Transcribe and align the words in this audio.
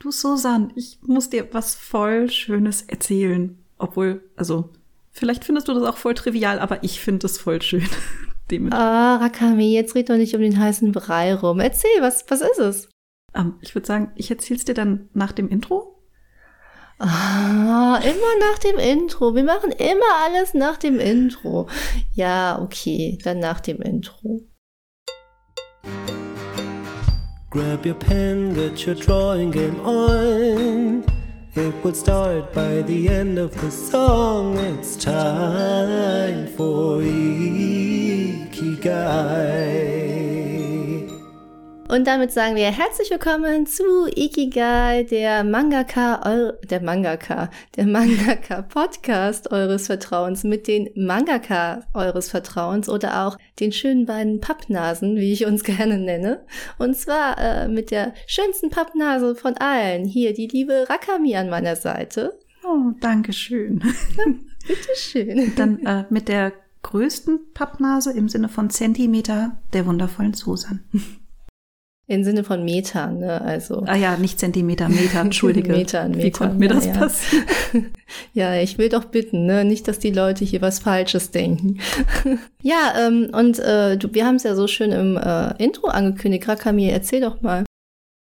Du 0.00 0.10
Susan, 0.10 0.72
ich 0.76 0.98
muss 1.02 1.28
dir 1.28 1.52
was 1.52 1.74
voll 1.74 2.30
Schönes 2.30 2.80
erzählen. 2.80 3.62
Obwohl, 3.76 4.22
also, 4.34 4.70
vielleicht 5.10 5.44
findest 5.44 5.68
du 5.68 5.74
das 5.74 5.82
auch 5.82 5.98
voll 5.98 6.14
trivial, 6.14 6.58
aber 6.58 6.82
ich 6.82 7.00
finde 7.00 7.26
es 7.26 7.38
voll 7.38 7.62
schön. 7.62 7.86
Ah, 8.72 9.18
Rakami, 9.18 9.72
jetzt 9.72 9.94
red 9.94 10.10
doch 10.10 10.16
nicht 10.16 10.34
um 10.34 10.40
den 10.40 10.58
heißen 10.58 10.90
Brei 10.90 11.36
rum. 11.36 11.60
Erzähl, 11.60 11.88
was, 12.00 12.24
was 12.26 12.40
ist 12.40 12.58
es? 12.58 12.88
Um, 13.32 13.40
ähm, 13.42 13.54
ich 13.60 13.76
würde 13.76 13.86
sagen, 13.86 14.10
ich 14.16 14.28
erzähl's 14.28 14.64
dir 14.64 14.74
dann 14.74 15.08
nach 15.14 15.30
dem 15.30 15.48
Intro. 15.48 16.02
Ah, 16.98 18.00
immer 18.02 18.50
nach 18.50 18.58
dem 18.58 18.76
Intro. 18.76 19.36
Wir 19.36 19.44
machen 19.44 19.70
immer 19.70 20.16
alles 20.24 20.52
nach 20.52 20.78
dem 20.78 20.98
Intro. 20.98 21.68
Ja, 22.12 22.60
okay, 22.60 23.18
dann 23.22 23.38
nach 23.38 23.60
dem 23.60 23.80
Intro. 23.82 24.40
Grab 27.50 27.84
your 27.84 27.96
pen, 27.96 28.54
get 28.54 28.86
your 28.86 28.94
drawing 28.94 29.50
game 29.50 29.80
on. 29.80 31.04
It 31.56 31.74
will 31.82 31.94
start 31.94 32.54
by 32.54 32.82
the 32.82 33.08
end 33.08 33.40
of 33.40 33.60
the 33.60 33.72
song. 33.72 34.56
It's 34.56 34.94
time 34.94 36.46
for 36.46 37.00
Ikigai. 37.00 37.50
Und 41.90 42.06
damit 42.06 42.30
sagen 42.30 42.54
wir 42.54 42.70
herzlich 42.70 43.10
willkommen 43.10 43.66
zu 43.66 44.06
Ikigai, 44.14 45.02
der 45.02 45.42
Mangaka, 45.42 46.52
der 46.70 46.80
Mangaka, 46.80 47.50
der 47.74 47.86
Mangaka 47.86 48.62
Podcast 48.62 49.50
eures 49.50 49.88
Vertrauens 49.88 50.44
mit 50.44 50.68
den 50.68 50.88
Mangaka 50.94 51.82
eures 51.92 52.28
Vertrauens 52.28 52.88
oder 52.88 53.26
auch 53.26 53.36
den 53.58 53.72
schönen 53.72 54.06
beiden 54.06 54.40
Pappnasen, 54.40 55.16
wie 55.16 55.32
ich 55.32 55.46
uns 55.46 55.64
gerne 55.64 55.98
nenne. 55.98 56.46
Und 56.78 56.96
zwar 56.96 57.36
äh, 57.38 57.66
mit 57.66 57.90
der 57.90 58.14
schönsten 58.28 58.70
Pappnase 58.70 59.34
von 59.34 59.56
allen. 59.56 60.04
Hier 60.04 60.32
die 60.32 60.46
liebe 60.46 60.86
Rakami 60.88 61.34
an 61.34 61.50
meiner 61.50 61.74
Seite. 61.74 62.38
Oh, 62.62 62.92
danke 63.00 63.32
schön. 63.32 63.82
Ja, 64.16 64.32
bitteschön. 64.68 65.54
Dann 65.56 65.84
äh, 65.84 66.04
mit 66.08 66.28
der 66.28 66.52
größten 66.84 67.52
Pappnase 67.52 68.12
im 68.12 68.28
Sinne 68.28 68.48
von 68.48 68.70
Zentimeter 68.70 69.58
der 69.72 69.86
wundervollen 69.86 70.34
Susan. 70.34 70.84
Im 72.10 72.24
Sinne 72.24 72.42
von 72.42 72.64
Metern, 72.64 73.20
ne? 73.20 73.40
Also. 73.40 73.84
Ah 73.86 73.94
ja, 73.94 74.16
nicht 74.16 74.40
Zentimeter, 74.40 74.88
Meter, 74.88 75.20
entschuldige. 75.20 75.70
Metern, 75.70 76.10
Metern. 76.10 76.24
Wie 76.24 76.30
konnte 76.32 76.56
mir 76.56 76.68
ja, 76.68 76.74
das 76.74 76.86
ja. 76.86 76.92
passieren? 76.92 77.44
ja, 78.34 78.56
ich 78.56 78.78
will 78.78 78.88
doch 78.88 79.04
bitten, 79.04 79.46
ne? 79.46 79.64
Nicht, 79.64 79.86
dass 79.86 80.00
die 80.00 80.10
Leute 80.10 80.44
hier 80.44 80.60
was 80.60 80.80
Falsches 80.80 81.30
denken. 81.30 81.78
ja, 82.62 82.94
ähm, 82.98 83.28
und 83.30 83.60
äh, 83.60 83.96
du, 83.96 84.12
wir 84.12 84.26
haben 84.26 84.34
es 84.34 84.42
ja 84.42 84.56
so 84.56 84.66
schön 84.66 84.90
im 84.90 85.16
äh, 85.18 85.54
Intro 85.62 85.86
angekündigt. 85.86 86.48
Rakami, 86.48 86.88
erzähl 86.88 87.20
doch 87.20 87.42
mal. 87.42 87.62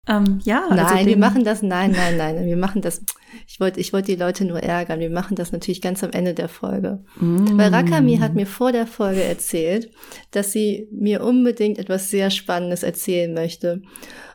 Ähm, 0.08 0.40
ja, 0.42 0.66
nein, 0.68 0.80
also 0.80 1.06
wir 1.06 1.16
machen 1.16 1.44
das, 1.44 1.62
nein, 1.62 1.92
nein, 1.92 2.16
nein, 2.16 2.44
wir 2.44 2.56
machen 2.56 2.82
das, 2.82 3.04
ich 3.46 3.60
wollte 3.60 3.78
ich 3.78 3.92
wollte 3.92 4.10
die 4.10 4.20
Leute 4.20 4.44
nur 4.44 4.60
ärgern, 4.60 4.98
wir 4.98 5.10
machen 5.10 5.36
das 5.36 5.52
natürlich 5.52 5.80
ganz 5.80 6.02
am 6.02 6.10
Ende 6.10 6.34
der 6.34 6.48
Folge. 6.48 7.04
Mm. 7.20 7.56
Weil 7.56 7.72
Rakami 7.72 8.16
hat 8.16 8.34
mir 8.34 8.46
vor 8.46 8.72
der 8.72 8.88
Folge 8.88 9.22
erzählt, 9.22 9.92
dass 10.32 10.50
sie 10.50 10.88
mir 10.90 11.22
unbedingt 11.22 11.78
etwas 11.78 12.10
sehr 12.10 12.30
Spannendes 12.30 12.82
erzählen 12.82 13.32
möchte. 13.32 13.80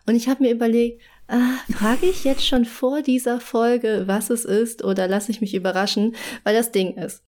Und 0.06 0.16
ich 0.16 0.30
habe 0.30 0.44
mir 0.44 0.54
überlegt, 0.54 1.02
ah, 1.28 1.58
frage 1.70 2.06
ich 2.06 2.24
jetzt 2.24 2.48
schon 2.48 2.64
vor 2.64 3.02
dieser 3.02 3.42
Folge, 3.42 4.04
was 4.06 4.30
es 4.30 4.46
ist, 4.46 4.86
oder 4.86 5.10
lasse 5.10 5.32
ich 5.32 5.42
mich 5.42 5.54
überraschen, 5.54 6.16
weil 6.46 6.56
das 6.56 6.72
Ding 6.72 6.96
ist. 6.96 7.24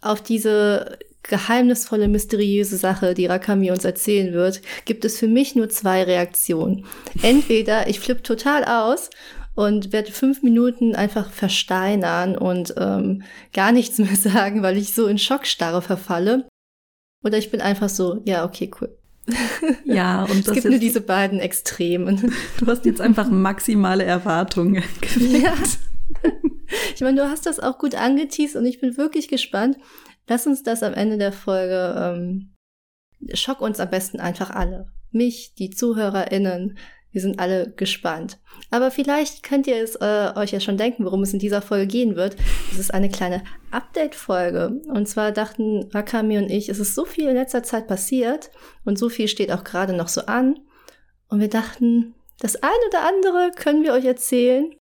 Auf 0.00 0.22
diese 0.22 0.96
geheimnisvolle, 1.28 2.08
mysteriöse 2.08 2.76
Sache, 2.76 3.14
die 3.14 3.26
Rakami 3.26 3.70
uns 3.70 3.84
erzählen 3.84 4.32
wird, 4.32 4.60
gibt 4.84 5.04
es 5.04 5.18
für 5.18 5.28
mich 5.28 5.56
nur 5.56 5.68
zwei 5.68 6.02
Reaktionen. 6.02 6.86
Entweder 7.22 7.88
ich 7.88 8.00
flippe 8.00 8.22
total 8.22 8.64
aus 8.64 9.10
und 9.54 9.92
werde 9.92 10.12
fünf 10.12 10.42
Minuten 10.42 10.94
einfach 10.94 11.30
versteinern 11.30 12.36
und 12.36 12.74
ähm, 12.76 13.22
gar 13.52 13.72
nichts 13.72 13.98
mehr 13.98 14.16
sagen, 14.16 14.62
weil 14.62 14.76
ich 14.76 14.94
so 14.94 15.06
in 15.06 15.18
Schockstarre 15.18 15.82
verfalle. 15.82 16.46
Oder 17.24 17.38
ich 17.38 17.50
bin 17.50 17.60
einfach 17.60 17.88
so, 17.88 18.20
ja, 18.24 18.44
okay, 18.44 18.70
cool. 18.80 18.94
Ja, 19.84 20.24
und 20.30 20.46
es 20.46 20.52
gibt 20.52 20.66
nur 20.66 20.78
diese 20.78 21.00
beiden 21.00 21.40
Extremen. 21.40 22.34
Du 22.58 22.66
hast 22.66 22.84
jetzt 22.84 23.00
einfach 23.00 23.30
maximale 23.30 24.04
Erwartungen 24.04 24.74
geweckt. 24.74 25.16
Ja. 25.16 25.54
Ich 26.94 27.00
meine, 27.00 27.22
du 27.22 27.28
hast 27.28 27.46
das 27.46 27.60
auch 27.60 27.78
gut 27.78 27.94
angeteased 27.94 28.56
und 28.56 28.66
ich 28.66 28.80
bin 28.80 28.96
wirklich 28.96 29.28
gespannt, 29.28 29.76
Lass 30.28 30.46
uns 30.46 30.62
das 30.62 30.82
am 30.82 30.94
Ende 30.94 31.18
der 31.18 31.32
Folge, 31.32 31.94
ähm, 31.98 32.54
schock 33.34 33.60
uns 33.60 33.80
am 33.80 33.90
besten 33.90 34.20
einfach 34.20 34.50
alle. 34.50 34.86
Mich, 35.10 35.54
die 35.54 35.70
ZuhörerInnen, 35.70 36.78
wir 37.14 37.20
sind 37.20 37.38
alle 37.38 37.70
gespannt. 37.70 38.38
Aber 38.72 38.90
vielleicht 38.90 39.44
könnt 39.44 39.68
ihr 39.68 39.76
es 39.76 39.94
äh, 39.94 40.32
euch 40.34 40.50
ja 40.50 40.58
schon 40.58 40.76
denken, 40.76 41.04
worum 41.04 41.22
es 41.22 41.32
in 41.32 41.38
dieser 41.38 41.62
Folge 41.62 41.86
gehen 41.86 42.16
wird. 42.16 42.36
Es 42.72 42.78
ist 42.78 42.92
eine 42.92 43.08
kleine 43.08 43.44
Update-Folge. 43.70 44.80
Und 44.88 45.08
zwar 45.08 45.30
dachten 45.30 45.88
Rakami 45.92 46.38
und 46.38 46.50
ich, 46.50 46.68
es 46.68 46.80
ist 46.80 46.96
so 46.96 47.04
viel 47.04 47.28
in 47.28 47.36
letzter 47.36 47.62
Zeit 47.62 47.86
passiert 47.86 48.50
und 48.84 48.98
so 48.98 49.08
viel 49.08 49.28
steht 49.28 49.52
auch 49.52 49.62
gerade 49.62 49.92
noch 49.92 50.08
so 50.08 50.22
an. 50.22 50.58
Und 51.28 51.38
wir 51.38 51.48
dachten, 51.48 52.14
das 52.40 52.56
ein 52.56 52.70
oder 52.88 53.06
andere 53.06 53.52
können 53.54 53.84
wir 53.84 53.92
euch 53.92 54.04
erzählen. 54.04 54.74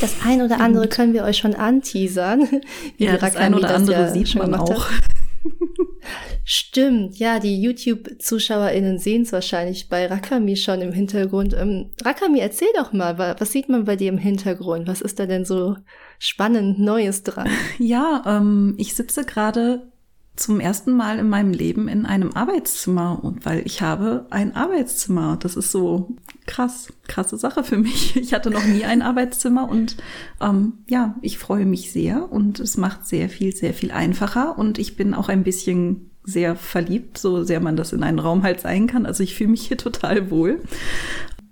Das 0.00 0.16
ein 0.24 0.42
oder 0.42 0.60
andere 0.60 0.88
können 0.88 1.12
wir 1.12 1.24
euch 1.24 1.38
schon 1.38 1.54
anteasern. 1.54 2.46
ja, 2.98 3.16
das 3.16 3.36
ein 3.36 3.54
oder 3.54 3.74
andere 3.74 4.02
ja 4.02 4.10
sieht 4.10 4.34
man 4.34 4.54
auch. 4.54 4.86
Stimmt, 6.44 7.18
ja, 7.18 7.38
die 7.38 7.60
YouTube-ZuschauerInnen 7.62 8.98
sehen 8.98 9.22
es 9.22 9.32
wahrscheinlich 9.32 9.88
bei 9.88 10.06
Rakami 10.06 10.56
schon 10.56 10.80
im 10.80 10.92
Hintergrund. 10.92 11.54
Ähm, 11.54 11.90
Rakami, 12.02 12.40
erzähl 12.40 12.68
doch 12.76 12.92
mal, 12.92 13.18
was 13.18 13.52
sieht 13.52 13.68
man 13.68 13.84
bei 13.84 13.96
dir 13.96 14.08
im 14.08 14.18
Hintergrund? 14.18 14.86
Was 14.86 15.00
ist 15.00 15.18
da 15.18 15.26
denn 15.26 15.44
so 15.44 15.76
spannend 16.18 16.78
Neues 16.78 17.22
dran? 17.22 17.48
Ja, 17.78 18.22
ähm, 18.26 18.74
ich 18.78 18.94
sitze 18.94 19.24
gerade 19.24 19.89
zum 20.36 20.58
ersten 20.58 20.96
Mal 20.96 21.18
in 21.18 21.28
meinem 21.28 21.52
Leben 21.52 21.86
in 21.86 22.06
einem 22.06 22.32
Arbeitszimmer 22.32 23.22
und 23.22 23.44
weil 23.44 23.62
ich 23.66 23.82
habe 23.82 24.26
ein 24.30 24.56
Arbeitszimmer. 24.56 25.36
Das 25.38 25.54
ist 25.54 25.70
so 25.70 26.16
krass, 26.46 26.92
krasse 27.06 27.36
Sache 27.36 27.62
für 27.62 27.76
mich. 27.76 28.16
Ich 28.20 28.32
hatte 28.32 28.50
noch 28.50 28.64
nie 28.64 28.84
ein 28.84 29.02
Arbeitszimmer 29.02 29.68
und 29.68 29.96
ähm, 30.40 30.74
ja, 30.86 31.16
ich 31.20 31.38
freue 31.38 31.66
mich 31.66 31.92
sehr 31.92 32.30
und 32.32 32.60
es 32.60 32.76
macht 32.76 33.06
sehr 33.06 33.28
viel, 33.28 33.54
sehr 33.54 33.74
viel 33.74 33.90
einfacher 33.90 34.58
und 34.58 34.78
ich 34.78 34.96
bin 34.96 35.14
auch 35.14 35.28
ein 35.28 35.42
bisschen 35.42 36.10
sehr 36.22 36.54
verliebt, 36.54 37.18
so 37.18 37.42
sehr 37.42 37.60
man 37.60 37.76
das 37.76 37.92
in 37.92 38.02
einen 38.02 38.18
Raum 38.18 38.42
halt 38.42 38.60
sein 38.60 38.86
kann. 38.86 39.06
Also 39.06 39.22
ich 39.22 39.34
fühle 39.34 39.50
mich 39.50 39.66
hier 39.66 39.78
total 39.78 40.30
wohl. 40.30 40.60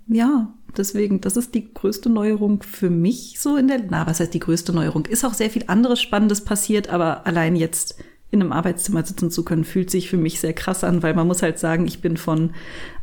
Ja, 0.07 0.53
deswegen, 0.77 1.21
das 1.21 1.37
ist 1.37 1.53
die 1.53 1.73
größte 1.73 2.09
Neuerung 2.09 2.63
für 2.63 2.89
mich 2.89 3.39
so 3.39 3.57
in 3.57 3.67
der, 3.67 3.83
na, 3.89 4.07
was 4.07 4.19
heißt 4.19 4.33
die 4.33 4.39
größte 4.39 4.73
Neuerung? 4.73 5.05
Ist 5.05 5.25
auch 5.25 5.33
sehr 5.33 5.49
viel 5.49 5.65
anderes 5.67 6.01
Spannendes 6.01 6.43
passiert, 6.43 6.89
aber 6.89 7.27
allein 7.27 7.55
jetzt 7.55 7.97
in 8.31 8.41
einem 8.41 8.51
Arbeitszimmer 8.51 9.03
sitzen 9.03 9.31
zu 9.31 9.43
können, 9.43 9.63
fühlt 9.63 9.89
sich 9.89 10.09
für 10.09 10.17
mich 10.17 10.39
sehr 10.39 10.53
krass 10.53 10.83
an, 10.83 11.01
weil 11.01 11.15
man 11.15 11.27
muss 11.27 11.41
halt 11.41 11.57
sagen, 11.57 11.87
ich 11.87 11.99
bin 11.99 12.15
von 12.15 12.51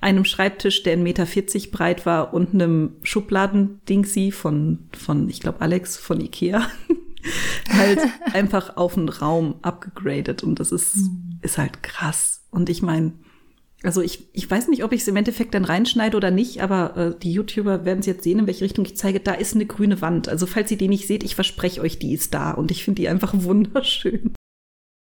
einem 0.01 0.25
Schreibtisch, 0.25 0.85
der 0.85 0.97
1,40 0.97 1.03
Meter 1.03 1.27
breit 1.73 2.07
war 2.07 2.33
und 2.33 2.55
einem 2.55 2.93
Schubladendingsi 3.03 4.31
von, 4.31 4.89
von, 4.97 5.29
ich 5.29 5.41
glaube, 5.41 5.61
Alex 5.61 5.97
von 5.97 6.21
Ikea, 6.21 6.67
halt 7.71 7.99
einfach 8.33 8.77
auf 8.77 8.97
einen 8.97 9.09
Raum 9.09 9.57
abgegradet 9.63 10.45
und 10.45 10.61
das 10.61 10.71
ist, 10.71 10.97
mhm. 10.97 11.41
ist 11.43 11.59
halt 11.59 11.83
krass. 11.83 12.45
Und 12.51 12.71
ich 12.71 12.83
meine, 12.83 13.13
also 13.83 14.01
ich, 14.03 14.29
ich 14.33 14.51
weiß 14.51 14.69
nicht, 14.69 14.85
ob 14.85 14.93
ich 14.93 15.03
es 15.03 15.09
im 15.09 15.17
Endeffekt 15.17 15.55
dann 15.55 15.65
reinschneide 15.65 16.17
oder 16.17 16.31
nicht, 16.31 16.63
aber 16.63 16.97
äh, 16.97 17.19
die 17.21 17.33
YouTuber 17.33 17.85
werden 17.85 18.01
es 18.01 18.07
jetzt 18.07 18.23
sehen, 18.23 18.39
in 18.39 18.47
welche 18.47 18.65
Richtung 18.65 18.85
ich 18.85 18.97
zeige. 18.97 19.21
Da 19.21 19.33
ist 19.33 19.55
eine 19.55 19.67
grüne 19.67 20.01
Wand. 20.01 20.29
Also 20.29 20.47
falls 20.47 20.71
ihr 20.71 20.79
die 20.79 20.89
nicht 20.89 21.07
seht, 21.07 21.25
ich 21.25 21.35
verspreche 21.35 21.81
euch, 21.81 21.99
die 21.99 22.15
ist 22.15 22.33
da 22.33 22.53
und 22.53 22.71
ich 22.71 22.85
finde 22.85 23.03
die 23.03 23.09
einfach 23.09 23.33
wunderschön. 23.37 24.36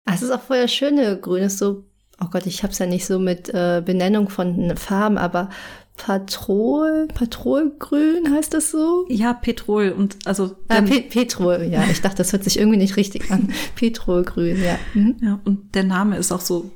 Ah, 0.07 0.13
es 0.15 0.21
ist 0.21 0.31
auch 0.31 0.41
voll 0.41 0.61
das 0.61 0.73
schöne 0.73 1.19
Grün, 1.19 1.43
ist 1.43 1.57
so, 1.57 1.83
oh 2.21 2.27
Gott, 2.31 2.45
ich 2.45 2.63
hab's 2.63 2.79
ja 2.79 2.85
nicht 2.85 3.05
so 3.05 3.19
mit 3.19 3.49
äh, 3.49 3.83
Benennung 3.85 4.29
von 4.29 4.75
Farben, 4.77 5.17
aber 5.17 5.49
Patrol, 5.97 7.07
Patrolgrün 7.13 8.31
heißt 8.31 8.53
das 8.53 8.71
so? 8.71 9.05
Ja, 9.09 9.33
Petrol 9.33 9.89
und 9.89 10.15
also 10.25 10.55
ah, 10.69 10.81
Pe 10.81 11.01
Petrol, 11.01 11.67
ja. 11.69 11.83
Ich 11.91 12.01
dachte, 12.01 12.17
das 12.17 12.31
hört 12.31 12.45
sich 12.45 12.57
irgendwie 12.57 12.77
nicht 12.77 12.95
richtig 12.95 13.31
an. 13.31 13.51
Petrolgrün, 13.75 14.63
ja. 14.63 14.79
Mhm. 14.93 15.17
Ja, 15.21 15.39
und 15.43 15.75
der 15.75 15.83
Name 15.83 16.15
ist 16.15 16.31
auch 16.31 16.39
so, 16.39 16.71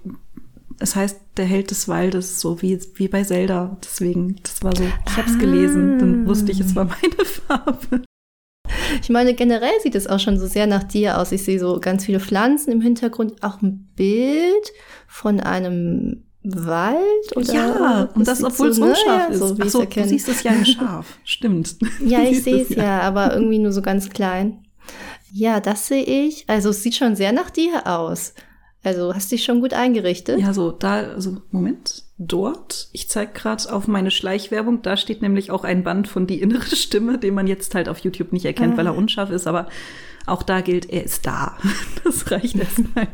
es 0.79 0.97
heißt 0.97 1.17
der 1.37 1.45
Held 1.45 1.71
des 1.71 1.87
Waldes, 1.87 2.41
so 2.41 2.61
wie, 2.61 2.77
wie 2.95 3.07
bei 3.07 3.23
Zelda. 3.23 3.77
Deswegen, 3.81 4.37
das 4.43 4.61
war 4.61 4.75
so, 4.75 4.83
ich 4.83 5.17
hab's 5.17 5.33
ah. 5.35 5.39
gelesen, 5.39 5.99
dann 5.99 6.27
wusste 6.27 6.51
ich, 6.51 6.59
es 6.59 6.75
war 6.75 6.85
meine 6.85 7.25
Farbe. 7.25 8.01
Ich 9.01 9.09
meine, 9.09 9.33
generell 9.33 9.79
sieht 9.81 9.95
es 9.95 10.07
auch 10.07 10.19
schon 10.19 10.39
so 10.39 10.47
sehr 10.47 10.67
nach 10.67 10.83
dir 10.83 11.17
aus. 11.17 11.31
Ich 11.31 11.43
sehe 11.43 11.59
so 11.59 11.79
ganz 11.79 12.05
viele 12.05 12.19
Pflanzen 12.19 12.71
im 12.71 12.81
Hintergrund, 12.81 13.43
auch 13.43 13.61
ein 13.61 13.89
Bild 13.95 14.71
von 15.07 15.39
einem 15.39 16.23
Wald 16.43 17.35
oder 17.35 17.53
ja 17.53 18.09
und 18.15 18.27
das 18.27 18.43
obwohl 18.43 18.69
es 18.69 18.77
so, 18.77 18.85
unscharf 18.85 19.29
ne? 19.29 19.35
ist. 19.35 19.39
So, 19.39 19.57
Ach 19.59 19.69
so, 19.69 19.85
du 19.85 20.03
siehst 20.07 20.27
es 20.27 20.41
ja 20.41 20.65
scharf, 20.65 21.19
stimmt. 21.23 21.75
Ja, 22.03 22.23
ich 22.23 22.41
sehe 22.43 22.63
es 22.63 22.69
ja. 22.69 22.83
ja, 22.83 22.99
aber 23.01 23.33
irgendwie 23.33 23.59
nur 23.59 23.71
so 23.71 23.81
ganz 23.81 24.09
klein. 24.09 24.65
Ja, 25.31 25.59
das 25.59 25.87
sehe 25.87 26.03
ich. 26.03 26.45
Also 26.47 26.69
es 26.69 26.81
sieht 26.81 26.95
schon 26.95 27.15
sehr 27.15 27.31
nach 27.31 27.51
dir 27.51 27.85
aus. 27.85 28.33
Also 28.83 29.13
hast 29.13 29.31
dich 29.31 29.43
schon 29.43 29.61
gut 29.61 29.73
eingerichtet. 29.73 30.39
Ja, 30.39 30.53
so 30.53 30.71
da, 30.71 31.11
also 31.11 31.37
Moment, 31.51 32.03
dort. 32.27 32.89
Ich 32.93 33.09
zeige 33.09 33.33
gerade 33.33 33.71
auf 33.73 33.87
meine 33.87 34.11
Schleichwerbung. 34.11 34.81
Da 34.81 34.97
steht 34.97 35.21
nämlich 35.21 35.51
auch 35.51 35.63
ein 35.63 35.83
Band 35.83 36.07
von 36.07 36.27
Die 36.27 36.41
innere 36.41 36.75
Stimme, 36.75 37.17
den 37.17 37.33
man 37.33 37.47
jetzt 37.47 37.75
halt 37.75 37.89
auf 37.89 37.99
YouTube 37.99 38.31
nicht 38.31 38.45
erkennt, 38.45 38.75
ah. 38.75 38.77
weil 38.77 38.87
er 38.87 38.95
unscharf 38.95 39.31
ist. 39.31 39.47
Aber 39.47 39.67
auch 40.25 40.43
da 40.43 40.61
gilt, 40.61 40.89
er 40.89 41.03
ist 41.03 41.25
da. 41.25 41.57
Das 42.03 42.29
reicht 42.31 42.55
erstmal. 42.55 43.07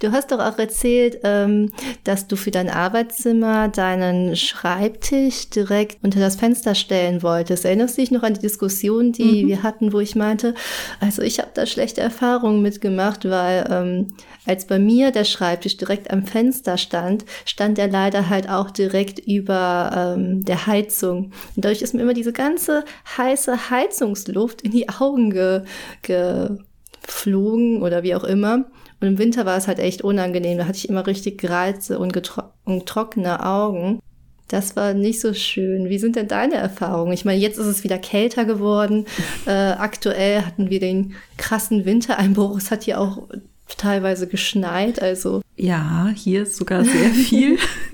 Du 0.00 0.12
hast 0.12 0.32
doch 0.32 0.38
auch 0.38 0.58
erzählt, 0.58 1.20
ähm, 1.24 1.72
dass 2.04 2.26
du 2.26 2.36
für 2.36 2.50
dein 2.50 2.68
Arbeitszimmer 2.70 3.68
deinen 3.68 4.36
Schreibtisch 4.36 5.50
direkt 5.50 6.02
unter 6.02 6.20
das 6.20 6.36
Fenster 6.36 6.74
stellen 6.74 7.22
wolltest. 7.22 7.64
Erinnerst 7.64 7.96
du 7.96 8.02
dich 8.02 8.10
noch 8.10 8.22
an 8.22 8.34
die 8.34 8.40
Diskussion, 8.40 9.12
die 9.12 9.44
mhm. 9.44 9.48
wir 9.48 9.62
hatten, 9.62 9.92
wo 9.92 10.00
ich 10.00 10.14
meinte, 10.14 10.54
also 11.00 11.22
ich 11.22 11.38
habe 11.38 11.50
da 11.54 11.66
schlechte 11.66 12.00
Erfahrungen 12.00 12.62
mitgemacht, 12.62 13.28
weil 13.28 13.66
ähm, 13.70 14.14
als 14.46 14.66
bei 14.66 14.78
mir 14.78 15.10
der 15.10 15.24
Schreibtisch 15.24 15.76
direkt 15.76 16.10
am 16.10 16.24
Fenster 16.24 16.78
stand, 16.78 17.24
stand 17.44 17.78
er 17.78 17.88
leider 17.88 18.28
halt 18.28 18.48
auch 18.48 18.70
direkt 18.70 19.18
über 19.18 20.14
ähm, 20.16 20.44
der 20.44 20.66
Heizung. 20.66 21.32
Und 21.56 21.64
dadurch 21.64 21.82
ist 21.82 21.94
mir 21.94 22.02
immer 22.02 22.14
diese 22.14 22.32
ganze 22.32 22.84
heiße 23.16 23.70
Heizungsluft 23.70 24.62
in 24.62 24.72
die 24.72 24.88
Augen 24.88 25.30
ge 25.30 25.62
geflogen 26.02 27.82
oder 27.82 28.02
wie 28.02 28.14
auch 28.14 28.24
immer. 28.24 28.66
Und 29.00 29.08
im 29.08 29.18
Winter 29.18 29.44
war 29.46 29.56
es 29.56 29.68
halt 29.68 29.78
echt 29.78 30.02
unangenehm. 30.02 30.58
Da 30.58 30.66
hatte 30.66 30.78
ich 30.78 30.88
immer 30.88 31.06
richtig 31.06 31.48
Reize 31.48 31.98
und, 31.98 32.16
und 32.64 32.86
trockene 32.86 33.44
Augen. 33.44 34.00
Das 34.48 34.76
war 34.76 34.94
nicht 34.94 35.20
so 35.20 35.34
schön. 35.34 35.88
Wie 35.88 35.98
sind 35.98 36.16
denn 36.16 36.28
deine 36.28 36.54
Erfahrungen? 36.54 37.12
Ich 37.12 37.24
meine, 37.24 37.40
jetzt 37.40 37.58
ist 37.58 37.66
es 37.66 37.84
wieder 37.84 37.98
kälter 37.98 38.44
geworden. 38.44 39.06
Äh, 39.46 39.74
aktuell 39.78 40.42
hatten 40.42 40.70
wir 40.70 40.80
den 40.80 41.14
krassen 41.36 41.84
Wintereinbruch. 41.84 42.58
Es 42.58 42.72
hat 42.72 42.82
hier 42.82 43.00
auch 43.00 43.28
teilweise 43.76 44.26
geschneit, 44.26 45.00
also. 45.00 45.40
Ja, 45.54 46.10
hier 46.14 46.42
ist 46.42 46.56
sogar 46.56 46.84
sehr 46.84 47.10
viel. 47.10 47.58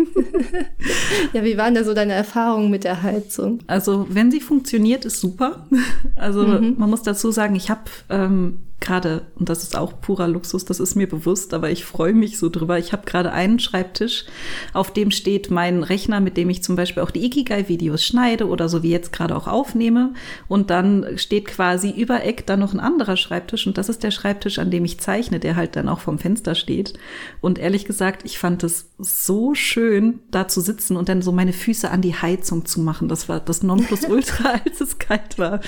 ja, 1.32 1.44
wie 1.44 1.56
waren 1.56 1.74
da 1.74 1.84
so 1.84 1.94
deine 1.94 2.12
Erfahrungen 2.12 2.70
mit 2.70 2.84
der 2.84 3.02
Heizung? 3.02 3.60
Also, 3.66 4.06
wenn 4.08 4.30
sie 4.30 4.40
funktioniert, 4.40 5.04
ist 5.04 5.20
super. 5.20 5.66
Also, 6.16 6.46
mhm. 6.46 6.74
man 6.78 6.90
muss 6.90 7.02
dazu 7.02 7.30
sagen, 7.30 7.54
ich 7.54 7.70
habe 7.70 7.82
ähm, 8.10 8.60
gerade, 8.82 9.22
und 9.38 9.48
das 9.48 9.62
ist 9.62 9.76
auch 9.76 10.00
purer 10.00 10.28
Luxus, 10.28 10.64
das 10.64 10.80
ist 10.80 10.94
mir 10.94 11.08
bewusst, 11.08 11.54
aber 11.54 11.70
ich 11.70 11.84
freue 11.84 12.12
mich 12.12 12.38
so 12.38 12.50
drüber. 12.50 12.78
Ich 12.78 12.92
habe 12.92 13.06
gerade 13.06 13.32
einen 13.32 13.58
Schreibtisch, 13.58 14.26
auf 14.74 14.92
dem 14.92 15.10
steht 15.10 15.50
mein 15.50 15.82
Rechner, 15.82 16.20
mit 16.20 16.36
dem 16.36 16.50
ich 16.50 16.62
zum 16.62 16.76
Beispiel 16.76 17.02
auch 17.02 17.10
die 17.10 17.24
Ikigai-Videos 17.24 18.04
schneide 18.04 18.46
oder 18.46 18.68
so 18.68 18.82
wie 18.82 18.90
jetzt 18.90 19.12
gerade 19.12 19.36
auch 19.36 19.46
aufnehme. 19.46 20.12
Und 20.48 20.70
dann 20.70 21.16
steht 21.16 21.46
quasi 21.46 21.90
über 21.90 22.24
Eck 22.24 22.46
dann 22.46 22.60
noch 22.60 22.74
ein 22.74 22.80
anderer 22.80 23.16
Schreibtisch 23.16 23.66
und 23.66 23.78
das 23.78 23.88
ist 23.88 24.02
der 24.02 24.10
Schreibtisch, 24.10 24.58
an 24.58 24.70
dem 24.70 24.84
ich 24.84 24.98
zeichne, 25.00 25.38
der 25.38 25.56
halt 25.56 25.76
dann 25.76 25.88
auch 25.88 26.00
vom 26.00 26.18
Fenster 26.18 26.54
steht. 26.54 26.94
Und 27.40 27.58
ehrlich 27.58 27.84
gesagt, 27.84 28.22
ich 28.24 28.38
fand 28.38 28.64
es 28.64 28.90
so 28.98 29.54
schön, 29.54 30.20
da 30.30 30.48
zu 30.48 30.60
sitzen 30.60 30.96
und 30.96 31.08
dann 31.08 31.22
so 31.22 31.32
meine 31.32 31.52
Füße 31.52 31.90
an 31.90 32.02
die 32.02 32.14
Heizung 32.14 32.66
zu 32.66 32.80
machen. 32.80 33.08
Das 33.08 33.28
war 33.28 33.40
das 33.40 33.62
Nonplusultra, 33.62 34.60
als 34.64 34.80
es 34.80 34.98
kalt 34.98 35.38
war. 35.38 35.60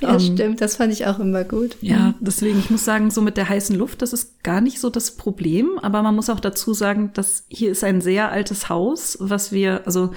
Ja, 0.00 0.10
um, 0.10 0.14
ähm, 0.14 0.20
stimmt, 0.20 0.60
das 0.60 0.76
fand 0.76 0.92
ich 0.92 1.06
auch 1.06 1.18
immer 1.18 1.44
gut. 1.44 1.76
Ja, 1.80 2.14
deswegen 2.20 2.59
ich 2.60 2.70
muss 2.70 2.84
sagen, 2.84 3.10
so 3.10 3.22
mit 3.22 3.36
der 3.36 3.48
heißen 3.48 3.74
Luft, 3.74 4.02
das 4.02 4.12
ist 4.12 4.44
gar 4.44 4.60
nicht 4.60 4.80
so 4.80 4.90
das 4.90 5.16
Problem. 5.16 5.78
Aber 5.82 6.02
man 6.02 6.14
muss 6.14 6.30
auch 6.30 6.40
dazu 6.40 6.74
sagen, 6.74 7.10
dass 7.14 7.44
hier 7.48 7.72
ist 7.72 7.82
ein 7.82 8.00
sehr 8.00 8.30
altes 8.30 8.68
Haus, 8.68 9.16
was 9.20 9.50
wir, 9.50 9.82
also 9.86 10.10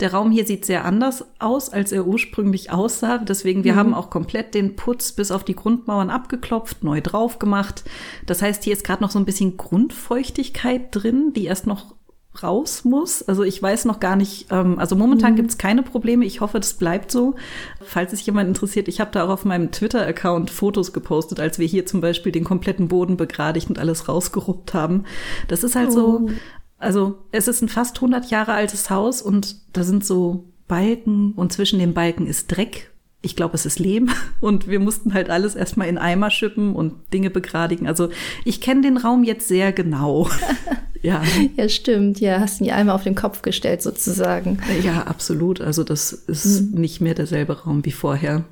der 0.00 0.12
Raum 0.12 0.30
hier 0.30 0.46
sieht 0.46 0.64
sehr 0.64 0.84
anders 0.84 1.24
aus, 1.40 1.70
als 1.70 1.90
er 1.90 2.06
ursprünglich 2.06 2.70
aussah. 2.70 3.18
Deswegen, 3.18 3.64
wir 3.64 3.72
mhm. 3.72 3.76
haben 3.76 3.94
auch 3.94 4.10
komplett 4.10 4.54
den 4.54 4.76
Putz 4.76 5.12
bis 5.12 5.30
auf 5.30 5.44
die 5.44 5.56
Grundmauern 5.56 6.08
abgeklopft, 6.08 6.84
neu 6.84 7.00
drauf 7.00 7.38
gemacht. 7.38 7.82
Das 8.24 8.40
heißt, 8.40 8.62
hier 8.64 8.74
ist 8.74 8.84
gerade 8.84 9.02
noch 9.02 9.10
so 9.10 9.18
ein 9.18 9.24
bisschen 9.24 9.56
Grundfeuchtigkeit 9.56 10.88
drin, 10.92 11.32
die 11.34 11.46
erst 11.46 11.66
noch 11.66 11.97
raus 12.42 12.84
muss. 12.84 13.22
Also 13.22 13.42
ich 13.42 13.62
weiß 13.62 13.84
noch 13.84 14.00
gar 14.00 14.16
nicht, 14.16 14.46
ähm, 14.50 14.78
also 14.78 14.96
momentan 14.96 15.32
mhm. 15.32 15.36
gibt 15.36 15.50
es 15.50 15.58
keine 15.58 15.82
Probleme. 15.82 16.24
Ich 16.24 16.40
hoffe, 16.40 16.60
das 16.60 16.74
bleibt 16.74 17.10
so. 17.10 17.34
Falls 17.82 18.10
sich 18.10 18.24
jemand 18.26 18.48
interessiert, 18.48 18.88
ich 18.88 19.00
habe 19.00 19.10
da 19.12 19.24
auch 19.24 19.30
auf 19.30 19.44
meinem 19.44 19.70
Twitter-Account 19.70 20.50
Fotos 20.50 20.92
gepostet, 20.92 21.40
als 21.40 21.58
wir 21.58 21.66
hier 21.66 21.86
zum 21.86 22.00
Beispiel 22.00 22.32
den 22.32 22.44
kompletten 22.44 22.88
Boden 22.88 23.16
begradigt 23.16 23.68
und 23.68 23.78
alles 23.78 24.08
rausgeruppt 24.08 24.74
haben. 24.74 25.04
Das 25.48 25.64
ist 25.64 25.76
halt 25.76 25.88
oh. 25.90 25.92
so, 25.92 26.30
also 26.78 27.18
es 27.32 27.48
ist 27.48 27.62
ein 27.62 27.68
fast 27.68 27.96
100 27.96 28.30
Jahre 28.30 28.52
altes 28.52 28.90
Haus 28.90 29.22
und 29.22 29.56
da 29.72 29.82
sind 29.82 30.04
so 30.04 30.44
Balken 30.66 31.32
und 31.32 31.52
zwischen 31.52 31.78
den 31.78 31.94
Balken 31.94 32.26
ist 32.26 32.48
Dreck 32.48 32.90
ich 33.20 33.34
glaube, 33.34 33.54
es 33.54 33.66
ist 33.66 33.78
Lehm 33.78 34.10
und 34.40 34.68
wir 34.68 34.80
mussten 34.80 35.14
halt 35.14 35.30
alles 35.30 35.54
erstmal 35.54 35.88
in 35.88 35.98
Eimer 35.98 36.30
schippen 36.30 36.74
und 36.74 36.94
Dinge 37.12 37.30
begradigen. 37.30 37.86
Also 37.86 38.10
ich 38.44 38.60
kenne 38.60 38.82
den 38.82 38.96
Raum 38.96 39.24
jetzt 39.24 39.48
sehr 39.48 39.72
genau. 39.72 40.28
ja. 41.02 41.22
Ja, 41.56 41.68
stimmt. 41.68 42.20
Ja, 42.20 42.40
hast 42.40 42.60
ihn 42.60 42.66
ja 42.66 42.74
einmal 42.74 42.94
auf 42.94 43.04
den 43.04 43.14
Kopf 43.14 43.42
gestellt 43.42 43.82
sozusagen. 43.82 44.58
Ja, 44.82 45.02
absolut. 45.02 45.60
Also 45.60 45.84
das 45.84 46.12
ist 46.12 46.72
mhm. 46.72 46.80
nicht 46.80 47.00
mehr 47.00 47.14
derselbe 47.14 47.62
Raum 47.62 47.84
wie 47.84 47.92
vorher. 47.92 48.44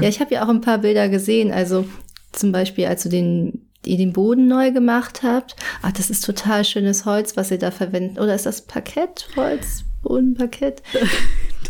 Ja, 0.00 0.08
ich 0.08 0.20
habe 0.20 0.34
ja 0.34 0.44
auch 0.44 0.48
ein 0.48 0.60
paar 0.60 0.78
Bilder 0.78 1.08
gesehen. 1.08 1.52
Also 1.52 1.86
zum 2.32 2.52
Beispiel, 2.52 2.86
als 2.86 3.02
du 3.02 3.08
den 3.08 3.64
ihr 3.86 3.96
den 3.96 4.12
Boden 4.12 4.48
neu 4.48 4.72
gemacht 4.72 5.22
habt. 5.22 5.56
Ach, 5.82 5.92
das 5.92 6.10
ist 6.10 6.24
total 6.24 6.64
schönes 6.64 7.04
Holz, 7.04 7.36
was 7.36 7.50
ihr 7.50 7.58
da 7.58 7.70
verwendet. 7.70 8.18
Oder 8.18 8.34
ist 8.34 8.46
das 8.46 8.62
Parkettholz? 8.62 9.84
Bodenparkett? 10.02 10.82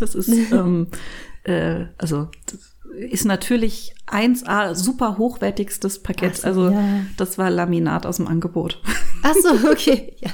Das 0.00 0.16
ist, 0.16 0.28
ähm, 0.50 0.88
äh, 1.44 1.84
also 1.98 2.28
das 2.46 2.73
ist 2.96 3.24
natürlich 3.24 3.94
1A 4.06 4.74
super 4.74 5.18
hochwertigstes 5.18 6.02
Parkett. 6.02 6.36
So, 6.36 6.46
also 6.46 6.70
ja. 6.70 7.00
das 7.16 7.38
war 7.38 7.50
Laminat 7.50 8.06
aus 8.06 8.16
dem 8.16 8.28
Angebot. 8.28 8.80
Ach 9.22 9.34
so, 9.34 9.68
okay. 9.70 10.14
Ja. 10.20 10.30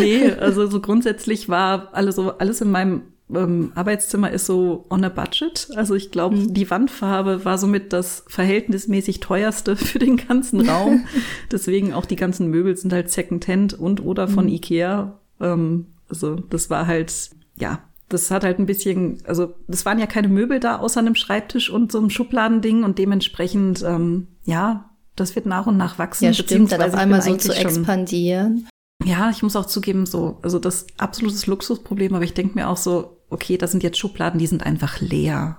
nee, 0.00 0.30
also 0.30 0.68
so 0.68 0.80
grundsätzlich 0.80 1.48
war 1.48 1.88
alles 1.92 2.14
so 2.14 2.38
alles 2.38 2.60
in 2.60 2.70
meinem 2.70 3.02
ähm, 3.32 3.72
Arbeitszimmer 3.74 4.30
ist 4.30 4.46
so 4.46 4.84
on 4.90 5.04
a 5.04 5.08
budget. 5.08 5.68
Also 5.76 5.94
ich 5.94 6.10
glaube, 6.10 6.36
mhm. 6.36 6.54
die 6.54 6.70
Wandfarbe 6.70 7.44
war 7.44 7.58
somit 7.58 7.92
das 7.92 8.24
verhältnismäßig 8.28 9.20
teuerste 9.20 9.76
für 9.76 9.98
den 9.98 10.16
ganzen 10.16 10.68
Raum. 10.68 11.06
Deswegen 11.50 11.92
auch 11.92 12.06
die 12.06 12.16
ganzen 12.16 12.48
Möbel 12.48 12.76
sind 12.76 12.92
halt 12.92 13.10
Secondhand 13.10 13.74
und 13.74 14.04
oder 14.04 14.28
von 14.28 14.46
mhm. 14.46 14.52
Ikea. 14.52 15.18
Ähm, 15.40 15.86
also 16.08 16.36
das 16.36 16.70
war 16.70 16.86
halt, 16.86 17.30
ja, 17.56 17.80
das 18.08 18.30
hat 18.30 18.44
halt 18.44 18.58
ein 18.58 18.66
bisschen, 18.66 19.18
also 19.26 19.54
das 19.66 19.84
waren 19.86 19.98
ja 19.98 20.06
keine 20.06 20.28
Möbel 20.28 20.60
da 20.60 20.76
außer 20.76 21.00
einem 21.00 21.14
Schreibtisch 21.14 21.70
und 21.70 21.90
so 21.90 21.98
einem 21.98 22.10
Schubladending 22.10 22.84
und 22.84 22.98
dementsprechend, 22.98 23.82
ähm, 23.82 24.28
ja, 24.44 24.90
das 25.16 25.34
wird 25.36 25.46
nach 25.46 25.66
und 25.66 25.76
nach 25.76 25.98
wachsen. 25.98 26.24
Ja, 26.24 26.32
stimmt, 26.32 26.72
dann 26.72 26.82
auf 26.82 26.94
einmal 26.94 27.22
so 27.22 27.36
zu 27.36 27.52
expandieren. 27.52 28.68
Ja, 29.04 29.30
ich 29.30 29.42
muss 29.42 29.56
auch 29.56 29.66
zugeben, 29.66 30.06
so, 30.06 30.38
also 30.42 30.58
das 30.58 30.86
absolutes 30.98 31.46
Luxusproblem, 31.46 32.14
aber 32.14 32.24
ich 32.24 32.34
denke 32.34 32.54
mir 32.54 32.68
auch 32.68 32.76
so, 32.76 33.18
okay, 33.30 33.58
das 33.58 33.70
sind 33.70 33.82
jetzt 33.82 33.98
Schubladen, 33.98 34.38
die 34.38 34.46
sind 34.46 34.64
einfach 34.64 35.00
leer. 35.00 35.58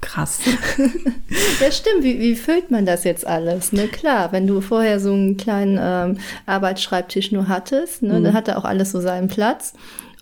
Krass. 0.00 0.40
ja, 1.60 1.72
stimmt. 1.72 2.02
Wie, 2.02 2.20
wie 2.20 2.36
füllt 2.36 2.70
man 2.70 2.84
das 2.84 3.04
jetzt 3.04 3.26
alles? 3.26 3.72
Ne, 3.72 3.88
klar, 3.88 4.32
wenn 4.32 4.46
du 4.46 4.60
vorher 4.60 5.00
so 5.00 5.12
einen 5.12 5.38
kleinen 5.38 5.78
ähm, 5.80 6.18
Arbeitsschreibtisch 6.44 7.32
nur 7.32 7.48
hattest, 7.48 8.02
ne, 8.02 8.20
mhm. 8.20 8.24
dann 8.24 8.34
hat 8.34 8.48
er 8.48 8.58
auch 8.58 8.64
alles 8.64 8.90
so 8.90 9.00
seinen 9.00 9.28
Platz. 9.28 9.72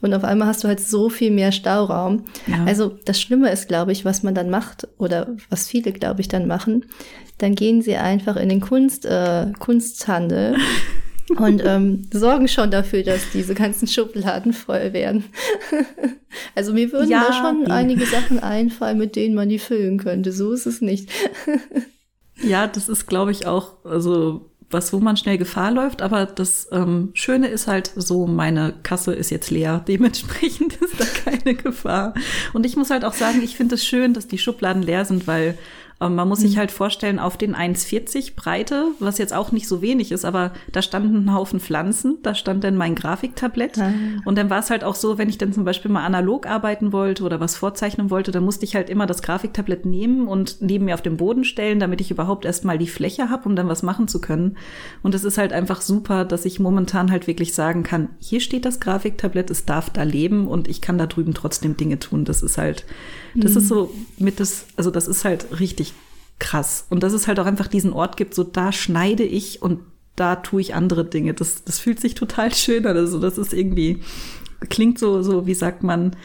Und 0.02 0.12
auf 0.14 0.24
einmal 0.24 0.48
hast 0.48 0.64
du 0.64 0.68
halt 0.68 0.80
so 0.80 1.08
viel 1.08 1.30
mehr 1.30 1.52
Stauraum. 1.52 2.24
Ja. 2.48 2.64
Also 2.64 2.98
das 3.04 3.20
Schlimme 3.20 3.50
ist, 3.50 3.68
glaube 3.68 3.92
ich, 3.92 4.04
was 4.04 4.22
man 4.22 4.34
dann 4.34 4.50
macht 4.50 4.88
oder 4.98 5.28
was 5.48 5.68
viele, 5.68 5.92
glaube 5.92 6.20
ich, 6.20 6.28
dann 6.28 6.46
machen. 6.46 6.84
Dann 7.38 7.54
gehen 7.54 7.82
sie 7.82 7.96
einfach 7.96 8.36
in 8.36 8.48
den 8.48 8.60
Kunst, 8.60 9.06
äh, 9.06 9.52
Kunsthandel 9.60 10.56
und 11.36 11.62
ähm, 11.64 12.08
sorgen 12.12 12.48
schon 12.48 12.72
dafür, 12.72 13.04
dass 13.04 13.30
diese 13.32 13.54
ganzen 13.54 13.86
Schubladen 13.86 14.52
voll 14.52 14.92
werden. 14.92 15.24
also 16.56 16.72
mir 16.72 16.92
würden 16.92 17.10
ja, 17.10 17.26
da 17.28 17.32
schon 17.32 17.70
einige 17.70 18.04
Sachen 18.04 18.40
einfallen, 18.40 18.98
mit 18.98 19.14
denen 19.14 19.36
man 19.36 19.48
die 19.48 19.60
füllen 19.60 19.98
könnte. 19.98 20.32
So 20.32 20.52
ist 20.52 20.66
es 20.66 20.80
nicht. 20.80 21.10
ja, 22.42 22.66
das 22.66 22.88
ist, 22.88 23.06
glaube 23.06 23.30
ich, 23.30 23.46
auch, 23.46 23.84
also 23.84 24.51
was, 24.72 24.92
wo 24.92 25.00
man 25.00 25.16
schnell 25.16 25.38
Gefahr 25.38 25.70
läuft. 25.70 26.02
Aber 26.02 26.26
das 26.26 26.68
ähm, 26.72 27.10
Schöne 27.14 27.48
ist 27.48 27.66
halt 27.66 27.92
so, 27.96 28.26
meine 28.26 28.74
Kasse 28.82 29.14
ist 29.14 29.30
jetzt 29.30 29.50
leer. 29.50 29.84
Dementsprechend 29.88 30.76
ist 30.76 31.00
da 31.00 31.04
keine 31.04 31.54
Gefahr. 31.54 32.14
Und 32.52 32.66
ich 32.66 32.76
muss 32.76 32.90
halt 32.90 33.04
auch 33.04 33.14
sagen, 33.14 33.40
ich 33.42 33.56
finde 33.56 33.74
es 33.76 33.84
schön, 33.84 34.14
dass 34.14 34.28
die 34.28 34.38
Schubladen 34.38 34.82
leer 34.82 35.04
sind, 35.04 35.26
weil 35.26 35.58
man 36.08 36.28
muss 36.28 36.40
sich 36.40 36.54
mhm. 36.54 36.60
halt 36.60 36.70
vorstellen, 36.70 37.18
auf 37.18 37.36
den 37.36 37.54
1,40 37.54 38.34
Breite, 38.34 38.88
was 38.98 39.18
jetzt 39.18 39.32
auch 39.32 39.52
nicht 39.52 39.68
so 39.68 39.82
wenig 39.82 40.12
ist, 40.12 40.24
aber 40.24 40.52
da 40.70 40.82
standen 40.82 41.24
ein 41.24 41.34
Haufen 41.34 41.60
Pflanzen, 41.60 42.18
da 42.22 42.34
stand 42.34 42.64
dann 42.64 42.76
mein 42.76 42.94
Grafiktablett. 42.94 43.78
Ah. 43.78 43.92
Und 44.24 44.38
dann 44.38 44.50
war 44.50 44.60
es 44.60 44.70
halt 44.70 44.84
auch 44.84 44.94
so, 44.94 45.18
wenn 45.18 45.28
ich 45.28 45.38
dann 45.38 45.52
zum 45.52 45.64
Beispiel 45.64 45.90
mal 45.90 46.04
analog 46.04 46.46
arbeiten 46.46 46.92
wollte 46.92 47.24
oder 47.24 47.40
was 47.40 47.56
vorzeichnen 47.56 48.10
wollte, 48.10 48.30
dann 48.30 48.44
musste 48.44 48.64
ich 48.64 48.74
halt 48.74 48.90
immer 48.90 49.06
das 49.06 49.22
Grafiktablett 49.22 49.86
nehmen 49.86 50.26
und 50.26 50.56
neben 50.60 50.86
mir 50.86 50.94
auf 50.94 51.02
den 51.02 51.16
Boden 51.16 51.44
stellen, 51.44 51.80
damit 51.80 52.00
ich 52.00 52.10
überhaupt 52.10 52.44
erstmal 52.44 52.78
die 52.78 52.88
Fläche 52.88 53.30
habe, 53.30 53.48
um 53.48 53.56
dann 53.56 53.68
was 53.68 53.82
machen 53.82 54.08
zu 54.08 54.20
können. 54.20 54.56
Und 55.02 55.14
es 55.14 55.24
ist 55.24 55.38
halt 55.38 55.52
einfach 55.52 55.80
super, 55.80 56.24
dass 56.24 56.44
ich 56.44 56.60
momentan 56.60 57.10
halt 57.10 57.26
wirklich 57.26 57.54
sagen 57.54 57.82
kann, 57.82 58.10
hier 58.18 58.40
steht 58.40 58.64
das 58.64 58.80
Grafiktablett, 58.80 59.50
es 59.50 59.64
darf 59.64 59.90
da 59.90 60.02
leben 60.02 60.46
und 60.46 60.68
ich 60.68 60.80
kann 60.80 60.98
da 60.98 61.06
drüben 61.06 61.34
trotzdem 61.34 61.76
Dinge 61.76 61.98
tun. 61.98 62.24
Das 62.24 62.42
ist 62.42 62.58
halt, 62.58 62.84
das 63.34 63.52
mhm. 63.52 63.58
ist 63.58 63.68
so 63.68 63.94
mit 64.18 64.40
das, 64.40 64.66
also 64.76 64.90
das 64.90 65.08
ist 65.08 65.24
halt 65.24 65.60
richtig 65.60 65.94
krass. 66.38 66.86
Und 66.90 67.02
dass 67.02 67.12
es 67.12 67.28
halt 67.28 67.38
auch 67.40 67.46
einfach 67.46 67.68
diesen 67.68 67.92
Ort 67.92 68.16
gibt, 68.16 68.34
so 68.34 68.44
da 68.44 68.72
schneide 68.72 69.22
ich 69.22 69.62
und 69.62 69.80
da 70.16 70.36
tue 70.36 70.60
ich 70.60 70.74
andere 70.74 71.04
Dinge. 71.04 71.34
Das, 71.34 71.64
das 71.64 71.78
fühlt 71.78 72.00
sich 72.00 72.14
total 72.14 72.52
schön 72.54 72.86
an. 72.86 72.96
Also 72.96 73.18
das 73.18 73.38
ist 73.38 73.52
irgendwie, 73.52 74.02
klingt 74.68 74.98
so, 74.98 75.22
so, 75.22 75.46
wie 75.46 75.54
sagt 75.54 75.82
man, 75.82 76.16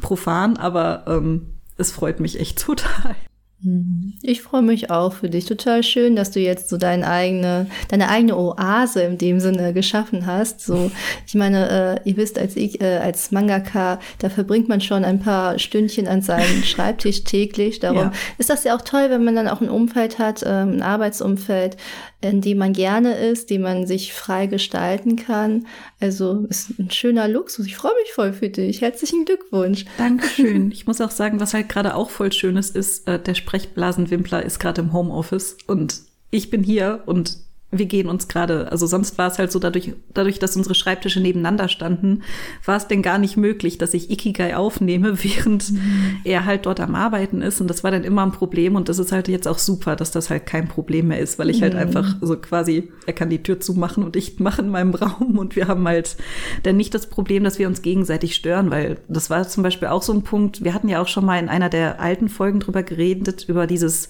profan, 0.00 0.56
aber 0.56 1.04
ähm, 1.06 1.46
es 1.76 1.92
freut 1.92 2.20
mich 2.20 2.40
echt 2.40 2.58
total. 2.64 3.14
Mhm. 3.62 4.14
Ich 4.22 4.42
freue 4.42 4.62
mich 4.62 4.90
auch 4.90 5.12
für 5.14 5.30
dich. 5.30 5.46
Total 5.46 5.82
schön, 5.82 6.14
dass 6.14 6.30
du 6.30 6.40
jetzt 6.40 6.68
so 6.68 6.76
deine 6.76 7.06
eigene, 7.06 7.66
deine 7.88 8.08
eigene 8.08 8.36
Oase 8.36 9.02
in 9.02 9.18
dem 9.18 9.40
Sinne 9.40 9.72
geschaffen 9.72 10.26
hast. 10.26 10.60
So, 10.60 10.90
ich 11.26 11.34
meine, 11.34 12.00
äh, 12.04 12.08
ihr 12.08 12.16
wisst, 12.16 12.38
als 12.38 12.56
ich, 12.56 12.80
äh, 12.80 12.98
als 12.98 13.30
Mangaka, 13.32 13.98
da 14.18 14.28
verbringt 14.28 14.68
man 14.68 14.80
schon 14.80 15.04
ein 15.04 15.20
paar 15.20 15.58
Stündchen 15.58 16.06
an 16.06 16.22
seinem 16.22 16.62
Schreibtisch 16.64 17.24
täglich. 17.24 17.80
Darum 17.80 17.98
ja. 17.98 18.12
ist 18.38 18.50
das 18.50 18.64
ja 18.64 18.76
auch 18.76 18.82
toll, 18.82 19.06
wenn 19.08 19.24
man 19.24 19.34
dann 19.34 19.48
auch 19.48 19.60
ein 19.60 19.70
Umfeld 19.70 20.18
hat, 20.18 20.42
ähm, 20.46 20.74
ein 20.74 20.82
Arbeitsumfeld, 20.82 21.76
in 22.20 22.40
dem 22.40 22.58
man 22.58 22.72
gerne 22.72 23.14
ist, 23.14 23.50
die 23.50 23.58
man 23.58 23.86
sich 23.86 24.12
frei 24.12 24.46
gestalten 24.46 25.16
kann. 25.16 25.66
Also 26.00 26.46
ist 26.48 26.78
ein 26.78 26.90
schöner 26.90 27.28
Luxus. 27.28 27.66
Ich 27.66 27.76
freue 27.76 27.94
mich 28.02 28.12
voll 28.12 28.32
für 28.32 28.48
dich. 28.48 28.80
Herzlichen 28.80 29.24
Glückwunsch. 29.24 29.84
Dankeschön. 29.98 30.70
Ich 30.76 30.86
muss 30.86 31.00
auch 31.00 31.10
sagen, 31.10 31.40
was 31.40 31.54
halt 31.54 31.68
gerade 31.68 31.94
auch 31.94 32.10
voll 32.10 32.32
schön 32.32 32.56
ist, 32.56 32.76
ist, 32.76 33.08
äh, 33.08 33.18
der 33.18 33.34
Sprechblasenwimpler 33.34 34.44
ist 34.44 34.58
gerade 34.58 34.82
im 34.82 34.92
Homeoffice 34.92 35.56
und 35.66 36.02
ich 36.30 36.50
bin 36.50 36.62
hier 36.62 37.02
und 37.06 37.38
wir 37.72 37.86
gehen 37.86 38.08
uns 38.08 38.28
gerade, 38.28 38.70
also 38.70 38.86
sonst 38.86 39.18
war 39.18 39.28
es 39.28 39.38
halt 39.38 39.50
so, 39.50 39.58
dadurch, 39.58 39.92
dadurch, 40.14 40.38
dass 40.38 40.56
unsere 40.56 40.76
Schreibtische 40.76 41.20
nebeneinander 41.20 41.68
standen, 41.68 42.22
war 42.64 42.76
es 42.76 42.86
denn 42.86 43.02
gar 43.02 43.18
nicht 43.18 43.36
möglich, 43.36 43.76
dass 43.76 43.92
ich 43.92 44.08
Ikigai 44.10 44.54
aufnehme, 44.54 45.24
während 45.24 45.72
mhm. 45.72 46.20
er 46.22 46.44
halt 46.44 46.66
dort 46.66 46.78
am 46.78 46.94
Arbeiten 46.94 47.42
ist. 47.42 47.60
Und 47.60 47.68
das 47.68 47.82
war 47.82 47.90
dann 47.90 48.04
immer 48.04 48.24
ein 48.24 48.30
Problem. 48.30 48.76
Und 48.76 48.88
das 48.88 49.00
ist 49.00 49.10
halt 49.10 49.26
jetzt 49.26 49.48
auch 49.48 49.58
super, 49.58 49.96
dass 49.96 50.12
das 50.12 50.30
halt 50.30 50.46
kein 50.46 50.68
Problem 50.68 51.08
mehr 51.08 51.18
ist, 51.18 51.40
weil 51.40 51.50
ich 51.50 51.60
halt 51.60 51.74
mhm. 51.74 51.78
halt 51.78 51.88
einfach 51.88 52.16
so 52.20 52.36
quasi, 52.36 52.92
er 53.04 53.12
kann 53.12 53.30
die 53.30 53.42
Tür 53.42 53.58
zumachen 53.58 54.04
und 54.04 54.14
ich 54.14 54.38
mache 54.38 54.62
in 54.62 54.68
meinem 54.68 54.94
Raum. 54.94 55.36
Und 55.36 55.56
wir 55.56 55.66
haben 55.66 55.86
halt 55.88 56.16
dann 56.62 56.76
nicht 56.76 56.94
das 56.94 57.08
Problem, 57.08 57.42
dass 57.42 57.58
wir 57.58 57.66
uns 57.66 57.82
gegenseitig 57.82 58.36
stören, 58.36 58.70
weil 58.70 58.98
das 59.08 59.28
war 59.28 59.46
zum 59.48 59.64
Beispiel 59.64 59.88
auch 59.88 60.02
so 60.02 60.12
ein 60.12 60.22
Punkt. 60.22 60.62
Wir 60.62 60.72
hatten 60.72 60.88
ja 60.88 61.02
auch 61.02 61.08
schon 61.08 61.24
mal 61.24 61.40
in 61.40 61.48
einer 61.48 61.68
der 61.68 62.00
alten 62.00 62.28
Folgen 62.28 62.60
drüber 62.60 62.84
geredet, 62.84 63.46
über 63.48 63.66
dieses, 63.66 64.08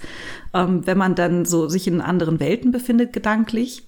ähm, 0.56 0.86
wenn 0.86 0.98
man 0.98 1.14
dann 1.14 1.44
so 1.44 1.68
sich 1.68 1.86
in 1.86 2.00
anderen 2.00 2.40
Welten 2.40 2.72
befindet, 2.72 3.12
gedanklich 3.12 3.86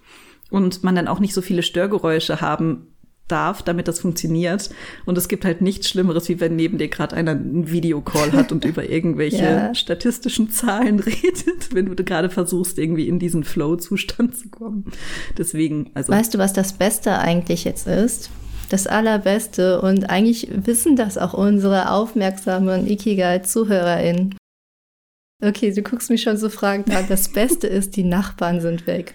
und 0.50 0.84
man 0.84 0.94
dann 0.94 1.08
auch 1.08 1.20
nicht 1.20 1.34
so 1.34 1.42
viele 1.42 1.62
Störgeräusche 1.62 2.40
haben 2.40 2.88
darf, 3.28 3.62
damit 3.62 3.88
das 3.88 4.00
funktioniert. 4.00 4.70
Und 5.04 5.18
es 5.18 5.28
gibt 5.28 5.44
halt 5.44 5.60
nichts 5.60 5.88
Schlimmeres, 5.88 6.28
wie 6.28 6.40
wenn 6.40 6.56
neben 6.56 6.78
dir 6.78 6.88
gerade 6.88 7.14
einer 7.14 7.32
einen 7.32 7.70
Videocall 7.70 8.32
hat 8.32 8.52
und 8.52 8.64
über 8.64 8.88
irgendwelche 8.88 9.44
ja. 9.44 9.74
statistischen 9.74 10.50
Zahlen 10.50 10.98
redet, 11.00 11.74
wenn 11.74 11.94
du 11.94 12.04
gerade 12.04 12.30
versuchst, 12.30 12.78
irgendwie 12.78 13.08
in 13.08 13.18
diesen 13.18 13.44
Flow-Zustand 13.44 14.36
zu 14.36 14.48
kommen. 14.48 14.86
Deswegen, 15.36 15.90
also. 15.94 16.12
Weißt 16.12 16.34
du, 16.34 16.38
was 16.38 16.52
das 16.52 16.72
Beste 16.72 17.18
eigentlich 17.18 17.64
jetzt 17.64 17.86
ist? 17.86 18.30
Das 18.70 18.86
Allerbeste 18.86 19.80
und 19.80 20.10
eigentlich 20.10 20.48
wissen 20.50 20.94
das 20.94 21.16
auch 21.16 21.32
unsere 21.32 21.90
aufmerksamen 21.90 22.86
Ikigai-ZuhörerInnen. 22.86 24.37
Okay, 25.42 25.72
du 25.72 25.82
guckst 25.82 26.10
mich 26.10 26.22
schon 26.22 26.36
so 26.36 26.48
fragend 26.48 26.90
an. 26.90 27.06
Das 27.08 27.28
Beste 27.28 27.66
ist, 27.66 27.96
die 27.96 28.04
Nachbarn 28.04 28.60
sind 28.60 28.86
weg. 28.86 29.12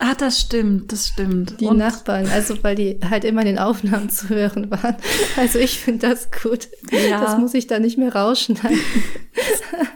Ah, 0.00 0.14
das 0.18 0.40
stimmt, 0.40 0.90
das 0.90 1.08
stimmt. 1.08 1.60
Die 1.60 1.66
Und 1.66 1.76
Nachbarn, 1.76 2.26
also 2.26 2.60
weil 2.64 2.74
die 2.74 2.98
halt 3.08 3.24
immer 3.24 3.42
in 3.42 3.46
den 3.46 3.58
Aufnahmen 3.60 4.10
zu 4.10 4.28
hören 4.30 4.68
waren. 4.72 4.96
Also 5.36 5.60
ich 5.60 5.78
finde 5.78 6.08
das 6.08 6.28
gut. 6.32 6.66
Ja. 6.90 7.20
Das 7.20 7.38
muss 7.38 7.54
ich 7.54 7.68
da 7.68 7.78
nicht 7.78 7.98
mehr 7.98 8.12
rausschneiden. 8.12 8.80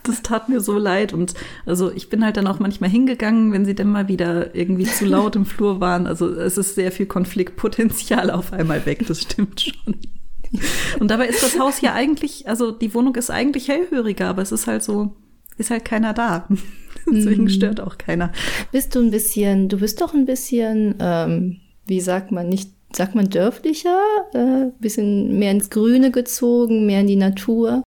Das 0.05 0.23
tat 0.23 0.49
mir 0.49 0.61
so 0.61 0.79
leid. 0.79 1.13
Und 1.13 1.35
also 1.65 1.91
ich 1.91 2.09
bin 2.09 2.25
halt 2.25 2.37
dann 2.37 2.47
auch 2.47 2.61
manchmal 2.61 2.89
hingegangen, 2.89 3.53
wenn 3.53 3.65
sie 3.65 3.75
dann 3.75 3.89
mal 3.89 4.07
wieder 4.07 4.55
irgendwie 4.55 4.85
zu 4.85 5.05
laut 5.07 5.35
im 5.35 5.45
Flur 5.45 5.81
waren. 5.81 6.07
Also 6.07 6.29
es 6.29 6.57
ist 6.57 6.77
sehr 6.77 6.93
viel 6.93 7.07
Konfliktpotenzial 7.07 8.31
auf 8.31 8.53
einmal 8.53 8.87
weg, 8.87 9.05
das 9.09 9.23
stimmt 9.23 9.61
schon. 9.61 9.97
Und 11.01 11.11
dabei 11.11 11.27
ist 11.27 11.43
das 11.43 11.59
Haus 11.59 11.79
hier 11.79 11.93
eigentlich, 11.95 12.49
also 12.49 12.71
die 12.71 12.95
Wohnung 12.95 13.17
ist 13.17 13.31
eigentlich 13.31 13.67
hellhöriger, 13.67 14.29
aber 14.29 14.43
es 14.43 14.53
ist 14.53 14.69
halt 14.69 14.85
so, 14.85 15.17
ist 15.57 15.71
halt 15.71 15.85
keiner 15.85 16.13
da. 16.15 16.49
Deswegen 17.11 17.45
mhm. 17.45 17.49
stört 17.49 17.81
auch 17.81 17.99
keiner. 17.99 18.33
Bist 18.73 18.95
du 18.95 19.01
ein 19.01 19.11
bisschen, 19.11 19.69
du 19.69 19.79
bist 19.79 20.01
doch 20.01 20.15
ein 20.15 20.27
bisschen, 20.27 20.97
ähm, 20.99 21.61
wie 21.87 22.01
sagt 22.01 22.33
man, 22.33 22.49
nicht, 22.49 22.71
sagt 22.93 23.15
man 23.15 23.31
dörflicher, 23.31 23.99
äh, 24.33 24.71
bisschen 24.81 25.39
mehr 25.39 25.53
ins 25.53 25.71
Grüne 25.71 26.11
gezogen, 26.11 26.87
mehr 26.87 27.01
in 27.01 27.07
die 27.07 27.17
Natur? 27.17 27.83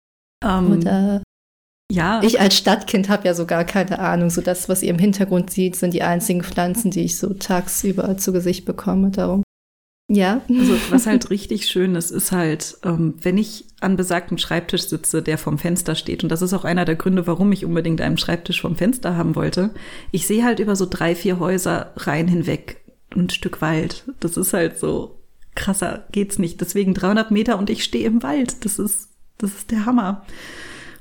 Ähm, 0.44 0.78
Oder 0.78 1.22
ja. 1.90 2.20
Ich 2.22 2.38
als 2.38 2.56
Stadtkind 2.56 3.08
habe 3.08 3.26
ja 3.26 3.34
so 3.34 3.46
gar 3.46 3.64
keine 3.64 3.98
Ahnung. 3.98 4.28
So 4.30 4.42
das, 4.42 4.68
was 4.68 4.82
ihr 4.82 4.90
im 4.90 4.98
Hintergrund 4.98 5.50
sieht, 5.50 5.74
sind 5.74 5.94
die 5.94 6.02
einzigen 6.02 6.42
Pflanzen, 6.42 6.90
die 6.90 7.04
ich 7.04 7.18
so 7.18 7.32
tagsüber 7.32 8.16
zu 8.18 8.32
Gesicht 8.32 8.66
bekomme. 8.66 9.10
Darum. 9.10 9.42
Ja. 10.10 10.40
Also 10.48 10.74
was 10.88 11.06
halt 11.06 11.28
richtig 11.28 11.66
schön 11.66 11.94
ist, 11.94 12.10
ist 12.10 12.32
halt, 12.32 12.78
ähm, 12.82 13.14
wenn 13.20 13.36
ich 13.36 13.66
an 13.80 13.96
besagtem 13.96 14.38
Schreibtisch 14.38 14.88
sitze, 14.88 15.22
der 15.22 15.36
vom 15.36 15.58
Fenster 15.58 15.94
steht, 15.94 16.22
und 16.22 16.30
das 16.30 16.40
ist 16.40 16.54
auch 16.54 16.64
einer 16.64 16.86
der 16.86 16.96
Gründe, 16.96 17.26
warum 17.26 17.52
ich 17.52 17.66
unbedingt 17.66 18.00
einen 18.00 18.16
Schreibtisch 18.16 18.62
vom 18.62 18.74
Fenster 18.74 19.16
haben 19.16 19.36
wollte, 19.36 19.70
ich 20.10 20.26
sehe 20.26 20.44
halt 20.44 20.60
über 20.60 20.76
so 20.76 20.86
drei, 20.88 21.14
vier 21.14 21.38
Häuser 21.38 21.92
rein 21.96 22.26
hinweg 22.26 22.80
ein 23.14 23.28
Stück 23.30 23.60
Wald. 23.60 24.04
Das 24.20 24.36
ist 24.36 24.52
halt 24.52 24.78
so 24.78 25.18
krasser 25.54 26.06
geht's 26.12 26.38
nicht. 26.38 26.60
Deswegen 26.60 26.94
300 26.94 27.30
Meter 27.30 27.58
und 27.58 27.68
ich 27.68 27.84
stehe 27.84 28.06
im 28.06 28.22
Wald. 28.22 28.64
Das 28.64 28.78
ist, 28.78 29.10
das 29.36 29.52
ist 29.52 29.70
der 29.70 29.86
Hammer. 29.86 30.24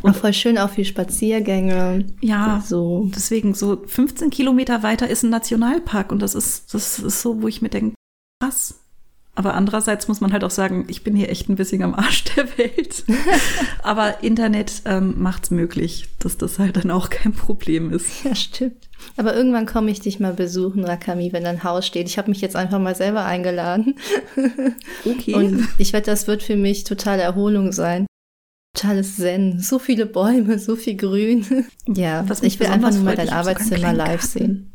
Und 0.02 0.12
auch 0.12 0.16
voll 0.16 0.34
schön 0.34 0.58
auch 0.58 0.76
wie 0.78 0.86
Spaziergänge. 0.86 2.06
Ja, 2.22 2.64
so. 2.66 3.10
Deswegen 3.16 3.54
so 3.54 3.84
15 3.86 4.30
Kilometer 4.30 4.84
weiter 4.84 5.08
ist 5.08 5.24
ein 5.24 5.30
Nationalpark 5.30 6.12
und 6.12 6.22
das 6.22 6.36
ist, 6.36 6.74
das 6.74 7.00
ist 7.00 7.22
so, 7.22 7.42
wo 7.42 7.48
ich 7.48 7.62
mir 7.62 7.70
denke, 7.70 7.96
krass, 8.42 8.76
aber 9.38 9.54
andererseits 9.54 10.08
muss 10.08 10.20
man 10.20 10.34
halt 10.34 10.44
auch 10.44 10.50
sagen, 10.50 10.86
ich 10.88 11.04
bin 11.04 11.16
hier 11.16 11.30
echt 11.30 11.48
ein 11.48 11.58
bisschen 11.58 11.84
am 11.84 11.94
Arsch 11.94 12.24
der 12.24 12.58
Welt. 12.58 13.04
Aber 13.84 14.24
Internet 14.24 14.82
ähm, 14.86 15.14
macht 15.22 15.44
es 15.44 15.52
möglich, 15.52 16.08
dass 16.18 16.38
das 16.38 16.58
halt 16.58 16.76
dann 16.78 16.90
auch 16.90 17.12
kein 17.12 17.34
Problem 17.34 17.94
ist. 17.94 18.24
Ja, 18.24 18.34
stimmt. 18.34 18.90
Aber 19.16 19.36
irgendwann 19.36 19.68
komme 19.68 19.92
ich 19.92 20.00
dich 20.00 20.20
mal 20.20 20.34
besuchen, 20.34 20.84
Rakami, 20.84 21.34
wenn 21.34 21.44
dein 21.44 21.64
Haus 21.64 21.86
steht. 21.86 22.08
Ich 22.08 22.18
habe 22.18 22.32
mich 22.32 22.42
jetzt 22.42 22.56
einfach 22.56 22.80
mal 22.80 22.96
selber 22.96 23.26
eingeladen. 23.26 23.94
Okay. 25.06 25.36
Und 25.36 25.68
ich 25.78 25.94
wette, 25.94 26.10
das 26.10 26.26
wird 26.26 26.42
für 26.42 26.56
mich 26.56 26.84
totale 26.84 27.22
Erholung 27.22 27.72
sein. 27.72 28.08
Totales 28.74 29.18
Zen. 29.18 29.60
So 29.60 29.78
viele 29.78 30.08
Bäume, 30.08 30.58
so 30.58 30.76
viel 30.76 30.98
Grün. 30.98 31.68
Ja, 31.88 32.26
ich 32.42 32.60
will 32.60 32.68
einfach 32.68 32.92
nur 32.92 33.04
mal 33.04 33.16
dein 33.16 33.30
Arbeitszimmer 33.30 33.94
live 33.94 34.24
sehen. 34.24 34.74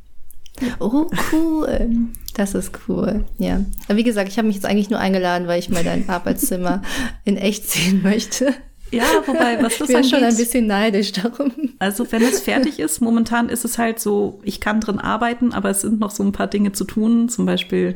Oh, 0.79 1.07
cool. 1.33 1.89
Das 2.35 2.55
ist 2.55 2.73
cool, 2.89 3.25
ja. 3.39 3.65
Aber 3.89 3.97
wie 3.97 4.05
gesagt, 4.05 4.29
ich 4.29 4.39
habe 4.39 4.47
mich 4.47 4.57
jetzt 4.57 4.67
eigentlich 4.67 4.91
nur 4.91 4.99
eingeladen, 4.99 5.47
weil 5.49 5.59
ich 5.59 5.69
mal 5.69 5.85
dein 5.85 6.09
Arbeitszimmer 6.09 6.83
in 7.25 7.37
echt 7.37 7.69
sehen 7.69 8.03
möchte. 8.03 8.55
Ja, 8.91 9.05
wobei, 9.27 9.63
was 9.63 9.79
das 9.79 9.89
ich 9.89 9.97
bin 9.97 10.05
schon 10.05 10.23
ein 10.23 10.37
bisschen 10.37 10.67
neidisch 10.67 11.13
darum. 11.13 11.53
Also, 11.79 12.11
wenn 12.13 12.23
es 12.23 12.41
fertig 12.41 12.79
ist, 12.79 13.01
momentan 13.01 13.49
ist 13.49 13.65
es 13.65 13.79
halt 13.79 13.99
so, 13.99 14.41
ich 14.45 14.61
kann 14.61 14.81
drin 14.81 14.99
arbeiten, 14.99 15.53
aber 15.55 15.71
es 15.71 15.81
sind 15.81 15.99
noch 15.99 16.11
so 16.11 16.23
ein 16.23 16.33
paar 16.33 16.47
Dinge 16.47 16.73
zu 16.73 16.85
tun. 16.85 17.31
Zum 17.31 17.47
Beispiel 17.47 17.95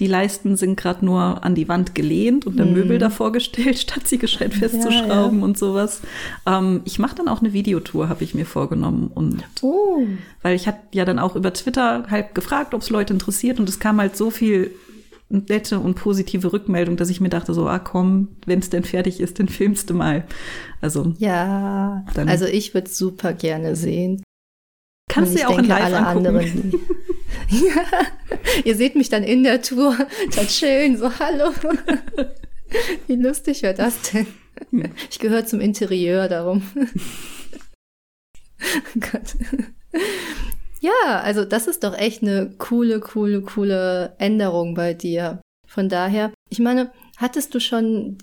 die 0.00 0.06
Leisten 0.06 0.56
sind 0.56 0.76
gerade 0.76 1.04
nur 1.04 1.44
an 1.44 1.54
die 1.54 1.68
Wand 1.68 1.94
gelehnt 1.94 2.46
und 2.46 2.58
ein 2.58 2.72
mm. 2.72 2.74
Möbel 2.74 2.98
davor 2.98 3.32
gestellt, 3.32 3.78
statt 3.78 4.08
sie 4.08 4.18
gescheit 4.18 4.54
festzuschrauben 4.54 5.36
ja, 5.36 5.38
ja. 5.38 5.44
und 5.44 5.58
sowas. 5.58 6.00
Ähm, 6.46 6.80
ich 6.84 6.98
mache 6.98 7.14
dann 7.14 7.28
auch 7.28 7.40
eine 7.40 7.52
Videotour, 7.52 8.08
habe 8.08 8.24
ich 8.24 8.34
mir 8.34 8.46
vorgenommen. 8.46 9.10
Und 9.14 9.44
oh. 9.60 10.02
weil 10.42 10.56
ich 10.56 10.66
hatte 10.66 10.80
ja 10.92 11.04
dann 11.04 11.18
auch 11.18 11.36
über 11.36 11.52
Twitter 11.52 12.06
halt 12.10 12.34
gefragt, 12.34 12.72
ob 12.72 12.80
es 12.80 12.90
Leute 12.90 13.12
interessiert 13.12 13.60
und 13.60 13.68
es 13.68 13.78
kam 13.78 14.00
halt 14.00 14.16
so 14.16 14.30
viel 14.30 14.70
nette 15.28 15.78
und 15.78 15.94
positive 15.94 16.52
Rückmeldung, 16.52 16.96
dass 16.96 17.10
ich 17.10 17.20
mir 17.20 17.28
dachte, 17.28 17.54
so, 17.54 17.68
ah 17.68 17.78
komm, 17.78 18.28
wenn 18.46 18.58
es 18.58 18.70
denn 18.70 18.82
fertig 18.82 19.20
ist, 19.20 19.38
dann 19.38 19.48
filmst 19.48 19.90
du 19.90 19.94
mal. 19.94 20.24
Also 20.80 21.14
ja, 21.18 22.04
also 22.26 22.46
ich 22.46 22.74
würde 22.74 22.88
super 22.88 23.32
gerne 23.32 23.76
sehen. 23.76 24.22
Kannst 25.08 25.34
du 25.34 25.40
ja 25.40 25.48
auch 25.48 25.56
denke, 25.56 25.64
in 25.64 25.68
live 25.68 25.84
alle 25.84 26.06
angucken. 26.06 26.26
anderen. 26.26 26.74
ja, 27.48 27.82
ihr 28.64 28.76
seht 28.76 28.94
mich 28.96 29.08
dann 29.08 29.22
in 29.22 29.42
der 29.42 29.62
Tour, 29.62 29.96
dann 30.34 30.48
schön, 30.48 30.96
so 30.96 31.18
hallo. 31.18 31.52
Wie 33.06 33.16
lustig 33.16 33.62
wäre 33.62 33.74
das 33.74 34.10
denn? 34.10 34.26
Ich 35.10 35.18
gehöre 35.18 35.46
zum 35.46 35.60
Interieur 35.60 36.28
darum. 36.28 36.62
Gott. 39.00 39.36
Ja, 40.80 41.20
also 41.22 41.44
das 41.44 41.66
ist 41.66 41.82
doch 41.82 41.96
echt 41.96 42.22
eine 42.22 42.54
coole, 42.58 43.00
coole, 43.00 43.42
coole 43.42 44.14
Änderung 44.18 44.74
bei 44.74 44.94
dir. 44.94 45.40
Von 45.66 45.88
daher, 45.88 46.32
ich 46.48 46.58
meine, 46.58 46.92
hattest 47.16 47.54
du 47.54 47.60
schon 47.60 48.18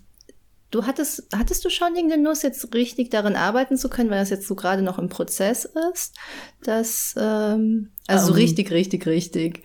Du 0.69 0.85
hattest, 0.85 1.27
hattest 1.33 1.63
du 1.63 1.69
schon 1.69 1.95
irgendeine 1.95 2.23
Nuss, 2.23 2.41
jetzt 2.41 2.73
richtig 2.73 3.09
darin 3.09 3.35
arbeiten 3.35 3.77
zu 3.77 3.89
können, 3.89 4.09
weil 4.09 4.19
das 4.19 4.29
jetzt 4.29 4.47
so 4.47 4.55
gerade 4.55 4.81
noch 4.81 4.99
im 4.99 5.07
Prozess 5.07 5.65
ist? 5.93 6.15
Das, 6.61 7.15
ähm, 7.17 7.89
also 8.07 8.31
um, 8.31 8.37
ähm. 8.37 8.43
richtig, 8.43 8.71
richtig, 8.71 9.05
richtig. 9.07 9.63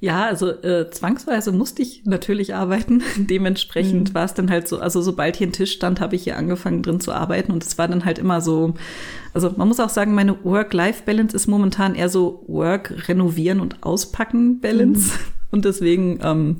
Ja, 0.00 0.24
also 0.24 0.48
äh, 0.48 0.90
zwangsweise 0.90 1.52
musste 1.52 1.82
ich 1.82 2.02
natürlich 2.06 2.54
arbeiten. 2.54 3.04
Dementsprechend 3.16 4.10
mhm. 4.10 4.14
war 4.14 4.24
es 4.24 4.34
dann 4.34 4.50
halt 4.50 4.66
so, 4.66 4.80
also 4.80 5.00
sobald 5.02 5.36
hier 5.36 5.46
ein 5.46 5.52
Tisch 5.52 5.72
stand, 5.72 6.00
habe 6.00 6.16
ich 6.16 6.24
hier 6.24 6.36
angefangen 6.36 6.82
drin 6.82 6.98
zu 6.98 7.12
arbeiten 7.12 7.52
und 7.52 7.62
es 7.62 7.78
war 7.78 7.86
dann 7.86 8.04
halt 8.04 8.18
immer 8.18 8.40
so, 8.40 8.74
also 9.34 9.50
man 9.56 9.68
muss 9.68 9.78
auch 9.78 9.90
sagen, 9.90 10.14
meine 10.14 10.44
Work-Life-Balance 10.44 11.36
ist 11.36 11.46
momentan 11.46 11.94
eher 11.94 12.08
so 12.08 12.42
Work, 12.48 13.06
Renovieren 13.06 13.60
und 13.60 13.82
Auspacken-Balance. 13.84 15.12
Mhm. 15.12 15.41
Und 15.52 15.64
deswegen, 15.64 16.18
ähm, 16.22 16.56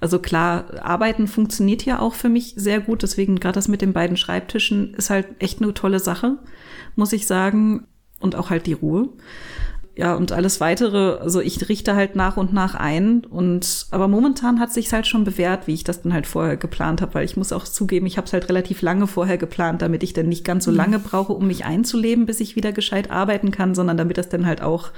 also 0.00 0.20
klar, 0.20 0.66
Arbeiten 0.82 1.26
funktioniert 1.26 1.84
ja 1.84 1.98
auch 1.98 2.14
für 2.14 2.28
mich 2.28 2.54
sehr 2.56 2.78
gut. 2.80 3.02
Deswegen 3.02 3.40
gerade 3.40 3.54
das 3.54 3.66
mit 3.66 3.82
den 3.82 3.92
beiden 3.92 4.16
Schreibtischen 4.16 4.94
ist 4.94 5.10
halt 5.10 5.26
echt 5.40 5.60
eine 5.60 5.74
tolle 5.74 5.98
Sache, 5.98 6.36
muss 6.94 7.12
ich 7.12 7.26
sagen. 7.26 7.86
Und 8.20 8.36
auch 8.36 8.50
halt 8.50 8.66
die 8.66 8.74
Ruhe 8.74 9.08
ja, 9.96 10.14
und 10.14 10.32
alles 10.32 10.60
weitere, 10.60 11.18
also 11.18 11.40
ich 11.40 11.68
richte 11.68 11.94
halt 11.94 12.16
nach 12.16 12.36
und 12.36 12.52
nach 12.52 12.74
ein 12.74 13.24
und 13.24 13.86
aber 13.92 14.08
momentan 14.08 14.58
hat 14.58 14.72
sich's 14.72 14.92
halt 14.92 15.06
schon 15.06 15.22
bewährt, 15.22 15.68
wie 15.68 15.74
ich 15.74 15.84
das 15.84 16.02
dann 16.02 16.12
halt 16.12 16.26
vorher 16.26 16.56
geplant 16.56 17.00
habe, 17.00 17.14
weil 17.14 17.24
ich 17.24 17.36
muss 17.36 17.52
auch 17.52 17.64
zugeben, 17.64 18.06
ich 18.06 18.16
habe 18.16 18.26
es 18.26 18.32
halt 18.32 18.48
relativ 18.48 18.82
lange 18.82 19.06
vorher 19.06 19.38
geplant, 19.38 19.82
damit 19.82 20.02
ich 20.02 20.12
dann 20.12 20.28
nicht 20.28 20.44
ganz 20.44 20.64
so 20.64 20.72
mhm. 20.72 20.78
lange 20.78 20.98
brauche, 20.98 21.32
um 21.32 21.46
mich 21.46 21.64
einzuleben, 21.64 22.26
bis 22.26 22.40
ich 22.40 22.56
wieder 22.56 22.72
gescheit 22.72 23.10
arbeiten 23.10 23.52
kann, 23.52 23.74
sondern 23.76 23.96
damit 23.96 24.18
das 24.18 24.28
dann 24.28 24.46
halt 24.46 24.62
auch 24.62 24.90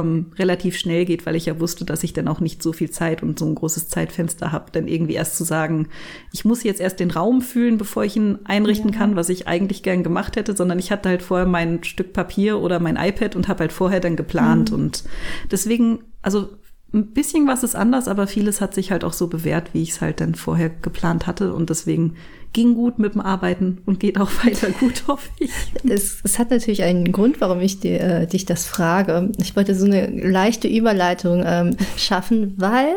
ähm, 0.00 0.32
relativ 0.38 0.76
schnell 0.76 1.04
geht, 1.04 1.26
weil 1.26 1.36
ich 1.36 1.46
ja 1.46 1.60
wusste, 1.60 1.84
dass 1.84 2.02
ich 2.02 2.12
dann 2.12 2.28
auch 2.28 2.40
nicht 2.40 2.62
so 2.62 2.72
viel 2.72 2.90
Zeit 2.90 3.22
und 3.22 3.38
so 3.38 3.46
ein 3.46 3.54
großes 3.54 3.88
Zeitfenster 3.88 4.52
habe, 4.52 4.70
dann 4.72 4.88
irgendwie 4.88 5.14
erst 5.14 5.36
zu 5.36 5.44
sagen, 5.44 5.88
ich 6.32 6.44
muss 6.44 6.62
jetzt 6.62 6.80
erst 6.80 7.00
den 7.00 7.10
Raum 7.10 7.42
fühlen, 7.42 7.78
bevor 7.78 8.04
ich 8.04 8.16
ihn 8.16 8.38
einrichten 8.44 8.92
ja. 8.92 8.98
kann, 8.98 9.16
was 9.16 9.28
ich 9.28 9.48
eigentlich 9.48 9.82
gern 9.82 10.02
gemacht 10.02 10.36
hätte, 10.36 10.56
sondern 10.56 10.78
ich 10.78 10.90
hatte 10.90 11.08
halt 11.08 11.22
vorher 11.22 11.46
mein 11.46 11.84
Stück 11.84 12.12
Papier 12.12 12.60
oder 12.60 12.80
mein 12.80 12.96
iPad 12.96 13.36
und 13.36 13.48
habe 13.48 13.60
halt 13.60 13.72
vorher 13.72 14.00
dann 14.00 14.16
geplant 14.16 14.70
mhm. 14.70 14.76
und 14.76 15.04
deswegen, 15.50 16.04
also 16.22 16.48
ein 16.94 17.08
bisschen 17.08 17.46
was 17.48 17.62
ist 17.62 17.74
anders, 17.74 18.08
aber 18.08 18.26
vieles 18.26 18.60
hat 18.60 18.72
sich 18.72 18.92
halt 18.92 19.04
auch 19.04 19.12
so 19.12 19.26
bewährt, 19.26 19.74
wie 19.74 19.82
ich 19.82 19.90
es 19.90 20.00
halt 20.00 20.20
dann 20.20 20.34
vorher 20.34 20.70
geplant 20.70 21.26
hatte. 21.26 21.52
Und 21.52 21.68
deswegen 21.68 22.14
ging 22.52 22.74
gut 22.74 22.98
mit 23.00 23.14
dem 23.14 23.20
Arbeiten 23.20 23.82
und 23.84 24.00
geht 24.00 24.18
auch 24.18 24.30
weiter 24.44 24.70
gut, 24.70 25.04
hoffe 25.08 25.28
ich. 25.38 25.50
Es, 25.88 26.18
es 26.22 26.38
hat 26.38 26.50
natürlich 26.50 26.82
einen 26.82 27.12
Grund, 27.12 27.40
warum 27.40 27.60
ich 27.60 27.80
dir, 27.80 28.00
äh, 28.00 28.26
dich 28.26 28.46
das 28.46 28.64
frage. 28.64 29.32
Ich 29.38 29.56
wollte 29.56 29.74
so 29.74 29.84
eine 29.84 30.06
leichte 30.06 30.68
Überleitung 30.68 31.42
ähm, 31.44 31.76
schaffen, 31.96 32.54
weil 32.56 32.94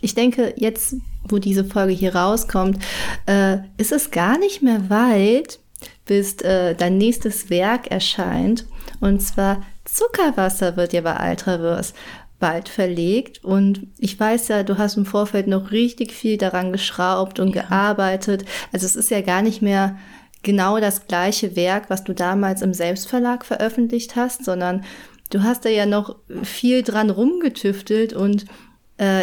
ich 0.00 0.14
denke, 0.14 0.54
jetzt, 0.56 0.96
wo 1.28 1.38
diese 1.38 1.64
Folge 1.64 1.92
hier 1.92 2.14
rauskommt, 2.14 2.78
äh, 3.26 3.58
ist 3.76 3.92
es 3.92 4.10
gar 4.10 4.38
nicht 4.38 4.62
mehr 4.62 4.88
weit, 4.88 5.58
bis 6.06 6.40
äh, 6.42 6.74
dein 6.74 6.96
nächstes 6.96 7.50
Werk 7.50 7.90
erscheint. 7.90 8.66
Und 9.00 9.20
zwar 9.20 9.62
Zuckerwasser 9.84 10.76
wird 10.76 10.92
ja 10.92 11.00
bei 11.00 11.30
Ultraverse 11.30 11.92
bald 12.38 12.68
verlegt. 12.68 13.42
Und 13.44 13.86
ich 13.98 14.18
weiß 14.18 14.48
ja, 14.48 14.62
du 14.62 14.78
hast 14.78 14.96
im 14.96 15.06
Vorfeld 15.06 15.46
noch 15.46 15.70
richtig 15.70 16.12
viel 16.12 16.36
daran 16.36 16.72
geschraubt 16.72 17.40
und 17.40 17.54
ja. 17.54 17.62
gearbeitet. 17.62 18.44
Also 18.72 18.86
es 18.86 18.96
ist 18.96 19.10
ja 19.10 19.20
gar 19.20 19.42
nicht 19.42 19.62
mehr 19.62 19.96
genau 20.42 20.78
das 20.78 21.06
gleiche 21.06 21.56
Werk, 21.56 21.90
was 21.90 22.04
du 22.04 22.14
damals 22.14 22.62
im 22.62 22.74
Selbstverlag 22.74 23.44
veröffentlicht 23.44 24.16
hast, 24.16 24.44
sondern 24.44 24.84
du 25.30 25.42
hast 25.42 25.64
da 25.64 25.68
ja 25.68 25.86
noch 25.86 26.16
viel 26.42 26.82
dran 26.82 27.10
rumgetüftelt 27.10 28.12
und 28.12 28.44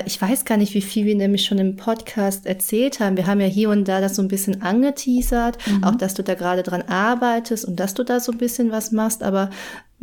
ich 0.05 0.21
weiß 0.21 0.45
gar 0.45 0.57
nicht, 0.57 0.75
wie 0.75 0.81
viel 0.81 1.05
wir 1.05 1.15
nämlich 1.15 1.45
schon 1.45 1.57
im 1.57 1.75
Podcast 1.75 2.45
erzählt 2.45 2.99
haben. 2.99 3.17
Wir 3.17 3.25
haben 3.25 3.41
ja 3.41 3.47
hier 3.47 3.69
und 3.69 3.87
da 3.87 4.01
das 4.01 4.15
so 4.15 4.21
ein 4.21 4.27
bisschen 4.27 4.61
angeteasert, 4.61 5.57
mhm. 5.65 5.83
auch 5.83 5.95
dass 5.95 6.13
du 6.13 6.23
da 6.23 6.35
gerade 6.35 6.61
dran 6.61 6.83
arbeitest 6.83 7.65
und 7.65 7.79
dass 7.79 7.95
du 7.95 8.03
da 8.03 8.19
so 8.19 8.31
ein 8.31 8.37
bisschen 8.37 8.71
was 8.71 8.91
machst, 8.91 9.23
aber 9.23 9.49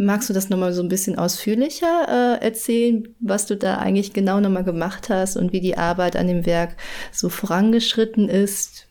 Magst 0.02 0.30
du 0.30 0.32
das 0.32 0.48
nochmal 0.48 0.72
so 0.72 0.82
ein 0.82 0.88
bisschen 0.88 1.18
ausführlicher 1.18 2.38
äh, 2.40 2.42
erzählen, 2.42 3.14
was 3.20 3.44
du 3.44 3.54
da 3.54 3.76
eigentlich 3.76 4.14
genau 4.14 4.40
nochmal 4.40 4.64
gemacht 4.64 5.10
hast 5.10 5.36
und 5.36 5.52
wie 5.52 5.60
die 5.60 5.76
Arbeit 5.76 6.16
an 6.16 6.26
dem 6.26 6.46
Werk 6.46 6.74
so 7.12 7.28
vorangeschritten 7.28 8.26
ist? 8.30 8.86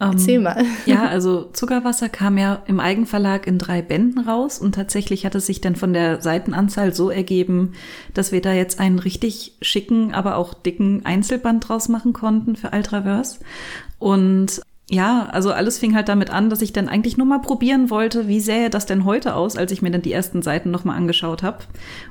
Ähm, 0.00 0.12
Erzähl 0.12 0.38
mal. 0.38 0.64
Ja, 0.86 1.06
also 1.06 1.48
Zuckerwasser 1.52 2.08
kam 2.08 2.38
ja 2.38 2.62
im 2.66 2.80
Eigenverlag 2.80 3.46
in 3.46 3.58
drei 3.58 3.82
Bänden 3.82 4.20
raus 4.20 4.58
und 4.58 4.74
tatsächlich 4.74 5.26
hat 5.26 5.34
es 5.34 5.46
sich 5.46 5.60
dann 5.60 5.76
von 5.76 5.92
der 5.92 6.20
Seitenanzahl 6.20 6.94
so 6.94 7.10
ergeben, 7.10 7.72
dass 8.14 8.30
wir 8.30 8.40
da 8.40 8.52
jetzt 8.52 8.78
einen 8.78 8.98
richtig 8.98 9.56
schicken, 9.60 10.14
aber 10.14 10.36
auch 10.36 10.54
dicken 10.54 11.04
Einzelband 11.04 11.68
draus 11.68 11.88
machen 11.88 12.12
konnten 12.12 12.56
für 12.56 12.70
Ultraverse. 12.70 13.40
Und 13.98 14.60
ja, 14.90 15.26
also 15.26 15.52
alles 15.52 15.78
fing 15.78 15.94
halt 15.94 16.08
damit 16.08 16.30
an, 16.30 16.48
dass 16.48 16.62
ich 16.62 16.72
dann 16.72 16.88
eigentlich 16.88 17.18
nur 17.18 17.26
mal 17.26 17.40
probieren 17.40 17.90
wollte, 17.90 18.26
wie 18.26 18.40
sähe 18.40 18.70
das 18.70 18.86
denn 18.86 19.04
heute 19.04 19.34
aus, 19.34 19.56
als 19.56 19.70
ich 19.70 19.82
mir 19.82 19.90
dann 19.90 20.00
die 20.00 20.12
ersten 20.12 20.40
Seiten 20.40 20.70
nochmal 20.70 20.96
angeschaut 20.96 21.42
habe. 21.42 21.58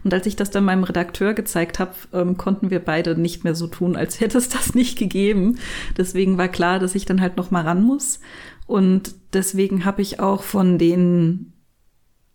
Und 0.04 0.14
als 0.14 0.28
ich 0.28 0.36
das 0.36 0.52
dann 0.52 0.64
meinem 0.64 0.84
Redakteur 0.84 1.34
gezeigt 1.34 1.80
habe, 1.80 1.96
ähm, 2.14 2.38
konnten 2.38 2.70
wir 2.70 2.80
beide 2.80 3.20
nicht 3.20 3.44
mehr 3.44 3.56
so 3.56 3.66
tun, 3.66 3.96
als 3.96 4.20
hätte 4.20 4.38
es 4.38 4.50
das 4.50 4.76
nicht 4.76 4.98
gegeben. 5.00 5.58
Deswegen 5.98 6.38
war 6.38 6.50
klar, 6.50 6.78
dass 6.78 6.94
ich 6.94 7.06
dann 7.06 7.20
halt 7.20 7.36
nochmal 7.36 7.64
ran 7.64 7.82
muss. 7.82 8.20
Und 8.68 9.16
deswegen 9.34 9.84
habe 9.84 10.04
ich 10.04 10.20
auch 10.20 10.44
von 10.44 10.78
den 10.78 11.54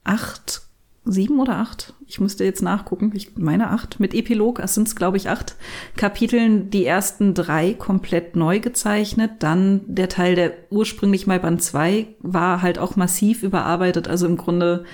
acht 0.02 0.62
sieben 1.04 1.40
oder 1.40 1.56
acht, 1.56 1.94
ich 2.06 2.20
müsste 2.20 2.44
jetzt 2.44 2.62
nachgucken, 2.62 3.10
ich 3.14 3.36
meine 3.36 3.70
acht, 3.70 3.98
mit 3.98 4.14
Epilog, 4.14 4.60
es 4.60 4.74
sind 4.74 4.94
glaube 4.94 5.16
ich 5.16 5.28
acht 5.28 5.56
Kapiteln, 5.96 6.70
die 6.70 6.86
ersten 6.86 7.34
drei 7.34 7.74
komplett 7.74 8.36
neu 8.36 8.60
gezeichnet, 8.60 9.32
dann 9.40 9.80
der 9.86 10.08
Teil, 10.08 10.36
der 10.36 10.52
ursprünglich 10.70 11.26
mal 11.26 11.40
Band 11.40 11.62
zwei 11.62 12.06
war, 12.20 12.62
halt 12.62 12.78
auch 12.78 12.94
massiv 12.94 13.42
überarbeitet, 13.42 14.06
also 14.06 14.26
im 14.26 14.36
Grunde 14.36 14.84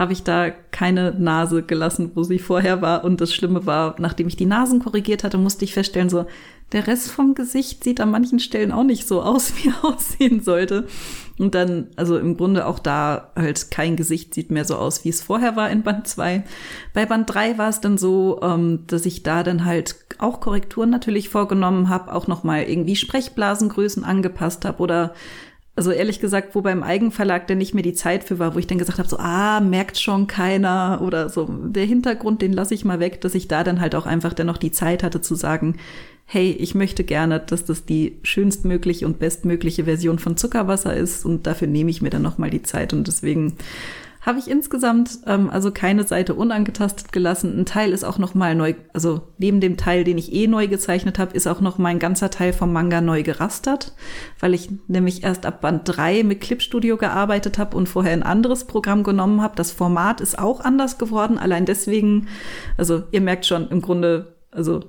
habe 0.00 0.14
ich 0.14 0.22
da 0.22 0.48
keine 0.48 1.12
Nase 1.12 1.62
gelassen, 1.62 2.12
wo 2.14 2.22
sie 2.22 2.38
vorher 2.38 2.80
war. 2.80 3.04
Und 3.04 3.20
das 3.20 3.34
Schlimme 3.34 3.66
war, 3.66 3.96
nachdem 3.98 4.28
ich 4.28 4.36
die 4.36 4.46
Nasen 4.46 4.82
korrigiert 4.82 5.24
hatte, 5.24 5.36
musste 5.36 5.66
ich 5.66 5.74
feststellen, 5.74 6.08
so, 6.08 6.24
der 6.72 6.86
Rest 6.86 7.10
vom 7.10 7.34
Gesicht 7.34 7.84
sieht 7.84 8.00
an 8.00 8.10
manchen 8.10 8.38
Stellen 8.38 8.72
auch 8.72 8.84
nicht 8.84 9.06
so 9.06 9.20
aus, 9.20 9.52
wie 9.62 9.68
er 9.68 9.84
aussehen 9.84 10.40
sollte. 10.42 10.86
Und 11.40 11.54
dann, 11.54 11.86
also 11.96 12.18
im 12.18 12.36
Grunde 12.36 12.66
auch 12.66 12.78
da 12.78 13.30
halt 13.34 13.70
kein 13.70 13.96
Gesicht 13.96 14.34
sieht 14.34 14.50
mehr 14.50 14.66
so 14.66 14.76
aus, 14.76 15.06
wie 15.06 15.08
es 15.08 15.22
vorher 15.22 15.56
war 15.56 15.70
in 15.70 15.82
Band 15.82 16.06
2. 16.06 16.44
Bei 16.92 17.06
Band 17.06 17.32
3 17.32 17.56
war 17.56 17.70
es 17.70 17.80
dann 17.80 17.96
so, 17.96 18.40
ähm, 18.42 18.84
dass 18.88 19.06
ich 19.06 19.22
da 19.22 19.42
dann 19.42 19.64
halt 19.64 19.96
auch 20.18 20.40
Korrekturen 20.40 20.90
natürlich 20.90 21.30
vorgenommen 21.30 21.88
habe, 21.88 22.14
auch 22.14 22.26
nochmal 22.26 22.64
irgendwie 22.64 22.94
Sprechblasengrößen 22.94 24.04
angepasst 24.04 24.66
habe 24.66 24.82
oder 24.82 25.14
also 25.76 25.92
ehrlich 25.92 26.20
gesagt, 26.20 26.54
wo 26.54 26.60
beim 26.60 26.82
Eigenverlag 26.82 27.46
dann 27.46 27.56
nicht 27.56 27.72
mehr 27.72 27.82
die 27.82 27.94
Zeit 27.94 28.22
für 28.22 28.38
war, 28.38 28.54
wo 28.54 28.58
ich 28.58 28.66
dann 28.66 28.76
gesagt 28.76 28.98
habe, 28.98 29.08
so, 29.08 29.16
ah, 29.18 29.60
merkt 29.60 29.98
schon 29.98 30.26
keiner 30.26 31.00
oder 31.02 31.30
so, 31.30 31.48
der 31.48 31.86
Hintergrund, 31.86 32.42
den 32.42 32.52
lasse 32.52 32.74
ich 32.74 32.84
mal 32.84 33.00
weg, 33.00 33.22
dass 33.22 33.34
ich 33.34 33.48
da 33.48 33.64
dann 33.64 33.80
halt 33.80 33.94
auch 33.94 34.04
einfach 34.04 34.34
dann 34.34 34.48
noch 34.48 34.58
die 34.58 34.72
Zeit 34.72 35.02
hatte 35.02 35.22
zu 35.22 35.34
sagen, 35.34 35.76
hey, 36.32 36.52
ich 36.52 36.76
möchte 36.76 37.02
gerne, 37.02 37.40
dass 37.40 37.64
das 37.64 37.86
die 37.86 38.20
schönstmögliche 38.22 39.04
und 39.04 39.18
bestmögliche 39.18 39.86
Version 39.86 40.20
von 40.20 40.36
Zuckerwasser 40.36 40.94
ist 40.94 41.24
und 41.26 41.48
dafür 41.48 41.66
nehme 41.66 41.90
ich 41.90 42.02
mir 42.02 42.10
dann 42.10 42.22
nochmal 42.22 42.50
die 42.50 42.62
Zeit 42.62 42.92
und 42.92 43.08
deswegen 43.08 43.56
habe 44.20 44.38
ich 44.38 44.48
insgesamt 44.48 45.18
ähm, 45.26 45.50
also 45.50 45.72
keine 45.72 46.04
Seite 46.04 46.34
unangetastet 46.34 47.10
gelassen. 47.10 47.58
Ein 47.58 47.66
Teil 47.66 47.90
ist 47.90 48.04
auch 48.04 48.18
noch 48.18 48.34
mal 48.34 48.54
neu, 48.54 48.74
also 48.92 49.22
neben 49.38 49.60
dem 49.60 49.76
Teil, 49.76 50.04
den 50.04 50.18
ich 50.18 50.32
eh 50.32 50.46
neu 50.46 50.68
gezeichnet 50.68 51.18
habe, 51.18 51.34
ist 51.34 51.48
auch 51.48 51.60
noch 51.60 51.78
mal 51.78 51.88
ein 51.88 51.98
ganzer 51.98 52.30
Teil 52.30 52.52
vom 52.52 52.72
Manga 52.72 53.00
neu 53.00 53.24
gerastert, 53.24 53.92
weil 54.38 54.54
ich 54.54 54.68
nämlich 54.86 55.24
erst 55.24 55.46
ab 55.46 55.60
Band 55.60 55.82
3 55.84 56.22
mit 56.22 56.40
Clip 56.40 56.62
Studio 56.62 56.96
gearbeitet 56.96 57.58
habe 57.58 57.76
und 57.76 57.88
vorher 57.88 58.12
ein 58.12 58.22
anderes 58.22 58.68
Programm 58.68 59.02
genommen 59.02 59.42
habe. 59.42 59.56
Das 59.56 59.72
Format 59.72 60.20
ist 60.20 60.38
auch 60.38 60.60
anders 60.60 60.96
geworden, 60.96 61.38
allein 61.38 61.66
deswegen, 61.66 62.28
also 62.76 63.02
ihr 63.10 63.20
merkt 63.20 63.46
schon 63.46 63.68
im 63.70 63.82
Grunde, 63.82 64.36
also 64.52 64.84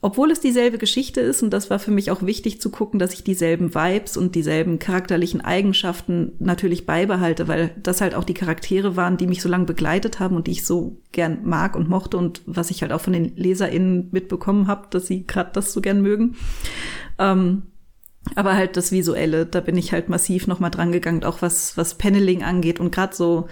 obwohl 0.00 0.30
es 0.30 0.38
dieselbe 0.38 0.78
Geschichte 0.78 1.20
ist, 1.20 1.42
und 1.42 1.50
das 1.50 1.70
war 1.70 1.80
für 1.80 1.90
mich 1.90 2.12
auch 2.12 2.22
wichtig 2.22 2.60
zu 2.60 2.70
gucken, 2.70 3.00
dass 3.00 3.12
ich 3.14 3.24
dieselben 3.24 3.74
Vibes 3.74 4.16
und 4.16 4.36
dieselben 4.36 4.78
charakterlichen 4.78 5.40
Eigenschaften 5.40 6.32
natürlich 6.38 6.86
beibehalte, 6.86 7.48
weil 7.48 7.74
das 7.82 8.00
halt 8.00 8.14
auch 8.14 8.22
die 8.22 8.34
Charaktere 8.34 8.94
waren, 8.94 9.16
die 9.16 9.26
mich 9.26 9.42
so 9.42 9.48
lange 9.48 9.64
begleitet 9.64 10.20
haben 10.20 10.36
und 10.36 10.46
die 10.46 10.52
ich 10.52 10.64
so 10.64 11.00
gern 11.10 11.40
mag 11.42 11.74
und 11.74 11.88
mochte 11.88 12.16
und 12.16 12.42
was 12.46 12.70
ich 12.70 12.82
halt 12.82 12.92
auch 12.92 13.00
von 13.00 13.12
den 13.12 13.34
LeserInnen 13.36 14.08
mitbekommen 14.12 14.68
habe, 14.68 14.86
dass 14.90 15.08
sie 15.08 15.26
gerade 15.26 15.50
das 15.52 15.72
so 15.72 15.80
gern 15.80 16.00
mögen. 16.00 16.36
Ähm, 17.18 17.62
aber 18.34 18.54
halt 18.54 18.76
das 18.76 18.92
Visuelle, 18.92 19.46
da 19.46 19.60
bin 19.60 19.76
ich 19.76 19.92
halt 19.92 20.08
massiv 20.08 20.46
nochmal 20.46 20.70
dran 20.70 20.92
gegangen, 20.92 21.24
auch 21.24 21.42
was, 21.42 21.76
was 21.76 21.96
Paneling 21.96 22.42
angeht 22.44 22.78
und 22.78 22.94
gerade 22.94 23.16
so 23.16 23.48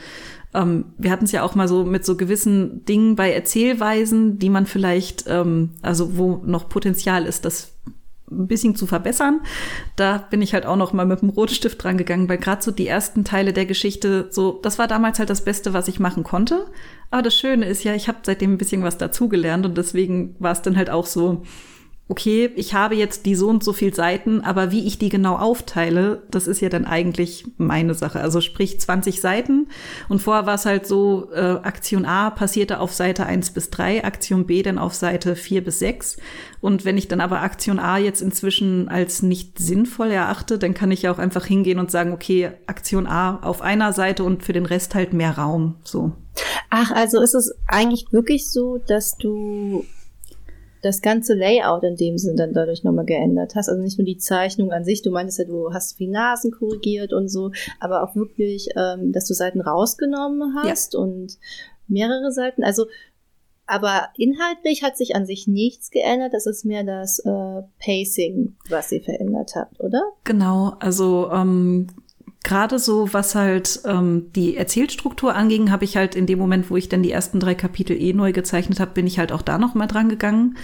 ähm, 0.56 0.86
wir 0.96 1.10
hatten 1.10 1.26
es 1.26 1.32
ja 1.32 1.42
auch 1.42 1.54
mal 1.54 1.68
so 1.68 1.84
mit 1.84 2.04
so 2.04 2.16
gewissen 2.16 2.84
Dingen 2.86 3.14
bei 3.14 3.32
Erzählweisen, 3.32 4.38
die 4.38 4.50
man 4.50 4.66
vielleicht, 4.66 5.24
ähm, 5.28 5.72
also 5.82 6.16
wo 6.16 6.42
noch 6.44 6.68
Potenzial 6.68 7.26
ist, 7.26 7.44
das 7.44 7.74
ein 8.28 8.48
bisschen 8.48 8.74
zu 8.74 8.86
verbessern. 8.86 9.40
Da 9.94 10.18
bin 10.18 10.42
ich 10.42 10.54
halt 10.54 10.66
auch 10.66 10.76
noch 10.76 10.92
mal 10.92 11.06
mit 11.06 11.20
dem 11.20 11.28
Rotstift 11.28 11.82
dran 11.82 11.96
gegangen, 11.96 12.28
weil 12.28 12.38
gerade 12.38 12.62
so 12.62 12.70
die 12.72 12.88
ersten 12.88 13.22
Teile 13.24 13.52
der 13.52 13.66
Geschichte, 13.66 14.28
so 14.30 14.58
das 14.62 14.78
war 14.78 14.88
damals 14.88 15.18
halt 15.18 15.30
das 15.30 15.44
Beste, 15.44 15.74
was 15.74 15.88
ich 15.88 16.00
machen 16.00 16.24
konnte. 16.24 16.66
Aber 17.10 17.22
das 17.22 17.36
Schöne 17.36 17.66
ist 17.66 17.84
ja, 17.84 17.94
ich 17.94 18.08
habe 18.08 18.18
seitdem 18.22 18.54
ein 18.54 18.58
bisschen 18.58 18.82
was 18.82 18.98
dazugelernt 18.98 19.64
und 19.64 19.76
deswegen 19.76 20.34
war 20.40 20.52
es 20.52 20.62
dann 20.62 20.76
halt 20.76 20.90
auch 20.90 21.06
so, 21.06 21.42
okay, 22.08 22.52
ich 22.54 22.72
habe 22.72 22.94
jetzt 22.94 23.26
die 23.26 23.34
so 23.34 23.48
und 23.48 23.64
so 23.64 23.72
viel 23.72 23.92
Seiten, 23.92 24.40
aber 24.42 24.70
wie 24.70 24.86
ich 24.86 24.98
die 24.98 25.08
genau 25.08 25.36
aufteile, 25.36 26.22
das 26.30 26.46
ist 26.46 26.60
ja 26.60 26.68
dann 26.68 26.84
eigentlich 26.84 27.46
meine 27.56 27.94
Sache. 27.94 28.20
Also 28.20 28.40
sprich 28.40 28.80
20 28.80 29.20
Seiten 29.20 29.68
und 30.08 30.22
vorher 30.22 30.46
war 30.46 30.54
es 30.54 30.66
halt 30.66 30.86
so, 30.86 31.30
äh, 31.32 31.40
Aktion 31.40 32.04
A 32.04 32.30
passierte 32.30 32.78
auf 32.78 32.92
Seite 32.92 33.26
1 33.26 33.50
bis 33.50 33.70
3, 33.70 34.04
Aktion 34.04 34.46
B 34.46 34.62
dann 34.62 34.78
auf 34.78 34.94
Seite 34.94 35.34
4 35.34 35.64
bis 35.64 35.80
6. 35.80 36.18
Und 36.60 36.84
wenn 36.84 36.96
ich 36.96 37.08
dann 37.08 37.20
aber 37.20 37.42
Aktion 37.42 37.80
A 37.80 37.98
jetzt 37.98 38.22
inzwischen 38.22 38.88
als 38.88 39.22
nicht 39.22 39.58
sinnvoll 39.58 40.10
erachte, 40.10 40.58
dann 40.58 40.74
kann 40.74 40.92
ich 40.92 41.02
ja 41.02 41.12
auch 41.12 41.18
einfach 41.18 41.44
hingehen 41.44 41.80
und 41.80 41.90
sagen, 41.90 42.12
okay, 42.12 42.52
Aktion 42.66 43.08
A 43.08 43.40
auf 43.42 43.62
einer 43.62 43.92
Seite 43.92 44.22
und 44.22 44.44
für 44.44 44.52
den 44.52 44.66
Rest 44.66 44.94
halt 44.94 45.12
mehr 45.12 45.36
Raum, 45.36 45.74
so. 45.82 46.12
Ach, 46.70 46.92
also 46.92 47.20
ist 47.20 47.34
es 47.34 47.52
eigentlich 47.66 48.06
wirklich 48.12 48.50
so, 48.50 48.78
dass 48.86 49.16
du 49.16 49.84
das 50.86 51.02
ganze 51.02 51.34
Layout 51.34 51.82
in 51.82 51.96
dem 51.96 52.16
Sinn 52.16 52.36
dann 52.36 52.52
dadurch 52.52 52.84
nochmal 52.84 53.04
geändert 53.04 53.54
hast. 53.54 53.68
Also 53.68 53.82
nicht 53.82 53.98
nur 53.98 54.06
die 54.06 54.18
Zeichnung 54.18 54.72
an 54.72 54.84
sich, 54.84 55.02
du 55.02 55.10
meintest 55.10 55.40
ja, 55.40 55.44
du 55.44 55.72
hast 55.72 55.98
die 55.98 56.06
Nasen 56.06 56.52
korrigiert 56.52 57.12
und 57.12 57.28
so, 57.28 57.50
aber 57.80 58.02
auch 58.02 58.14
wirklich, 58.14 58.68
ähm, 58.76 59.12
dass 59.12 59.26
du 59.26 59.34
Seiten 59.34 59.60
rausgenommen 59.60 60.54
hast 60.62 60.94
ja. 60.94 61.00
und 61.00 61.38
mehrere 61.88 62.32
Seiten. 62.32 62.62
Also, 62.62 62.86
aber 63.66 64.10
inhaltlich 64.16 64.84
hat 64.84 64.96
sich 64.96 65.16
an 65.16 65.26
sich 65.26 65.48
nichts 65.48 65.90
geändert. 65.90 66.32
Das 66.32 66.46
ist 66.46 66.64
mehr 66.64 66.84
das 66.84 67.18
äh, 67.18 67.62
Pacing, 67.84 68.56
was 68.68 68.92
ihr 68.92 69.02
verändert 69.02 69.56
habt, 69.56 69.80
oder? 69.80 70.02
Genau, 70.22 70.76
also 70.78 71.30
ähm, 71.32 71.88
gerade 72.46 72.78
so, 72.78 73.12
was 73.12 73.34
halt 73.34 73.80
ähm, 73.84 74.30
die 74.34 74.56
Erzählstruktur 74.56 75.34
anging, 75.34 75.72
habe 75.72 75.84
ich 75.84 75.96
halt 75.96 76.14
in 76.14 76.26
dem 76.26 76.38
Moment, 76.38 76.70
wo 76.70 76.76
ich 76.76 76.88
dann 76.88 77.02
die 77.02 77.10
ersten 77.10 77.40
drei 77.40 77.56
Kapitel 77.56 78.00
eh 78.00 78.12
neu 78.12 78.32
gezeichnet 78.32 78.78
habe, 78.78 78.92
bin 78.92 79.06
ich 79.06 79.18
halt 79.18 79.32
auch 79.32 79.42
da 79.42 79.58
noch 79.58 79.74
mal 79.74 79.88
dran 79.88 80.08
gegangen. 80.08 80.56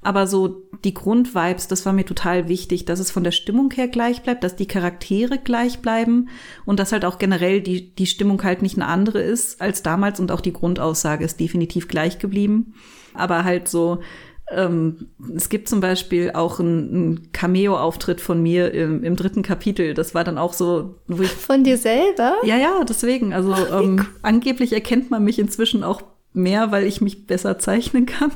Aber 0.00 0.28
so 0.28 0.62
die 0.84 0.94
Grundvibes, 0.94 1.66
das 1.66 1.84
war 1.86 1.92
mir 1.92 2.04
total 2.04 2.48
wichtig, 2.48 2.84
dass 2.84 3.00
es 3.00 3.10
von 3.10 3.24
der 3.24 3.32
Stimmung 3.32 3.72
her 3.72 3.88
gleich 3.88 4.22
bleibt, 4.22 4.44
dass 4.44 4.54
die 4.54 4.68
Charaktere 4.68 5.38
gleich 5.38 5.80
bleiben 5.80 6.28
und 6.66 6.78
dass 6.78 6.92
halt 6.92 7.04
auch 7.04 7.18
generell 7.18 7.60
die, 7.60 7.92
die 7.96 8.06
Stimmung 8.06 8.40
halt 8.44 8.62
nicht 8.62 8.76
eine 8.76 8.86
andere 8.86 9.20
ist 9.20 9.60
als 9.60 9.82
damals 9.82 10.20
und 10.20 10.30
auch 10.30 10.42
die 10.42 10.52
Grundaussage 10.52 11.24
ist 11.24 11.40
definitiv 11.40 11.88
gleich 11.88 12.20
geblieben. 12.20 12.74
Aber 13.12 13.42
halt 13.42 13.66
so 13.66 14.02
ähm, 14.50 15.08
es 15.34 15.48
gibt 15.48 15.68
zum 15.68 15.80
Beispiel 15.80 16.32
auch 16.32 16.60
einen 16.60 17.32
Cameo-Auftritt 17.32 18.20
von 18.20 18.42
mir 18.42 18.72
im, 18.72 19.02
im, 19.02 19.16
dritten 19.16 19.42
Kapitel. 19.42 19.94
Das 19.94 20.14
war 20.14 20.24
dann 20.24 20.38
auch 20.38 20.52
so, 20.52 20.96
wo 21.06 21.22
ich. 21.22 21.30
Von 21.30 21.64
dir 21.64 21.78
selber? 21.78 22.34
Ja, 22.44 22.56
ja, 22.56 22.84
deswegen. 22.84 23.32
Also 23.32 23.54
ähm, 23.54 24.06
angeblich 24.22 24.72
erkennt 24.72 25.10
man 25.10 25.24
mich 25.24 25.38
inzwischen 25.38 25.82
auch 25.82 26.02
mehr, 26.34 26.72
weil 26.72 26.84
ich 26.84 27.00
mich 27.00 27.26
besser 27.26 27.58
zeichnen 27.58 28.06
kann. 28.06 28.32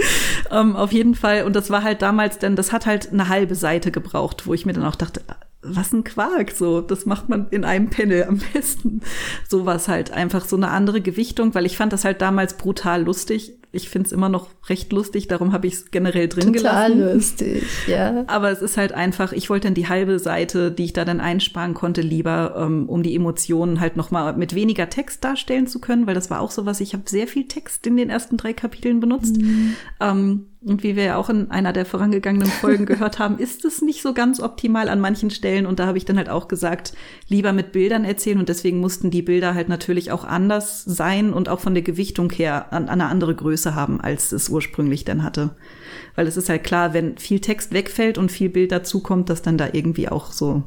ähm, 0.50 0.76
auf 0.76 0.92
jeden 0.92 1.14
Fall. 1.14 1.44
Und 1.44 1.56
das 1.56 1.70
war 1.70 1.82
halt 1.82 2.02
damals, 2.02 2.38
denn 2.38 2.54
das 2.54 2.72
hat 2.72 2.84
halt 2.84 3.12
eine 3.12 3.28
halbe 3.28 3.54
Seite 3.54 3.90
gebraucht, 3.90 4.46
wo 4.46 4.52
ich 4.52 4.66
mir 4.66 4.74
dann 4.74 4.84
auch 4.84 4.96
dachte, 4.96 5.22
was 5.68 5.92
ein 5.92 6.04
Quark, 6.04 6.52
so, 6.52 6.80
das 6.80 7.06
macht 7.06 7.28
man 7.28 7.48
in 7.50 7.64
einem 7.64 7.90
Panel 7.90 8.24
am 8.24 8.40
besten. 8.52 9.00
Sowas 9.48 9.88
halt, 9.88 10.10
einfach 10.10 10.44
so 10.44 10.56
eine 10.56 10.68
andere 10.68 11.00
Gewichtung, 11.00 11.54
weil 11.54 11.66
ich 11.66 11.76
fand 11.76 11.92
das 11.92 12.04
halt 12.04 12.20
damals 12.20 12.56
brutal 12.56 13.02
lustig 13.02 13.58
ich 13.76 13.88
finde 13.88 14.06
es 14.06 14.12
immer 14.12 14.28
noch 14.28 14.48
recht 14.68 14.92
lustig, 14.92 15.28
darum 15.28 15.52
habe 15.52 15.66
ich 15.66 15.74
es 15.74 15.90
generell 15.90 16.28
drin 16.28 16.52
Total 16.52 16.90
gelassen. 16.90 16.98
Total 16.98 17.14
lustig, 17.14 17.62
ja. 17.86 18.24
Aber 18.26 18.50
es 18.50 18.62
ist 18.62 18.76
halt 18.76 18.92
einfach, 18.92 19.32
ich 19.32 19.50
wollte 19.50 19.68
dann 19.68 19.74
die 19.74 19.88
halbe 19.88 20.18
Seite, 20.18 20.72
die 20.72 20.84
ich 20.84 20.92
da 20.92 21.04
dann 21.04 21.20
einsparen 21.20 21.74
konnte, 21.74 22.00
lieber, 22.00 22.54
ähm, 22.56 22.88
um 22.88 23.02
die 23.02 23.14
Emotionen 23.14 23.78
halt 23.78 23.96
noch 23.96 24.10
mal 24.10 24.36
mit 24.36 24.54
weniger 24.54 24.88
Text 24.88 25.22
darstellen 25.22 25.66
zu 25.66 25.80
können, 25.80 26.06
weil 26.06 26.14
das 26.14 26.30
war 26.30 26.40
auch 26.40 26.50
so 26.50 26.66
was, 26.66 26.80
ich 26.80 26.94
habe 26.94 27.04
sehr 27.06 27.28
viel 27.28 27.46
Text 27.46 27.86
in 27.86 27.96
den 27.96 28.10
ersten 28.10 28.36
drei 28.36 28.52
Kapiteln 28.52 29.00
benutzt. 29.00 29.36
Mhm. 29.36 29.76
Ähm, 30.00 30.46
und 30.66 30.82
wie 30.82 30.96
wir 30.96 31.04
ja 31.04 31.16
auch 31.16 31.30
in 31.30 31.50
einer 31.52 31.72
der 31.72 31.86
vorangegangenen 31.86 32.48
Folgen 32.48 32.86
gehört 32.86 33.20
haben, 33.20 33.38
ist 33.38 33.64
es 33.64 33.82
nicht 33.82 34.02
so 34.02 34.12
ganz 34.12 34.40
optimal 34.40 34.88
an 34.88 34.98
manchen 34.98 35.30
Stellen. 35.30 35.64
Und 35.64 35.78
da 35.78 35.86
habe 35.86 35.96
ich 35.96 36.04
dann 36.04 36.16
halt 36.16 36.28
auch 36.28 36.48
gesagt, 36.48 36.92
lieber 37.28 37.52
mit 37.52 37.70
Bildern 37.70 38.04
erzählen. 38.04 38.40
Und 38.40 38.48
deswegen 38.48 38.80
mussten 38.80 39.12
die 39.12 39.22
Bilder 39.22 39.54
halt 39.54 39.68
natürlich 39.68 40.10
auch 40.10 40.24
anders 40.24 40.82
sein 40.82 41.32
und 41.32 41.48
auch 41.48 41.60
von 41.60 41.74
der 41.74 41.84
Gewichtung 41.84 42.32
her 42.32 42.72
an, 42.72 42.88
an 42.88 43.00
eine 43.00 43.06
andere 43.06 43.36
Größe 43.36 43.76
haben, 43.76 44.00
als 44.00 44.32
es 44.32 44.48
ursprünglich 44.48 45.04
dann 45.04 45.22
hatte. 45.22 45.54
Weil 46.16 46.26
es 46.26 46.36
ist 46.36 46.48
halt 46.48 46.64
klar, 46.64 46.92
wenn 46.92 47.16
viel 47.16 47.38
Text 47.38 47.72
wegfällt 47.72 48.18
und 48.18 48.32
viel 48.32 48.48
Bild 48.48 48.72
dazukommt, 48.72 49.30
dass 49.30 49.42
dann 49.42 49.58
da 49.58 49.68
irgendwie 49.72 50.08
auch 50.08 50.32
so, 50.32 50.64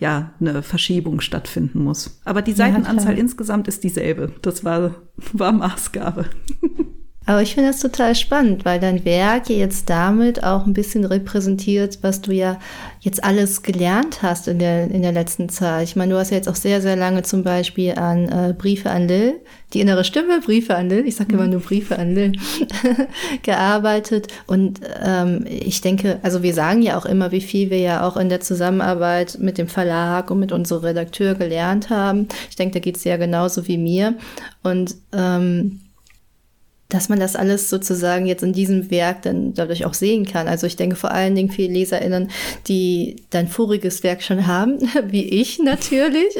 ja, 0.00 0.32
eine 0.40 0.62
Verschiebung 0.62 1.20
stattfinden 1.20 1.84
muss. 1.84 2.18
Aber 2.24 2.40
die 2.40 2.52
Seitenanzahl 2.52 3.14
ja, 3.14 3.20
insgesamt 3.20 3.68
ist 3.68 3.84
dieselbe. 3.84 4.32
Das 4.40 4.64
war, 4.64 4.94
war 5.34 5.52
Maßgabe. 5.52 6.24
Aber 7.26 7.40
ich 7.40 7.54
finde 7.54 7.70
das 7.70 7.80
total 7.80 8.14
spannend, 8.14 8.64
weil 8.66 8.78
dein 8.78 9.04
Werk 9.06 9.48
jetzt 9.48 9.88
damit 9.88 10.44
auch 10.44 10.66
ein 10.66 10.74
bisschen 10.74 11.06
repräsentiert, 11.06 11.98
was 12.02 12.20
du 12.20 12.32
ja 12.32 12.58
jetzt 13.00 13.24
alles 13.24 13.62
gelernt 13.62 14.22
hast 14.22 14.46
in 14.46 14.58
der, 14.58 14.90
in 14.90 15.00
der 15.00 15.12
letzten 15.12 15.48
Zeit. 15.48 15.84
Ich 15.84 15.96
meine, 15.96 16.12
du 16.12 16.18
hast 16.18 16.30
ja 16.30 16.36
jetzt 16.36 16.48
auch 16.48 16.54
sehr, 16.54 16.82
sehr 16.82 16.96
lange 16.96 17.22
zum 17.22 17.42
Beispiel 17.42 17.92
an 17.92 18.28
äh, 18.28 18.54
Briefe 18.56 18.90
an 18.90 19.08
Lil, 19.08 19.40
die 19.72 19.80
innere 19.80 20.04
Stimme, 20.04 20.40
Briefe 20.40 20.76
an 20.76 20.90
Lil, 20.90 21.06
ich 21.06 21.16
sage 21.16 21.32
immer 21.32 21.46
nur 21.46 21.60
Briefe 21.60 21.98
an 21.98 22.14
Lil, 22.14 22.32
gearbeitet. 23.42 24.28
Und 24.46 24.80
ähm, 25.02 25.46
ich 25.48 25.80
denke, 25.80 26.18
also 26.22 26.42
wir 26.42 26.52
sagen 26.52 26.82
ja 26.82 26.98
auch 26.98 27.06
immer, 27.06 27.32
wie 27.32 27.40
viel 27.40 27.70
wir 27.70 27.78
ja 27.78 28.06
auch 28.06 28.18
in 28.18 28.28
der 28.28 28.40
Zusammenarbeit 28.40 29.38
mit 29.40 29.56
dem 29.56 29.68
Verlag 29.68 30.30
und 30.30 30.40
mit 30.40 30.52
unserem 30.52 30.84
Redakteur 30.84 31.34
gelernt 31.34 31.88
haben. 31.88 32.28
Ich 32.50 32.56
denke, 32.56 32.74
da 32.74 32.80
geht 32.80 32.96
es 32.96 33.04
ja 33.04 33.16
genauso 33.16 33.66
wie 33.66 33.78
mir. 33.78 34.14
Und 34.62 34.94
ähm, 35.12 35.80
dass 36.94 37.08
man 37.08 37.18
das 37.18 37.34
alles 37.34 37.68
sozusagen 37.68 38.26
jetzt 38.26 38.42
in 38.44 38.52
diesem 38.52 38.90
Werk 38.90 39.22
dann 39.22 39.52
dadurch 39.52 39.84
auch 39.84 39.94
sehen 39.94 40.24
kann. 40.24 40.46
Also 40.46 40.66
ich 40.66 40.76
denke 40.76 40.94
vor 40.94 41.10
allen 41.10 41.34
Dingen 41.34 41.50
für 41.50 41.62
LeserInnen, 41.62 42.30
die 42.68 43.16
dein 43.30 43.48
voriges 43.48 44.04
Werk 44.04 44.22
schon 44.22 44.46
haben, 44.46 44.78
wie 45.08 45.24
ich 45.24 45.58
natürlich. 45.58 46.36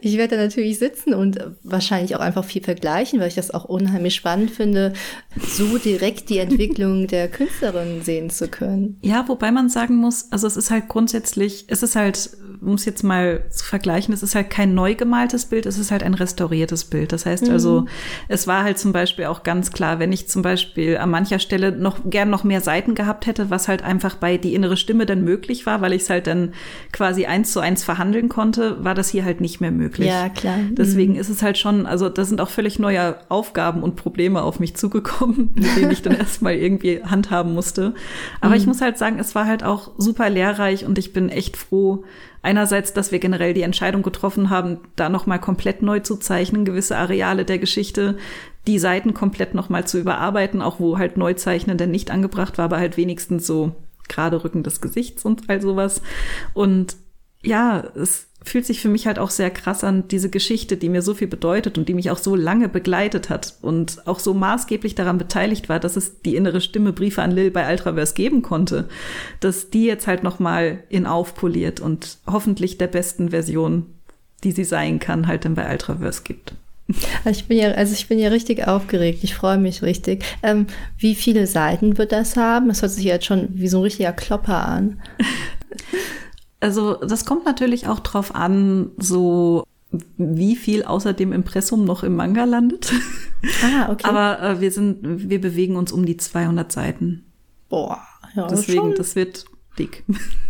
Ich 0.00 0.16
werde 0.16 0.36
da 0.36 0.42
natürlich 0.42 0.78
sitzen 0.78 1.12
und 1.12 1.38
wahrscheinlich 1.62 2.16
auch 2.16 2.20
einfach 2.20 2.44
viel 2.44 2.62
vergleichen, 2.62 3.20
weil 3.20 3.28
ich 3.28 3.34
das 3.34 3.52
auch 3.52 3.66
unheimlich 3.66 4.14
spannend 4.14 4.50
finde, 4.50 4.94
so 5.36 5.76
direkt 5.76 6.30
die 6.30 6.38
Entwicklung 6.38 7.06
der 7.08 7.28
Künstlerin 7.28 8.02
sehen 8.02 8.30
zu 8.30 8.48
können. 8.48 8.98
Ja, 9.02 9.28
wobei 9.28 9.52
man 9.52 9.68
sagen 9.68 9.96
muss, 9.96 10.32
also 10.32 10.46
es 10.46 10.56
ist 10.56 10.70
halt 10.70 10.88
grundsätzlich, 10.88 11.66
es 11.68 11.82
ist 11.82 11.96
halt 11.96 12.30
um 12.64 12.74
es 12.74 12.84
jetzt 12.84 13.02
mal 13.02 13.44
zu 13.50 13.64
vergleichen, 13.64 14.14
es 14.14 14.22
ist 14.22 14.34
halt 14.34 14.50
kein 14.50 14.74
neu 14.74 14.94
gemaltes 14.94 15.46
Bild, 15.46 15.66
es 15.66 15.78
ist 15.78 15.90
halt 15.90 16.02
ein 16.02 16.14
restauriertes 16.14 16.84
Bild. 16.84 17.12
Das 17.12 17.26
heißt 17.26 17.50
also, 17.50 17.82
mhm. 17.82 17.86
also, 17.86 17.86
es 18.28 18.46
war 18.46 18.62
halt 18.62 18.78
zum 18.78 18.92
Beispiel 18.92 19.26
auch 19.26 19.42
ganz 19.42 19.72
klar, 19.72 19.98
wenn 19.98 20.12
ich 20.12 20.28
zum 20.28 20.42
Beispiel 20.42 20.96
an 20.98 21.10
mancher 21.10 21.38
Stelle 21.38 21.72
noch 21.72 21.98
gern 22.04 22.30
noch 22.30 22.44
mehr 22.44 22.60
Seiten 22.60 22.94
gehabt 22.94 23.26
hätte, 23.26 23.50
was 23.50 23.68
halt 23.68 23.82
einfach 23.82 24.14
bei 24.14 24.36
die 24.36 24.54
innere 24.54 24.76
Stimme 24.76 25.06
dann 25.06 25.24
möglich 25.24 25.66
war, 25.66 25.80
weil 25.80 25.92
ich 25.92 26.02
es 26.02 26.10
halt 26.10 26.26
dann 26.26 26.52
quasi 26.92 27.26
eins 27.26 27.52
zu 27.52 27.60
eins 27.60 27.82
verhandeln 27.82 28.28
konnte, 28.28 28.82
war 28.84 28.94
das 28.94 29.08
hier 29.08 29.24
halt 29.24 29.40
nicht 29.40 29.60
mehr 29.60 29.72
möglich. 29.72 30.08
Ja, 30.08 30.28
klar. 30.28 30.58
Deswegen 30.70 31.14
mhm. 31.14 31.20
ist 31.20 31.30
es 31.30 31.42
halt 31.42 31.58
schon, 31.58 31.86
also 31.86 32.08
da 32.08 32.24
sind 32.24 32.40
auch 32.40 32.50
völlig 32.50 32.78
neue 32.78 33.16
Aufgaben 33.28 33.82
und 33.82 33.96
Probleme 33.96 34.42
auf 34.42 34.60
mich 34.60 34.76
zugekommen, 34.76 35.50
mit 35.54 35.76
denen 35.76 35.90
ich 35.90 36.02
dann 36.02 36.14
erstmal 36.18 36.54
irgendwie 36.54 37.02
handhaben 37.02 37.54
musste. 37.54 37.94
Aber 38.40 38.50
mhm. 38.50 38.60
ich 38.60 38.66
muss 38.66 38.80
halt 38.80 38.98
sagen, 38.98 39.18
es 39.18 39.34
war 39.34 39.46
halt 39.46 39.64
auch 39.64 39.90
super 39.98 40.30
lehrreich 40.30 40.86
und 40.86 40.98
ich 40.98 41.12
bin 41.12 41.28
echt 41.28 41.56
froh, 41.56 42.04
einerseits, 42.42 42.92
dass 42.92 43.12
wir 43.12 43.18
generell 43.18 43.54
die 43.54 43.62
Entscheidung 43.62 44.02
getroffen 44.02 44.50
haben, 44.50 44.80
da 44.96 45.08
nochmal 45.08 45.40
komplett 45.40 45.82
neu 45.82 46.00
zu 46.00 46.16
zeichnen, 46.16 46.64
gewisse 46.64 46.96
Areale 46.96 47.44
der 47.44 47.58
Geschichte, 47.58 48.18
die 48.66 48.78
Seiten 48.78 49.14
komplett 49.14 49.54
nochmal 49.54 49.86
zu 49.86 49.98
überarbeiten, 49.98 50.62
auch 50.62 50.78
wo 50.80 50.98
halt 50.98 51.16
Neuzeichnen 51.16 51.78
denn 51.78 51.90
nicht 51.90 52.10
angebracht 52.10 52.58
war, 52.58 52.66
aber 52.66 52.78
halt 52.78 52.96
wenigstens 52.96 53.46
so 53.46 53.72
gerade 54.08 54.44
Rücken 54.44 54.62
des 54.62 54.80
Gesichts 54.80 55.24
und 55.24 55.48
all 55.48 55.60
sowas. 55.60 56.02
Und 56.54 56.96
ja, 57.42 57.82
es 57.94 58.28
fühlt 58.44 58.66
sich 58.66 58.80
für 58.80 58.88
mich 58.88 59.06
halt 59.06 59.18
auch 59.18 59.30
sehr 59.30 59.50
krass 59.50 59.84
an, 59.84 60.08
diese 60.08 60.30
Geschichte, 60.30 60.76
die 60.76 60.88
mir 60.88 61.02
so 61.02 61.14
viel 61.14 61.28
bedeutet 61.28 61.78
und 61.78 61.88
die 61.88 61.94
mich 61.94 62.10
auch 62.10 62.18
so 62.18 62.34
lange 62.34 62.68
begleitet 62.68 63.30
hat 63.30 63.54
und 63.62 64.06
auch 64.06 64.18
so 64.18 64.34
maßgeblich 64.34 64.94
daran 64.94 65.18
beteiligt 65.18 65.68
war, 65.68 65.80
dass 65.80 65.96
es 65.96 66.20
die 66.22 66.36
innere 66.36 66.60
Stimme 66.60 66.92
Briefe 66.92 67.22
an 67.22 67.30
Lil 67.30 67.50
bei 67.50 67.70
Ultraverse 67.70 68.14
geben 68.14 68.42
konnte, 68.42 68.88
dass 69.40 69.70
die 69.70 69.84
jetzt 69.84 70.06
halt 70.06 70.22
nochmal 70.22 70.82
in 70.88 71.06
aufpoliert 71.06 71.80
und 71.80 72.18
hoffentlich 72.26 72.78
der 72.78 72.88
besten 72.88 73.30
Version, 73.30 73.86
die 74.44 74.52
sie 74.52 74.64
sein 74.64 74.98
kann, 74.98 75.26
halt 75.26 75.44
dann 75.44 75.54
bei 75.54 75.70
Ultraverse 75.70 76.22
gibt. 76.24 76.54
Also 77.24 77.30
ich 77.40 77.46
bin 77.46 77.58
ja, 77.58 77.70
also 77.72 77.94
ich 77.94 78.08
bin 78.08 78.18
ja 78.18 78.28
richtig 78.28 78.66
aufgeregt. 78.66 79.20
Ich 79.22 79.34
freue 79.34 79.58
mich 79.58 79.82
richtig. 79.82 80.24
Ähm, 80.42 80.66
wie 80.98 81.14
viele 81.14 81.46
Seiten 81.46 81.98
wird 81.98 82.12
das 82.12 82.36
haben? 82.36 82.68
Das 82.68 82.82
hört 82.82 82.92
sich 82.92 83.04
jetzt 83.04 83.26
schon 83.26 83.48
wie 83.52 83.68
so 83.68 83.78
ein 83.78 83.84
richtiger 83.84 84.12
Klopper 84.12 84.66
an. 84.66 85.00
Also 86.62 86.94
das 86.94 87.24
kommt 87.24 87.44
natürlich 87.44 87.88
auch 87.88 88.00
drauf 88.00 88.34
an, 88.34 88.92
so 88.96 89.64
wie 90.16 90.56
viel 90.56 90.84
außer 90.84 91.12
dem 91.12 91.32
Impressum 91.32 91.84
noch 91.84 92.02
im 92.02 92.14
Manga 92.16 92.44
landet. 92.44 92.92
Ah, 93.64 93.90
okay. 93.90 94.04
Aber 94.04 94.40
äh, 94.40 94.60
wir 94.60 94.70
sind, 94.70 95.00
wir 95.28 95.40
bewegen 95.40 95.74
uns 95.74 95.90
um 95.90 96.06
die 96.06 96.16
200 96.16 96.70
Seiten. 96.70 97.24
Boah, 97.68 98.00
ja. 98.36 98.46
Deswegen, 98.46 98.78
schon. 98.78 98.94
das 98.94 99.16
wird 99.16 99.46
dick. 99.78 100.04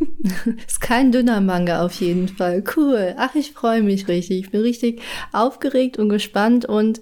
ist 0.66 0.82
kein 0.82 1.10
dünner 1.10 1.40
Manga 1.40 1.84
auf 1.86 1.94
jeden 1.94 2.28
Fall. 2.28 2.62
Cool. 2.76 3.14
Ach, 3.16 3.34
ich 3.34 3.52
freue 3.52 3.82
mich 3.82 4.08
richtig. 4.08 4.44
Ich 4.44 4.50
bin 4.50 4.60
richtig 4.60 5.00
aufgeregt 5.32 5.98
und 5.98 6.10
gespannt 6.10 6.66
und 6.66 7.00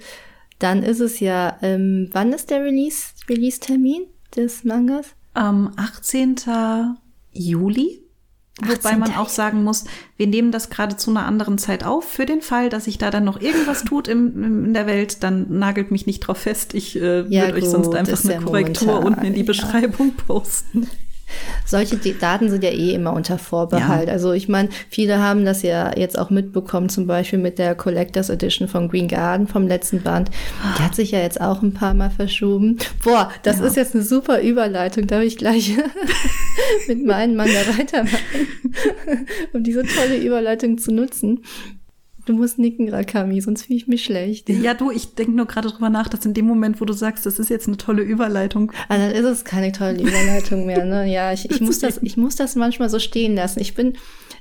dann 0.61 0.85
ist 0.85 1.01
es 1.01 1.18
ja, 1.18 1.59
ähm, 1.61 2.09
wann 2.12 2.33
ist 2.33 2.51
der 2.51 2.62
Release, 2.62 3.14
Release-Termin 3.29 4.05
des 4.37 4.62
Mangas? 4.62 5.09
Ähm, 5.35 5.73
18. 5.77 6.37
Juli. 7.33 8.05
Wobei 8.66 8.96
man 8.96 9.14
auch 9.14 9.29
sagen 9.29 9.64
muss, 9.64 9.85
wir 10.16 10.27
nehmen 10.27 10.53
das 10.53 10.70
gerade 10.70 10.96
zu 10.96 11.11
einer 11.11 11.27
anderen 11.27 11.59
Zeit 11.59 11.85
auf. 11.85 12.05
Für 12.05 12.27
den 12.27 12.42
Fall, 12.42 12.68
dass 12.68 12.85
sich 12.85 12.99
da 12.99 13.11
dann 13.11 13.25
noch 13.25 13.40
irgendwas 13.40 13.85
tut 13.85 14.09
im, 14.09 14.42
im, 14.42 14.64
in 14.66 14.75
der 14.75 14.87
Welt, 14.87 15.23
dann 15.23 15.59
nagelt 15.59 15.90
mich 15.90 16.07
nicht 16.07 16.20
drauf 16.20 16.38
fest. 16.38 16.75
Ich 16.75 16.96
äh, 16.96 17.23
ja, 17.29 17.46
würde 17.46 17.55
euch 17.55 17.68
sonst 17.68 17.94
einfach 17.94 18.25
eine 18.25 18.42
Korrektur 18.42 18.87
momentan, 18.87 19.12
unten 19.12 19.27
in 19.27 19.35
die 19.35 19.42
Beschreibung 19.42 20.09
ja. 20.16 20.25
posten. 20.27 20.88
Solche 21.64 21.96
Daten 21.96 22.50
sind 22.50 22.64
ja 22.64 22.70
eh 22.70 22.94
immer 22.94 23.12
unter 23.12 23.38
Vorbehalt. 23.38 24.08
Ja. 24.08 24.12
Also 24.12 24.32
ich 24.32 24.48
meine, 24.48 24.68
viele 24.88 25.18
haben 25.18 25.44
das 25.44 25.62
ja 25.62 25.96
jetzt 25.96 26.18
auch 26.18 26.30
mitbekommen, 26.30 26.88
zum 26.88 27.06
Beispiel 27.06 27.38
mit 27.38 27.58
der 27.58 27.74
Collectors 27.74 28.30
Edition 28.30 28.68
von 28.68 28.88
Green 28.88 29.08
Garden 29.08 29.46
vom 29.46 29.66
letzten 29.66 30.02
Band. 30.02 30.30
Die 30.78 30.82
hat 30.82 30.94
sich 30.94 31.10
ja 31.12 31.20
jetzt 31.20 31.40
auch 31.40 31.62
ein 31.62 31.74
paar 31.74 31.94
Mal 31.94 32.10
verschoben. 32.10 32.78
Boah, 33.04 33.30
das 33.42 33.58
ja. 33.58 33.66
ist 33.66 33.76
jetzt 33.76 33.94
eine 33.94 34.04
super 34.04 34.40
Überleitung. 34.40 35.06
Darf 35.06 35.22
ich 35.22 35.36
gleich 35.36 35.76
mit 36.88 37.04
meinem 37.04 37.36
Mann 37.36 37.48
da 37.48 37.78
weitermachen, 37.78 38.48
um 39.52 39.62
diese 39.62 39.82
tolle 39.82 40.16
Überleitung 40.18 40.78
zu 40.78 40.92
nutzen. 40.92 41.40
Du 42.30 42.36
musst 42.36 42.60
nicken, 42.60 42.88
Rakami, 42.88 43.40
sonst 43.40 43.64
fühle 43.64 43.76
ich 43.76 43.88
mich 43.88 44.04
schlecht. 44.04 44.48
Ja, 44.48 44.72
du, 44.72 44.92
ich 44.92 45.16
denke 45.16 45.32
nur 45.32 45.46
gerade 45.46 45.68
drüber 45.68 45.90
nach, 45.90 46.06
dass 46.06 46.24
in 46.24 46.32
dem 46.32 46.46
Moment, 46.46 46.80
wo 46.80 46.84
du 46.84 46.92
sagst, 46.92 47.26
das 47.26 47.40
ist 47.40 47.50
jetzt 47.50 47.66
eine 47.66 47.76
tolle 47.76 48.02
Überleitung. 48.02 48.70
Ah, 48.88 48.98
dann 48.98 49.10
ist 49.10 49.24
es 49.24 49.44
keine 49.44 49.72
tolle 49.72 50.00
Überleitung 50.00 50.64
mehr, 50.64 50.84
ne? 50.84 51.12
Ja, 51.12 51.32
ich, 51.32 51.50
ich 51.50 51.60
muss 51.60 51.80
das, 51.80 51.98
ich 52.02 52.16
muss 52.16 52.36
das 52.36 52.54
manchmal 52.54 52.88
so 52.88 53.00
stehen 53.00 53.34
lassen. 53.34 53.58
Ich 53.58 53.74
bin, 53.74 53.94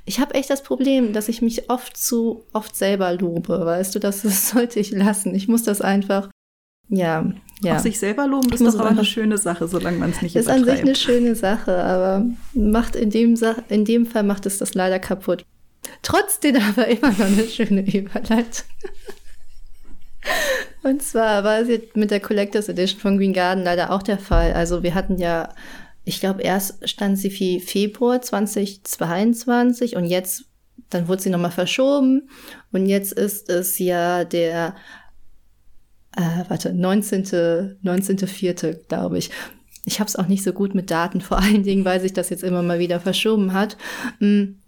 ich 0.04 0.20
habe 0.20 0.34
echt 0.34 0.50
das 0.50 0.62
Problem, 0.62 1.12
dass 1.12 1.28
ich 1.28 1.42
mich 1.42 1.68
oft 1.68 1.96
zu 1.96 2.44
oft 2.52 2.76
selber 2.76 3.12
lobe, 3.12 3.66
weißt 3.66 3.92
du, 3.92 3.98
das, 3.98 4.22
das 4.22 4.50
sollte 4.50 4.78
ich 4.78 4.92
lassen. 4.92 5.34
Ich 5.34 5.48
muss 5.48 5.64
das 5.64 5.80
einfach, 5.80 6.30
ja, 6.88 7.28
ja. 7.60 7.74
Auch 7.74 7.80
sich 7.80 7.98
selber 7.98 8.28
loben 8.28 8.52
ist 8.52 8.64
doch 8.64 8.78
aber 8.78 8.90
eine 8.90 9.04
schöne 9.04 9.36
Sache, 9.36 9.66
solange 9.66 9.98
man 9.98 10.10
es 10.10 10.22
nicht 10.22 10.36
ist 10.36 10.44
übertreibt. 10.44 10.62
Ist 10.62 10.70
an 10.70 10.76
sich 10.76 10.84
eine 10.84 10.94
schöne 10.94 11.34
Sache, 11.34 11.76
aber 11.82 12.24
macht 12.54 12.94
in 12.94 13.10
dem, 13.10 13.36
in 13.68 13.84
dem 13.84 14.06
Fall 14.06 14.22
macht 14.22 14.46
es 14.46 14.58
das 14.58 14.74
leider 14.74 15.00
kaputt. 15.00 15.44
Trotzdem 16.02 16.56
aber 16.56 16.88
immer 16.88 17.10
noch 17.10 17.26
eine 17.26 17.44
schöne 17.44 17.82
Überleitung. 17.82 18.66
Und 20.82 21.02
zwar 21.02 21.44
war 21.44 21.60
es 21.60 21.68
jetzt 21.68 21.96
mit 21.96 22.10
der 22.10 22.20
Collectors 22.20 22.68
Edition 22.68 23.00
von 23.00 23.18
Green 23.18 23.32
Garden 23.32 23.64
leider 23.64 23.90
auch 23.90 24.02
der 24.02 24.18
Fall. 24.18 24.52
Also 24.52 24.82
wir 24.82 24.94
hatten 24.94 25.18
ja, 25.18 25.54
ich 26.04 26.20
glaube, 26.20 26.42
erst 26.42 26.88
stand 26.88 27.18
sie 27.18 27.30
für 27.30 27.64
Februar 27.64 28.22
2022 28.22 29.96
und 29.96 30.04
jetzt, 30.04 30.44
dann 30.88 31.08
wurde 31.08 31.22
sie 31.22 31.30
nochmal 31.30 31.50
verschoben 31.50 32.28
und 32.72 32.86
jetzt 32.86 33.12
ist 33.12 33.50
es 33.50 33.78
ja 33.78 34.24
der, 34.24 34.74
äh, 36.16 36.44
warte, 36.48 36.72
19. 36.72 37.24
19.4., 37.24 38.86
glaube 38.88 39.18
ich. 39.18 39.30
Ich 39.84 39.98
habe 40.00 40.08
es 40.08 40.16
auch 40.16 40.26
nicht 40.26 40.42
so 40.42 40.52
gut 40.52 40.74
mit 40.74 40.90
Daten, 40.90 41.20
vor 41.20 41.38
allen 41.38 41.62
Dingen, 41.62 41.84
weil 41.84 42.00
sich 42.00 42.12
das 42.12 42.30
jetzt 42.30 42.42
immer 42.42 42.62
mal 42.62 42.78
wieder 42.78 43.00
verschoben 43.00 43.52
hat. 43.52 43.76
Mm, 44.18 44.59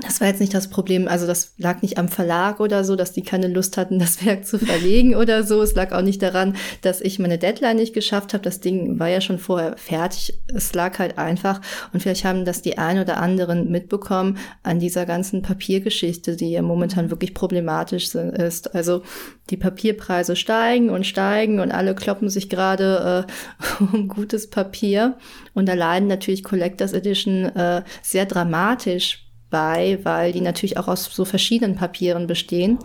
das 0.00 0.20
war 0.20 0.28
jetzt 0.28 0.38
nicht 0.38 0.54
das 0.54 0.70
Problem, 0.70 1.08
also 1.08 1.26
das 1.26 1.54
lag 1.58 1.82
nicht 1.82 1.98
am 1.98 2.08
Verlag 2.08 2.60
oder 2.60 2.84
so, 2.84 2.94
dass 2.94 3.12
die 3.12 3.22
keine 3.22 3.48
Lust 3.48 3.76
hatten, 3.76 3.98
das 3.98 4.24
Werk 4.24 4.46
zu 4.46 4.56
verlegen 4.56 5.16
oder 5.16 5.42
so. 5.42 5.60
Es 5.60 5.74
lag 5.74 5.90
auch 5.90 6.02
nicht 6.02 6.22
daran, 6.22 6.54
dass 6.82 7.00
ich 7.00 7.18
meine 7.18 7.36
Deadline 7.36 7.76
nicht 7.76 7.94
geschafft 7.94 8.32
habe. 8.32 8.44
Das 8.44 8.60
Ding 8.60 9.00
war 9.00 9.08
ja 9.08 9.20
schon 9.20 9.40
vorher 9.40 9.76
fertig. 9.76 10.38
Es 10.54 10.72
lag 10.72 11.00
halt 11.00 11.18
einfach 11.18 11.60
und 11.92 12.00
vielleicht 12.00 12.24
haben 12.24 12.44
das 12.44 12.62
die 12.62 12.78
ein 12.78 13.00
oder 13.00 13.16
anderen 13.16 13.72
mitbekommen 13.72 14.38
an 14.62 14.78
dieser 14.78 15.04
ganzen 15.04 15.42
Papiergeschichte, 15.42 16.36
die 16.36 16.52
ja 16.52 16.62
momentan 16.62 17.10
wirklich 17.10 17.34
problematisch 17.34 18.14
ist. 18.14 18.76
Also 18.76 19.02
die 19.50 19.56
Papierpreise 19.56 20.36
steigen 20.36 20.90
und 20.90 21.06
steigen 21.06 21.58
und 21.58 21.72
alle 21.72 21.96
kloppen 21.96 22.28
sich 22.28 22.48
gerade 22.48 23.26
äh, 23.26 23.82
um 23.92 24.06
gutes 24.06 24.48
Papier 24.48 25.18
und 25.54 25.68
da 25.68 25.74
leiden 25.74 26.06
natürlich 26.06 26.44
Collectors 26.44 26.92
Edition 26.92 27.46
äh, 27.46 27.82
sehr 28.02 28.26
dramatisch 28.26 29.27
bei, 29.50 29.98
weil 30.02 30.32
die 30.32 30.40
natürlich 30.40 30.76
auch 30.76 30.88
aus 30.88 31.04
so 31.04 31.24
verschiedenen 31.24 31.76
Papieren 31.76 32.26
bestehen. 32.26 32.78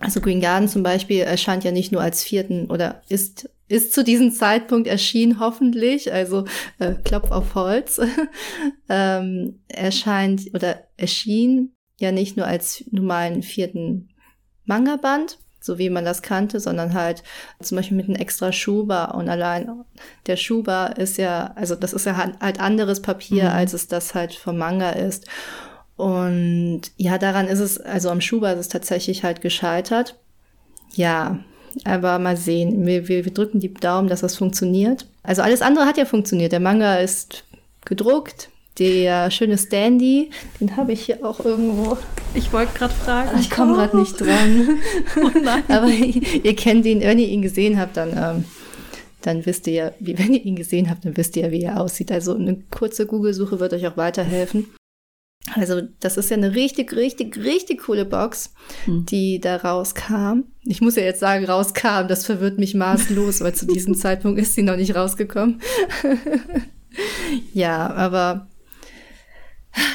Also 0.00 0.20
Green 0.20 0.40
Garden 0.40 0.68
zum 0.68 0.82
Beispiel 0.82 1.20
erscheint 1.20 1.64
ja 1.64 1.70
nicht 1.70 1.92
nur 1.92 2.02
als 2.02 2.24
vierten 2.24 2.70
oder 2.70 3.02
ist 3.08 3.48
ist 3.72 3.94
zu 3.94 4.04
diesem 4.04 4.32
Zeitpunkt 4.32 4.86
erschienen, 4.86 5.40
hoffentlich, 5.40 6.12
also 6.12 6.44
äh, 6.78 6.92
Klopf 7.04 7.30
auf 7.30 7.54
Holz, 7.54 7.98
ähm, 8.90 9.60
erscheint 9.66 10.42
oder 10.52 10.80
erschien 10.98 11.74
ja 11.98 12.12
nicht 12.12 12.36
nur 12.36 12.46
als 12.46 12.84
normalen 12.90 13.42
vierten 13.42 14.10
Manga-Band, 14.66 15.38
so 15.58 15.78
wie 15.78 15.88
man 15.88 16.04
das 16.04 16.20
kannte, 16.20 16.60
sondern 16.60 16.92
halt 16.92 17.22
zum 17.60 17.76
Beispiel 17.76 17.96
mit 17.96 18.06
einem 18.06 18.16
extra 18.16 18.52
Schuber 18.52 19.14
und 19.14 19.30
allein 19.30 19.84
der 20.26 20.36
Schuber 20.36 20.94
ist 20.98 21.16
ja, 21.16 21.52
also 21.54 21.74
das 21.74 21.94
ist 21.94 22.04
ja 22.04 22.16
halt 22.16 22.60
anderes 22.60 23.00
Papier, 23.00 23.44
mhm. 23.44 23.50
als 23.50 23.72
es 23.72 23.88
das 23.88 24.14
halt 24.14 24.34
vom 24.34 24.58
Manga 24.58 24.90
ist. 24.90 25.26
Und 25.96 26.82
ja, 26.96 27.18
daran 27.18 27.46
ist 27.46 27.60
es, 27.60 27.78
also 27.78 28.10
am 28.10 28.20
Schuber 28.20 28.52
ist 28.52 28.58
es 28.58 28.68
tatsächlich 28.68 29.24
halt 29.24 29.40
gescheitert. 29.40 30.16
Ja, 30.94 31.38
aber 31.84 32.18
mal 32.18 32.36
sehen. 32.36 32.86
Wir, 32.86 33.08
wir, 33.08 33.24
wir 33.24 33.32
drücken 33.32 33.60
die 33.60 33.72
Daumen, 33.72 34.08
dass 34.08 34.20
das 34.20 34.36
funktioniert. 34.36 35.06
Also 35.22 35.42
alles 35.42 35.62
andere 35.62 35.86
hat 35.86 35.98
ja 35.98 36.04
funktioniert. 36.04 36.52
Der 36.52 36.60
Manga 36.60 36.96
ist 36.96 37.44
gedruckt. 37.84 38.48
Der 38.78 39.30
schöne 39.30 39.58
Standy, 39.58 40.30
den 40.58 40.78
habe 40.78 40.92
ich 40.92 41.02
hier 41.02 41.26
auch 41.26 41.44
irgendwo. 41.44 41.98
Ich 42.32 42.54
wollte 42.54 42.72
gerade 42.72 42.94
fragen. 42.94 43.38
Ich 43.38 43.50
komme 43.50 43.74
gerade 43.74 43.98
nicht 43.98 44.18
dran. 44.18 44.80
Oh 45.16 45.30
nein. 45.38 45.62
Aber 45.68 45.88
ihr, 45.88 46.42
ihr, 46.42 46.56
kennt 46.56 46.86
ihn, 46.86 47.00
wenn 47.02 47.18
ihr 47.18 47.28
ihn 47.28 47.42
gesehen 47.42 47.78
habt, 47.78 47.98
dann, 47.98 48.16
ähm, 48.16 48.44
dann 49.20 49.44
wisst 49.44 49.66
ihr 49.66 49.72
ja, 49.74 49.92
wie, 50.00 50.18
wenn 50.18 50.32
ihr 50.32 50.42
ihn 50.42 50.56
gesehen 50.56 50.88
habt, 50.88 51.04
dann 51.04 51.14
wisst 51.18 51.36
ihr 51.36 51.42
ja, 51.44 51.50
wie 51.50 51.64
er 51.64 51.80
aussieht. 51.82 52.10
Also 52.10 52.34
eine 52.34 52.62
kurze 52.70 53.04
Google-Suche 53.04 53.60
wird 53.60 53.74
euch 53.74 53.86
auch 53.86 53.98
weiterhelfen. 53.98 54.66
Also 55.54 55.82
das 56.00 56.16
ist 56.16 56.30
ja 56.30 56.36
eine 56.36 56.54
richtig, 56.54 56.94
richtig, 56.94 57.36
richtig 57.36 57.82
coole 57.82 58.04
Box, 58.04 58.54
hm. 58.84 59.06
die 59.06 59.40
da 59.40 59.56
rauskam. 59.56 60.44
Ich 60.64 60.80
muss 60.80 60.96
ja 60.96 61.02
jetzt 61.02 61.20
sagen, 61.20 61.44
rauskam, 61.44 62.06
das 62.06 62.24
verwirrt 62.24 62.58
mich 62.58 62.74
maßlos, 62.74 63.40
weil 63.40 63.54
zu 63.54 63.66
diesem 63.66 63.94
Zeitpunkt 63.96 64.40
ist 64.40 64.54
sie 64.54 64.62
noch 64.62 64.76
nicht 64.76 64.94
rausgekommen. 64.94 65.60
ja, 67.52 67.90
aber 67.92 68.46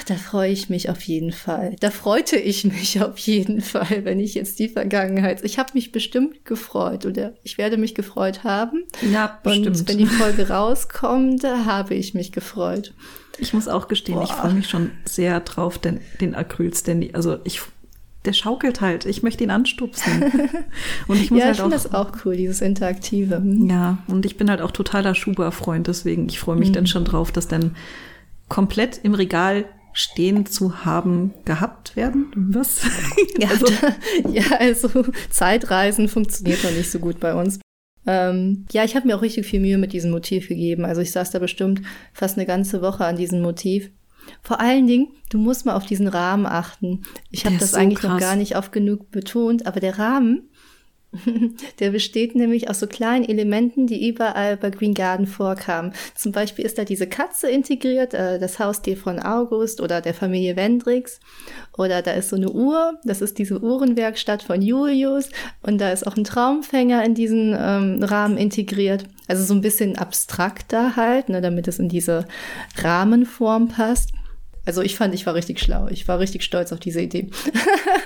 da 0.07 0.15
freue 0.15 0.51
ich 0.51 0.69
mich 0.69 0.89
auf 0.89 1.01
jeden 1.01 1.31
Fall. 1.31 1.75
Da 1.79 1.91
freute 1.91 2.37
ich 2.37 2.65
mich 2.65 3.01
auf 3.01 3.17
jeden 3.19 3.61
Fall, 3.61 4.03
wenn 4.03 4.19
ich 4.19 4.33
jetzt 4.33 4.59
die 4.59 4.69
Vergangenheit. 4.69 5.43
Ich 5.43 5.59
habe 5.59 5.71
mich 5.73 5.91
bestimmt 5.91 6.45
gefreut 6.45 7.05
oder 7.05 7.33
ich 7.43 7.57
werde 7.57 7.77
mich 7.77 7.95
gefreut 7.95 8.43
haben. 8.43 8.85
Ja, 9.11 9.39
bestimmt. 9.43 9.67
Und 9.67 9.87
wenn 9.87 9.97
die 9.97 10.05
Folge 10.07 10.49
rauskommt, 10.49 11.43
habe 11.43 11.95
ich 11.95 12.13
mich 12.13 12.31
gefreut. 12.31 12.93
Ich 13.39 13.53
muss 13.53 13.67
auch 13.67 13.87
gestehen, 13.87 14.15
Boah. 14.15 14.23
ich 14.23 14.31
freue 14.31 14.53
mich 14.53 14.69
schon 14.69 14.91
sehr 15.05 15.39
drauf, 15.39 15.77
denn 15.77 15.99
den 16.21 16.35
Acryl-Standy, 16.35 17.11
also 17.13 17.37
ich, 17.43 17.61
der 18.25 18.33
schaukelt 18.33 18.81
halt. 18.81 19.05
Ich 19.05 19.23
möchte 19.23 19.43
ihn 19.43 19.51
anstupsen. 19.51 20.23
Und 21.07 21.21
ich 21.21 21.31
muss 21.31 21.39
ja, 21.39 21.45
halt 21.45 21.55
ich 21.55 21.61
finde 21.61 21.75
das 21.75 21.93
auch 21.93 22.11
cool, 22.25 22.35
dieses 22.35 22.61
Interaktive. 22.61 23.37
Hm. 23.37 23.69
Ja, 23.69 23.99
und 24.07 24.25
ich 24.25 24.37
bin 24.37 24.49
halt 24.49 24.61
auch 24.61 24.71
totaler 24.71 25.15
Schuber-Freund, 25.15 25.87
deswegen 25.87 26.27
ich 26.29 26.39
freue 26.39 26.57
mich 26.57 26.69
mhm. 26.69 26.73
dann 26.73 26.87
schon 26.87 27.05
drauf, 27.05 27.31
dass 27.31 27.47
dann 27.47 27.75
komplett 28.49 28.99
im 29.03 29.13
Regal 29.13 29.65
stehen 29.97 30.45
zu 30.45 30.85
haben 30.85 31.33
gehabt 31.43 31.95
werden. 31.95 32.31
Was? 32.35 32.81
Ja, 33.37 33.49
also, 33.49 33.65
ja, 34.31 34.57
also 34.59 34.89
Zeitreisen 35.29 36.07
funktioniert 36.07 36.63
noch 36.63 36.71
nicht 36.71 36.91
so 36.91 36.99
gut 36.99 37.19
bei 37.19 37.33
uns. 37.33 37.59
Ähm, 38.07 38.65
ja, 38.71 38.85
ich 38.85 38.95
habe 38.95 39.05
mir 39.05 39.17
auch 39.17 39.21
richtig 39.21 39.45
viel 39.45 39.59
Mühe 39.59 39.77
mit 39.77 39.93
diesem 39.93 40.11
Motiv 40.11 40.47
gegeben. 40.47 40.85
Also 40.85 41.01
ich 41.01 41.11
saß 41.11 41.29
da 41.31 41.39
bestimmt 41.39 41.81
fast 42.13 42.37
eine 42.37 42.47
ganze 42.47 42.81
Woche 42.81 43.05
an 43.05 43.17
diesem 43.17 43.41
Motiv. 43.41 43.91
Vor 44.41 44.59
allen 44.59 44.87
Dingen, 44.87 45.09
du 45.29 45.37
musst 45.37 45.65
mal 45.65 45.75
auf 45.75 45.85
diesen 45.85 46.07
Rahmen 46.07 46.45
achten. 46.45 47.03
Ich 47.31 47.45
habe 47.45 47.57
das 47.57 47.71
so 47.71 47.77
eigentlich 47.77 47.99
krass. 47.99 48.11
noch 48.13 48.19
gar 48.19 48.35
nicht 48.35 48.55
oft 48.55 48.71
genug 48.71 49.11
betont, 49.11 49.67
aber 49.67 49.79
der 49.79 49.99
Rahmen, 49.99 50.49
Der 51.79 51.91
besteht 51.91 52.35
nämlich 52.35 52.69
aus 52.69 52.79
so 52.79 52.87
kleinen 52.87 53.27
Elementen, 53.27 53.87
die 53.87 54.09
überall 54.09 54.57
bei 54.57 54.69
Green 54.69 54.93
Garden 54.93 55.25
vorkamen. 55.25 55.93
Zum 56.15 56.31
Beispiel 56.31 56.65
ist 56.65 56.77
da 56.77 56.83
diese 56.83 57.07
Katze 57.07 57.49
integriert, 57.49 58.13
äh, 58.13 58.39
das 58.39 58.59
Haustier 58.59 58.97
von 58.97 59.19
August 59.19 59.79
oder 59.79 60.01
der 60.01 60.13
Familie 60.13 60.55
Wendrix. 60.55 61.19
Oder 61.77 62.01
da 62.01 62.11
ist 62.11 62.29
so 62.29 62.35
eine 62.35 62.51
Uhr, 62.51 62.99
das 63.03 63.21
ist 63.21 63.37
diese 63.37 63.61
Uhrenwerkstatt 63.61 64.43
von 64.43 64.61
Julius. 64.61 65.29
Und 65.61 65.79
da 65.79 65.91
ist 65.91 66.05
auch 66.05 66.17
ein 66.17 66.23
Traumfänger 66.23 67.03
in 67.05 67.15
diesen 67.15 67.55
ähm, 67.57 68.03
Rahmen 68.03 68.37
integriert. 68.37 69.05
Also 69.27 69.43
so 69.43 69.53
ein 69.53 69.61
bisschen 69.61 69.97
abstrakter 69.97 70.95
halt, 70.95 71.29
ne, 71.29 71.41
damit 71.41 71.67
es 71.67 71.79
in 71.79 71.89
diese 71.89 72.25
Rahmenform 72.77 73.69
passt. 73.69 74.11
Also 74.67 74.81
ich 74.81 74.97
fand, 74.97 75.13
ich 75.15 75.25
war 75.25 75.33
richtig 75.33 75.61
schlau. 75.61 75.87
Ich 75.87 76.09
war 76.09 76.19
richtig 76.19 76.43
stolz 76.43 76.73
auf 76.73 76.79
diese 76.81 76.99
Idee. 76.99 77.29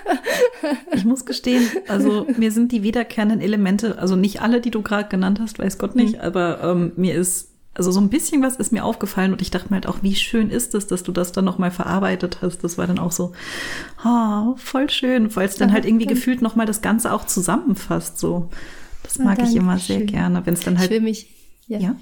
ich 0.93 1.05
muss 1.05 1.25
gestehen, 1.25 1.63
also 1.87 2.27
mir 2.37 2.51
sind 2.51 2.71
die 2.71 2.83
wiederkehrenden 2.83 3.41
Elemente, 3.41 3.97
also 3.97 4.15
nicht 4.15 4.43
alle, 4.43 4.61
die 4.61 4.69
du 4.69 4.83
gerade 4.83 5.09
genannt 5.09 5.39
hast, 5.41 5.57
weiß 5.57 5.79
Gott 5.79 5.95
nicht, 5.95 6.17
mhm. 6.17 6.21
aber 6.21 6.63
ähm, 6.63 6.91
mir 6.97 7.15
ist 7.15 7.49
also 7.73 7.89
so 7.89 7.99
ein 7.99 8.09
bisschen 8.09 8.43
was 8.43 8.57
ist 8.57 8.71
mir 8.71 8.83
aufgefallen 8.83 9.31
und 9.31 9.41
ich 9.41 9.49
dachte 9.49 9.69
mir 9.69 9.77
halt 9.77 9.87
auch, 9.87 10.03
wie 10.03 10.13
schön 10.13 10.51
ist 10.51 10.75
es, 10.75 10.85
dass 10.85 11.01
du 11.01 11.11
das 11.11 11.31
dann 11.31 11.45
nochmal 11.45 11.71
verarbeitet 11.71 12.43
hast. 12.43 12.59
Das 12.63 12.77
war 12.77 12.85
dann 12.85 12.99
auch 12.99 13.11
so, 13.11 13.31
oh, 14.05 14.53
voll 14.57 14.87
schön, 14.91 15.35
weil 15.35 15.47
es 15.47 15.55
dann 15.55 15.71
halt 15.71 15.85
irgendwie 15.85 16.05
gefühlt 16.05 16.43
nochmal 16.43 16.67
das 16.67 16.83
Ganze 16.83 17.11
auch 17.11 17.25
zusammenfasst. 17.25 18.19
So, 18.19 18.51
das 19.01 19.17
mag 19.17 19.41
ich 19.41 19.55
immer 19.55 19.79
sehr 19.79 20.01
gerne, 20.01 20.45
wenn 20.45 20.53
es 20.53 20.59
dann 20.59 20.77
halt. 20.77 20.91
Ich 20.91 20.95
will 20.95 21.01
mich, 21.01 21.33
ja. 21.65 21.79
ja? 21.79 21.95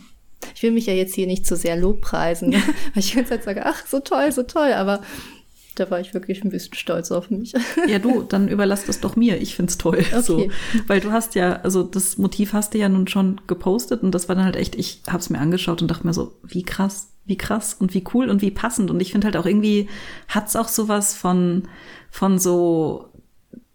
Ich 0.55 0.63
will 0.63 0.71
mich 0.71 0.85
ja 0.85 0.93
jetzt 0.93 1.15
hier 1.15 1.27
nicht 1.27 1.45
zu 1.45 1.55
sehr 1.55 1.75
lobpreisen, 1.75 2.53
weil 2.53 2.61
ich 2.95 3.11
die 3.11 3.15
ganze 3.15 3.31
Zeit 3.31 3.43
sage, 3.43 3.65
ach, 3.65 3.85
so 3.85 3.99
toll, 3.99 4.31
so 4.31 4.43
toll, 4.43 4.73
aber 4.73 5.01
da 5.75 5.89
war 5.89 5.99
ich 5.99 6.13
wirklich 6.13 6.43
ein 6.43 6.49
bisschen 6.49 6.73
stolz 6.73 7.11
auf 7.11 7.29
mich. 7.29 7.53
Ja, 7.87 7.99
du, 7.99 8.23
dann 8.23 8.47
überlass 8.47 8.85
das 8.85 8.99
doch 8.99 9.15
mir. 9.15 9.41
Ich 9.41 9.55
find's 9.55 9.77
toll. 9.77 9.99
Okay. 9.99 10.21
So. 10.21 10.49
Weil 10.87 10.99
du 10.99 11.11
hast 11.11 11.35
ja, 11.35 11.61
also 11.61 11.83
das 11.83 12.17
Motiv 12.17 12.53
hast 12.53 12.73
du 12.73 12.77
ja 12.77 12.89
nun 12.89 13.07
schon 13.07 13.39
gepostet 13.47 14.03
und 14.03 14.13
das 14.13 14.27
war 14.27 14.35
dann 14.35 14.45
halt 14.45 14.55
echt, 14.55 14.75
ich 14.75 15.01
hab's 15.07 15.29
mir 15.29 15.39
angeschaut 15.39 15.81
und 15.81 15.89
dachte 15.89 16.05
mir 16.05 16.13
so, 16.13 16.33
wie 16.43 16.63
krass, 16.63 17.13
wie 17.25 17.37
krass 17.37 17.73
und 17.73 17.93
wie 17.93 18.03
cool 18.13 18.29
und 18.29 18.41
wie 18.41 18.51
passend. 18.51 18.91
Und 18.91 18.99
ich 19.01 19.11
finde 19.11 19.25
halt 19.25 19.37
auch 19.37 19.45
irgendwie, 19.45 19.87
hat's 20.27 20.55
auch 20.55 20.67
sowas 20.67 21.15
von, 21.15 21.67
von 22.11 22.39
so 22.39 23.08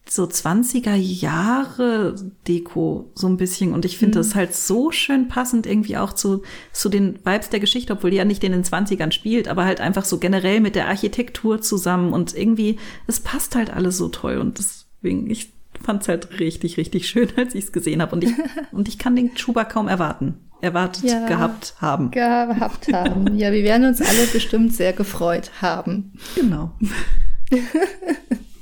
so 0.09 0.25
20er 0.25 0.95
Jahre 0.95 2.15
Deko 2.47 3.11
so 3.15 3.27
ein 3.27 3.39
bisschen 3.39 3.73
und 3.73 3.85
ich 3.85 3.97
finde 3.97 4.19
mhm. 4.19 4.23
das 4.23 4.35
halt 4.35 4.55
so 4.55 4.91
schön 4.91 5.29
passend 5.29 5.67
irgendwie 5.67 5.97
auch 5.97 6.13
zu, 6.13 6.43
zu 6.73 6.89
den 6.89 7.19
Vibes 7.25 7.49
der 7.49 7.61
Geschichte, 7.61 7.95
obwohl 7.95 8.11
die 8.11 8.19
ja 8.19 8.25
nicht 8.25 8.45
in 8.45 8.53
den 8.53 8.65
20ern 8.65 9.13
spielt, 9.13 9.49
aber 9.49 9.65
halt 9.65 9.81
einfach 9.81 10.05
so 10.05 10.19
generell 10.19 10.61
mit 10.61 10.75
der 10.75 10.89
Architektur 10.89 11.63
zusammen 11.63 12.13
und 12.13 12.37
irgendwie, 12.37 12.79
es 13.07 13.21
passt 13.21 13.55
halt 13.57 13.71
alles 13.71 13.97
so 13.97 14.09
toll 14.09 14.39
und 14.39 14.59
deswegen, 14.59 15.31
ich 15.31 15.53
fand 15.83 16.03
es 16.03 16.09
halt 16.09 16.39
richtig, 16.39 16.77
richtig 16.77 17.09
schön, 17.09 17.29
als 17.37 17.55
ich 17.55 17.65
es 17.65 17.73
gesehen 17.73 18.03
habe 18.03 18.15
und 18.15 18.25
ich, 18.25 18.33
und 18.73 18.89
ich 18.89 18.99
kann 18.99 19.17
den 19.17 19.37
Schuber 19.37 19.65
kaum 19.65 19.89
erwarten. 19.89 20.35
Erwartet, 20.61 21.05
ja, 21.05 21.27
gehabt 21.27 21.75
haben. 21.79 22.11
Gehabt 22.11 22.91
haben. 22.91 23.37
Ja, 23.37 23.53
wir 23.53 23.65
werden 23.65 23.87
uns 23.87 24.01
alle 24.01 24.27
bestimmt 24.33 24.75
sehr 24.75 24.95
gefreut 24.95 25.51
haben. 25.61 26.13
Genau. 26.35 26.73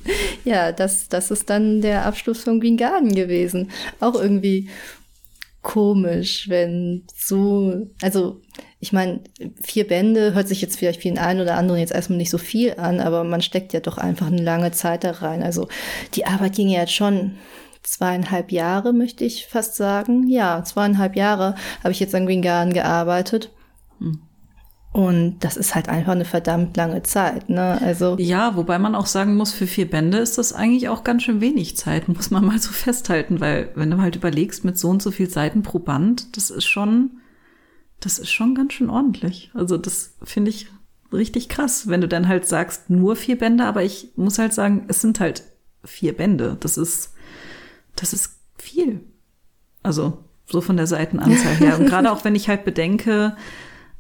ja, 0.45 0.73
das, 0.73 1.09
das 1.09 1.31
ist 1.31 1.51
dann 1.51 1.81
der 1.81 2.05
Abschluss 2.07 2.45
von 2.45 2.61
Green 2.61 2.77
Garden 2.77 3.15
gewesen. 3.15 3.71
Auch 4.01 4.15
irgendwie 4.15 4.69
komisch, 5.63 6.49
wenn 6.49 7.05
so, 7.15 7.87
also 8.03 8.41
ich 8.81 8.93
meine, 8.93 9.21
vier 9.63 9.87
Bände 9.87 10.35
hört 10.35 10.49
sich 10.49 10.61
jetzt 10.61 10.77
vielleicht 10.77 11.01
vielen 11.01 11.19
einen 11.19 11.41
oder 11.41 11.55
anderen 11.57 11.81
jetzt 11.81 11.93
erstmal 11.93 12.17
nicht 12.17 12.31
so 12.31 12.39
viel 12.39 12.75
an, 12.79 12.99
aber 13.01 13.23
man 13.23 13.41
steckt 13.41 13.73
ja 13.73 13.79
doch 13.79 13.97
einfach 13.97 14.27
eine 14.27 14.43
lange 14.43 14.73
Zeit 14.73 15.05
da 15.05 15.13
rein. 15.13 15.43
Also 15.43 15.69
die 16.15 16.27
Arbeit 16.27 16.57
ging 16.57 16.69
ja 16.69 16.81
jetzt 16.81 16.95
schon 16.95 17.37
zweieinhalb 17.85 18.51
Jahre, 18.51 18.93
möchte 18.93 19.25
ich 19.25 19.47
fast 19.47 19.77
sagen. 19.77 20.29
Ja, 20.29 20.65
zweieinhalb 20.65 21.15
Jahre 21.15 21.55
habe 21.83 21.93
ich 21.93 22.01
jetzt 22.01 22.15
an 22.15 22.27
Green 22.27 22.43
Garden 22.43 22.73
gearbeitet. 22.73 23.51
Hm. 23.99 24.21
Und 24.93 25.39
das 25.41 25.57
ist 25.57 25.75
halt 25.75 25.89
einfach 25.89 26.13
eine 26.13 26.27
verdammt 26.27 26.77
lange 26.77 27.03
Zeit, 27.03 27.49
ne? 27.49 27.81
Also. 27.81 28.17
Ja, 28.19 28.57
wobei 28.57 28.79
man 28.79 28.95
auch 28.95 29.07
sagen 29.07 29.37
muss, 29.37 29.51
für 29.53 29.67
vier 29.67 29.89
Bände 29.89 30.19
ist 30.19 30.37
das 30.37 30.53
eigentlich 30.53 30.91
auch 30.91 31.03
ganz 31.03 31.23
schön 31.23 31.41
wenig 31.41 31.79
Zeit, 31.79 32.09
muss 32.15 32.31
man 32.31 32.45
mal 32.45 32.59
so 32.59 32.73
festhalten, 32.73 33.41
weil 33.41 33.71
wenn 33.75 33.91
du 33.91 34.03
halt 34.03 34.17
überlegst, 34.17 34.65
mit 34.65 34.79
so 34.79 34.91
und 34.91 35.03
so 35.03 35.11
viel 35.11 35.31
Seiten 35.31 35.63
pro 35.63 35.79
Band, 35.79 36.37
das 36.37 36.51
ist 36.51 36.67
schon, 36.67 37.13
das 38.01 38.19
ist 38.19 38.31
schon 38.31 38.55
ganz 38.55 38.75
schön 38.75 38.91
ordentlich. 38.91 39.51
Also 39.55 39.79
das 39.79 40.15
finde 40.23 40.51
ich 40.51 40.69
richtig 41.11 41.49
krass, 41.49 41.89
wenn 41.89 42.03
du 42.03 42.09
dann 42.09 42.29
halt 42.29 42.47
sagst, 42.47 42.91
nur 42.91 43.17
vier 43.17 43.39
Bände, 43.39 43.65
aber 43.65 43.83
ich 43.83 44.11
muss 44.17 44.39
halt 44.39 44.53
sagen, 44.53 44.85
es 44.89 45.01
sind 45.01 45.21
halt 45.21 45.43
vier 45.85 46.15
Bände. 46.15 46.59
Das 46.61 46.77
ist, 46.77 47.15
das 47.97 48.13
ist 48.13 48.37
viel. 48.59 49.01
Also, 49.83 50.25
so 50.47 50.61
von 50.61 50.77
der 50.77 50.87
Seitenanzahl 50.87 51.55
her. 51.57 51.79
Und 51.79 51.87
gerade 51.89 52.13
auch 52.13 52.25
wenn 52.25 52.35
ich 52.35 52.49
halt 52.49 52.65
bedenke, 52.65 53.37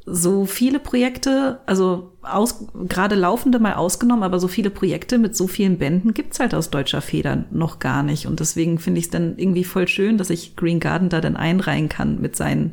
so 0.05 0.47
viele 0.47 0.81
Projekte, 0.81 1.61
also 1.67 2.13
aus, 2.23 2.67
gerade 2.89 3.15
laufende 3.15 3.59
mal 3.59 3.75
ausgenommen, 3.75 4.25
aber 4.25 4.41
so 4.41 4.49
viele 4.49 4.71
Projekte 4.71 5.19
mit 5.19 5.37
so 5.37 5.47
vielen 5.47 5.79
Bänden 5.79 6.13
gibt's 6.13 6.41
halt 6.41 6.55
aus 6.55 6.71
deutscher 6.71 7.01
Feder 7.01 7.45
noch 7.51 7.79
gar 7.79 8.03
nicht. 8.03 8.27
Und 8.27 8.41
deswegen 8.41 8.79
finde 8.79 8.99
ich 8.99 9.07
es 9.07 9.11
dann 9.11 9.39
irgendwie 9.39 9.65
voll 9.65 9.87
schön, 9.87 10.19
dass 10.19 10.31
ich 10.31 10.57
Green 10.57 10.81
Garden 10.81 11.09
da 11.09 11.21
dann 11.21 11.37
einreihen 11.37 11.89
kann 11.89 12.21
mit 12.21 12.35
seinen 12.37 12.73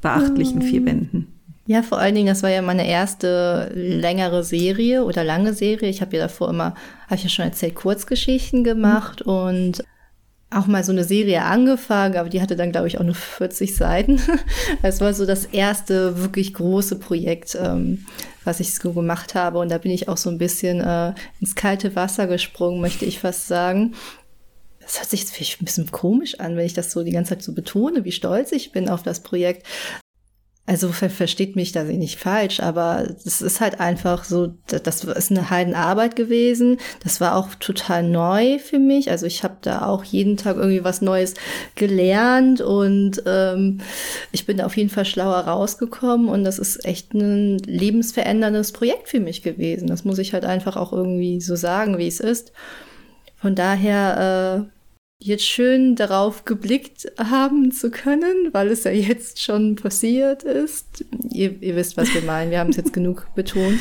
beachtlichen 0.00 0.62
vier 0.62 0.80
mhm. 0.80 0.84
Bänden. 0.84 1.34
Ja, 1.66 1.82
vor 1.82 1.98
allen 1.98 2.14
Dingen, 2.14 2.26
das 2.26 2.42
war 2.42 2.50
ja 2.50 2.60
meine 2.60 2.86
erste 2.86 3.70
längere 3.74 4.44
Serie 4.44 5.04
oder 5.04 5.24
lange 5.24 5.54
Serie. 5.54 5.88
Ich 5.88 6.02
habe 6.02 6.16
ja 6.16 6.24
davor 6.24 6.50
immer, 6.50 6.74
habe 7.06 7.14
ich 7.14 7.22
ja 7.22 7.30
schon 7.30 7.46
erzählt, 7.46 7.74
Kurzgeschichten 7.74 8.64
gemacht 8.64 9.24
mhm. 9.24 9.32
und 9.32 9.84
auch 10.54 10.66
mal 10.66 10.84
so 10.84 10.92
eine 10.92 11.04
Serie 11.04 11.42
angefangen, 11.42 12.16
aber 12.16 12.28
die 12.28 12.40
hatte 12.40 12.56
dann, 12.56 12.72
glaube 12.72 12.86
ich, 12.86 12.98
auch 12.98 13.04
nur 13.04 13.14
40 13.14 13.76
Seiten. 13.76 14.20
Es 14.82 15.00
war 15.00 15.14
so 15.14 15.26
das 15.26 15.46
erste 15.46 16.20
wirklich 16.20 16.54
große 16.54 16.98
Projekt, 16.98 17.56
ähm, 17.60 18.06
was 18.44 18.60
ich 18.60 18.74
so 18.74 18.92
gemacht 18.92 19.34
habe. 19.34 19.58
Und 19.58 19.70
da 19.70 19.78
bin 19.78 19.90
ich 19.90 20.08
auch 20.08 20.16
so 20.16 20.30
ein 20.30 20.38
bisschen 20.38 20.80
äh, 20.80 21.14
ins 21.40 21.54
kalte 21.54 21.96
Wasser 21.96 22.26
gesprungen, 22.26 22.80
möchte 22.80 23.04
ich 23.04 23.18
fast 23.18 23.46
sagen. 23.46 23.94
Das 24.80 24.98
hört 24.98 25.10
sich 25.10 25.20
jetzt 25.20 25.34
vielleicht 25.34 25.62
ein 25.62 25.64
bisschen 25.64 25.90
komisch 25.90 26.40
an, 26.40 26.56
wenn 26.56 26.66
ich 26.66 26.74
das 26.74 26.92
so 26.92 27.02
die 27.02 27.12
ganze 27.12 27.30
Zeit 27.30 27.42
so 27.42 27.52
betone, 27.52 28.04
wie 28.04 28.12
stolz 28.12 28.52
ich 28.52 28.72
bin 28.72 28.88
auf 28.88 29.02
das 29.02 29.20
Projekt. 29.20 29.66
Also 30.66 30.92
ver 30.92 31.10
versteht 31.10 31.56
mich 31.56 31.72
da 31.72 31.84
nicht 31.84 32.18
falsch, 32.18 32.60
aber 32.60 33.06
es 33.22 33.42
ist 33.42 33.60
halt 33.60 33.80
einfach 33.80 34.24
so, 34.24 34.54
das 34.66 35.04
ist 35.04 35.30
eine 35.30 35.50
Heidenarbeit 35.50 36.16
gewesen. 36.16 36.78
Das 37.02 37.20
war 37.20 37.36
auch 37.36 37.54
total 37.56 38.02
neu 38.02 38.58
für 38.58 38.78
mich. 38.78 39.10
Also 39.10 39.26
ich 39.26 39.44
habe 39.44 39.56
da 39.60 39.84
auch 39.84 40.04
jeden 40.04 40.38
Tag 40.38 40.56
irgendwie 40.56 40.82
was 40.82 41.02
Neues 41.02 41.34
gelernt 41.74 42.62
und 42.62 43.22
ähm, 43.26 43.80
ich 44.32 44.46
bin 44.46 44.62
auf 44.62 44.74
jeden 44.78 44.88
Fall 44.88 45.04
schlauer 45.04 45.40
rausgekommen 45.40 46.30
und 46.30 46.44
das 46.44 46.58
ist 46.58 46.86
echt 46.86 47.12
ein 47.12 47.58
lebensveränderndes 47.58 48.72
Projekt 48.72 49.10
für 49.10 49.20
mich 49.20 49.42
gewesen. 49.42 49.86
Das 49.86 50.06
muss 50.06 50.18
ich 50.18 50.32
halt 50.32 50.46
einfach 50.46 50.78
auch 50.78 50.94
irgendwie 50.94 51.42
so 51.42 51.56
sagen, 51.56 51.98
wie 51.98 52.08
es 52.08 52.20
ist. 52.20 52.52
Von 53.36 53.54
daher 53.54 54.64
äh, 54.66 54.74
jetzt 55.18 55.46
schön 55.46 55.96
darauf 55.96 56.44
geblickt 56.44 57.10
haben 57.18 57.70
zu 57.72 57.90
können, 57.90 58.50
weil 58.52 58.68
es 58.68 58.84
ja 58.84 58.90
jetzt 58.90 59.40
schon 59.40 59.76
passiert 59.76 60.42
ist. 60.42 61.04
Ihr, 61.30 61.62
ihr 61.62 61.76
wisst, 61.76 61.96
was 61.96 62.12
wir 62.14 62.22
meinen. 62.22 62.50
Wir 62.50 62.60
haben 62.60 62.70
es 62.70 62.76
jetzt 62.76 62.92
genug 62.92 63.26
betont, 63.34 63.78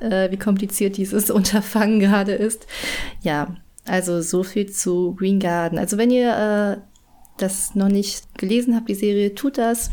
äh, 0.00 0.30
wie 0.30 0.38
kompliziert 0.38 0.96
dieses 0.96 1.30
Unterfangen 1.30 2.00
gerade 2.00 2.32
ist. 2.32 2.66
Ja, 3.22 3.56
also 3.84 4.20
so 4.22 4.42
viel 4.42 4.70
zu 4.70 5.14
Green 5.14 5.38
Garden. 5.38 5.78
Also 5.78 5.98
wenn 5.98 6.10
ihr 6.10 6.78
äh, 6.78 6.80
das 7.38 7.74
noch 7.74 7.88
nicht 7.88 8.38
gelesen 8.38 8.74
habt, 8.74 8.88
die 8.88 8.94
Serie, 8.94 9.34
tut 9.34 9.58
das. 9.58 9.90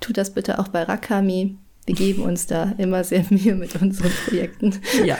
Tut 0.00 0.16
das 0.16 0.34
bitte 0.34 0.58
auch 0.58 0.68
bei 0.68 0.82
Rakami. 0.82 1.56
Wir 1.86 1.94
geben 1.94 2.22
uns 2.22 2.46
da 2.46 2.72
immer 2.78 3.04
sehr 3.04 3.24
Mühe 3.30 3.54
mit 3.54 3.80
unseren 3.80 4.10
Projekten. 4.26 4.74
Ja. 5.04 5.18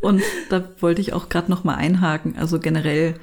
Und 0.00 0.22
da 0.50 0.68
wollte 0.80 1.00
ich 1.00 1.12
auch 1.12 1.28
gerade 1.28 1.50
noch 1.50 1.64
mal 1.64 1.76
einhaken. 1.76 2.36
Also 2.36 2.58
generell 2.58 3.14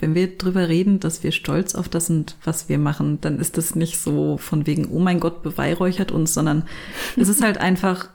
wenn 0.00 0.14
wir 0.14 0.38
drüber 0.38 0.68
reden, 0.68 0.98
dass 0.98 1.22
wir 1.22 1.32
stolz 1.32 1.74
auf 1.74 1.88
das 1.88 2.06
sind, 2.06 2.36
was 2.44 2.68
wir 2.68 2.78
machen, 2.78 3.20
dann 3.20 3.38
ist 3.38 3.58
das 3.58 3.74
nicht 3.74 4.00
so 4.00 4.38
von 4.38 4.66
wegen, 4.66 4.86
oh 4.90 4.98
mein 4.98 5.20
Gott, 5.20 5.42
beweihräuchert 5.42 6.10
uns, 6.10 6.34
sondern 6.34 6.64
es 7.16 7.28
ist 7.28 7.42
halt 7.42 7.58
einfach 7.58 8.08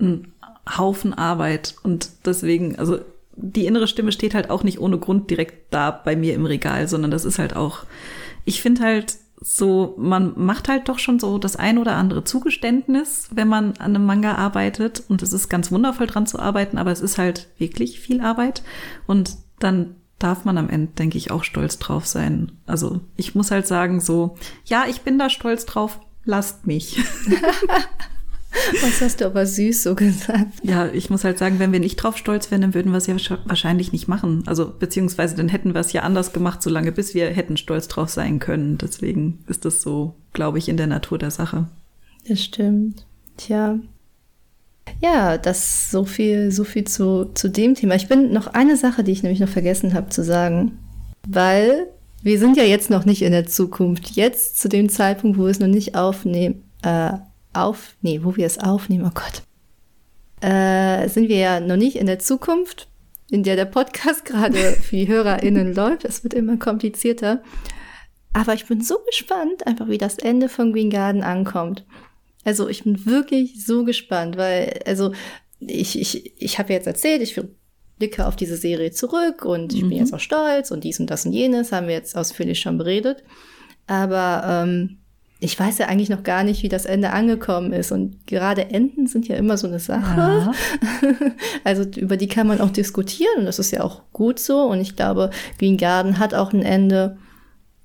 ein 0.00 0.32
Haufen 0.78 1.12
Arbeit. 1.12 1.74
Und 1.82 2.08
deswegen, 2.24 2.78
also 2.78 3.00
die 3.34 3.66
innere 3.66 3.88
Stimme 3.88 4.12
steht 4.12 4.34
halt 4.34 4.50
auch 4.50 4.62
nicht 4.62 4.78
ohne 4.78 4.98
Grund 4.98 5.30
direkt 5.30 5.74
da 5.74 5.90
bei 5.90 6.16
mir 6.16 6.34
im 6.34 6.46
Regal, 6.46 6.86
sondern 6.88 7.10
das 7.10 7.24
ist 7.24 7.38
halt 7.38 7.56
auch, 7.56 7.84
ich 8.44 8.62
finde 8.62 8.82
halt 8.82 9.16
so, 9.44 9.94
man 9.98 10.34
macht 10.36 10.68
halt 10.68 10.88
doch 10.88 11.00
schon 11.00 11.18
so 11.18 11.38
das 11.38 11.56
ein 11.56 11.78
oder 11.78 11.96
andere 11.96 12.22
Zugeständnis, 12.22 13.28
wenn 13.34 13.48
man 13.48 13.72
an 13.78 13.96
einem 13.96 14.06
Manga 14.06 14.36
arbeitet. 14.36 15.02
Und 15.08 15.22
es 15.22 15.32
ist 15.32 15.48
ganz 15.48 15.72
wundervoll 15.72 16.06
dran 16.06 16.28
zu 16.28 16.38
arbeiten, 16.38 16.78
aber 16.78 16.92
es 16.92 17.00
ist 17.00 17.18
halt 17.18 17.48
wirklich 17.58 17.98
viel 17.98 18.20
Arbeit. 18.20 18.62
Und 19.08 19.36
dann 19.58 19.96
darf 20.22 20.44
man 20.44 20.58
am 20.58 20.68
Ende, 20.68 20.92
denke 20.92 21.18
ich, 21.18 21.30
auch 21.30 21.44
stolz 21.44 21.78
drauf 21.78 22.06
sein. 22.06 22.52
Also 22.66 23.00
ich 23.16 23.34
muss 23.34 23.50
halt 23.50 23.66
sagen, 23.66 24.00
so, 24.00 24.36
ja, 24.64 24.84
ich 24.88 25.02
bin 25.02 25.18
da 25.18 25.30
stolz 25.30 25.66
drauf, 25.66 26.00
lasst 26.24 26.66
mich. 26.66 26.98
Was 28.82 29.00
hast 29.00 29.20
du 29.20 29.26
aber 29.26 29.46
süß 29.46 29.82
so 29.82 29.94
gesagt? 29.94 30.62
Ja, 30.62 30.86
ich 30.88 31.08
muss 31.08 31.24
halt 31.24 31.38
sagen, 31.38 31.58
wenn 31.58 31.72
wir 31.72 31.80
nicht 31.80 31.96
drauf 31.96 32.18
stolz 32.18 32.50
wären, 32.50 32.60
dann 32.60 32.74
würden 32.74 32.92
wir 32.92 32.98
es 32.98 33.06
ja 33.06 33.16
wahrscheinlich 33.46 33.92
nicht 33.92 34.08
machen. 34.08 34.42
Also 34.46 34.70
beziehungsweise 34.78 35.36
dann 35.36 35.48
hätten 35.48 35.72
wir 35.72 35.80
es 35.80 35.92
ja 35.92 36.02
anders 36.02 36.32
gemacht, 36.32 36.62
solange 36.62 36.92
bis 36.92 37.14
wir 37.14 37.28
hätten 37.30 37.56
stolz 37.56 37.88
drauf 37.88 38.10
sein 38.10 38.40
können. 38.40 38.76
Deswegen 38.76 39.38
ist 39.46 39.64
das 39.64 39.80
so, 39.80 40.14
glaube 40.34 40.58
ich, 40.58 40.68
in 40.68 40.76
der 40.76 40.86
Natur 40.86 41.18
der 41.18 41.30
Sache. 41.30 41.66
Das 42.28 42.42
stimmt. 42.42 43.06
Tja, 43.38 43.78
ja, 45.00 45.38
das 45.38 45.90
so 45.90 46.04
viel, 46.04 46.50
so 46.52 46.64
viel 46.64 46.84
zu, 46.84 47.26
zu 47.34 47.48
dem 47.48 47.74
Thema. 47.74 47.94
Ich 47.94 48.08
bin 48.08 48.32
noch 48.32 48.48
eine 48.48 48.76
Sache, 48.76 49.04
die 49.04 49.12
ich 49.12 49.22
nämlich 49.22 49.40
noch 49.40 49.48
vergessen 49.48 49.94
habe 49.94 50.08
zu 50.10 50.22
sagen, 50.22 50.78
weil 51.26 51.88
wir 52.22 52.38
sind 52.38 52.56
ja 52.56 52.62
jetzt 52.62 52.88
noch 52.88 53.04
nicht 53.04 53.22
in 53.22 53.32
der 53.32 53.46
Zukunft. 53.46 54.10
Jetzt 54.10 54.60
zu 54.60 54.68
dem 54.68 54.88
Zeitpunkt, 54.88 55.38
wo 55.38 55.42
wir 55.44 55.50
es 55.50 55.58
noch 55.58 55.66
nicht 55.66 55.96
aufnehmen, 55.96 56.62
äh, 56.82 57.12
auf, 57.52 57.96
nee, 58.00 58.20
wo 58.22 58.36
wir 58.36 58.46
es 58.46 58.58
aufnehmen, 58.58 59.04
oh 59.06 59.12
Gott, 59.12 59.42
äh, 60.40 61.08
sind 61.08 61.28
wir 61.28 61.36
ja 61.36 61.60
noch 61.60 61.76
nicht 61.76 61.96
in 61.96 62.06
der 62.06 62.18
Zukunft, 62.18 62.88
in 63.30 63.42
der 63.42 63.56
der 63.56 63.64
Podcast 63.64 64.24
gerade 64.24 64.56
für 64.56 64.96
die 64.96 65.08
HörerInnen 65.08 65.74
läuft. 65.74 66.04
Es 66.04 66.22
wird 66.22 66.34
immer 66.34 66.56
komplizierter. 66.56 67.42
Aber 68.32 68.54
ich 68.54 68.66
bin 68.66 68.80
so 68.80 68.98
gespannt, 69.06 69.66
einfach 69.66 69.88
wie 69.88 69.98
das 69.98 70.18
Ende 70.18 70.48
von 70.48 70.72
Green 70.72 70.90
Garden 70.90 71.22
ankommt. 71.22 71.84
Also 72.44 72.68
ich 72.68 72.84
bin 72.84 73.06
wirklich 73.06 73.64
so 73.64 73.84
gespannt, 73.84 74.36
weil, 74.36 74.80
also 74.86 75.12
ich, 75.60 75.98
ich, 75.98 76.32
ich 76.40 76.58
habe 76.58 76.72
jetzt 76.72 76.86
erzählt, 76.86 77.22
ich 77.22 77.40
blicke 77.98 78.26
auf 78.26 78.36
diese 78.36 78.56
Serie 78.56 78.90
zurück 78.90 79.44
und 79.44 79.72
ich 79.72 79.82
mhm. 79.82 79.90
bin 79.90 79.98
jetzt 79.98 80.12
auch 80.12 80.20
stolz 80.20 80.70
und 80.70 80.84
dies 80.84 80.98
und 80.98 81.08
das 81.08 81.24
und 81.24 81.32
jenes, 81.32 81.72
haben 81.72 81.86
wir 81.86 81.94
jetzt 81.94 82.16
ausführlich 82.16 82.60
schon 82.60 82.78
beredet. 82.78 83.22
Aber 83.86 84.42
ähm, 84.46 84.98
ich 85.44 85.58
weiß 85.58 85.78
ja 85.78 85.86
eigentlich 85.86 86.08
noch 86.08 86.22
gar 86.22 86.44
nicht, 86.44 86.62
wie 86.62 86.68
das 86.68 86.84
Ende 86.84 87.10
angekommen 87.10 87.72
ist. 87.72 87.90
Und 87.90 88.28
gerade 88.28 88.70
Enden 88.70 89.08
sind 89.08 89.26
ja 89.26 89.34
immer 89.34 89.56
so 89.56 89.66
eine 89.66 89.80
Sache. 89.80 90.16
Ja. 90.16 90.52
Also 91.64 91.82
über 91.96 92.16
die 92.16 92.28
kann 92.28 92.46
man 92.46 92.60
auch 92.60 92.70
diskutieren 92.70 93.38
und 93.38 93.44
das 93.44 93.58
ist 93.58 93.70
ja 93.70 93.82
auch 93.82 94.02
gut 94.12 94.38
so. 94.38 94.62
Und 94.62 94.80
ich 94.80 94.96
glaube, 94.96 95.30
Green 95.58 95.76
Garden 95.76 96.18
hat 96.18 96.34
auch 96.34 96.52
ein 96.52 96.62
Ende, 96.62 97.18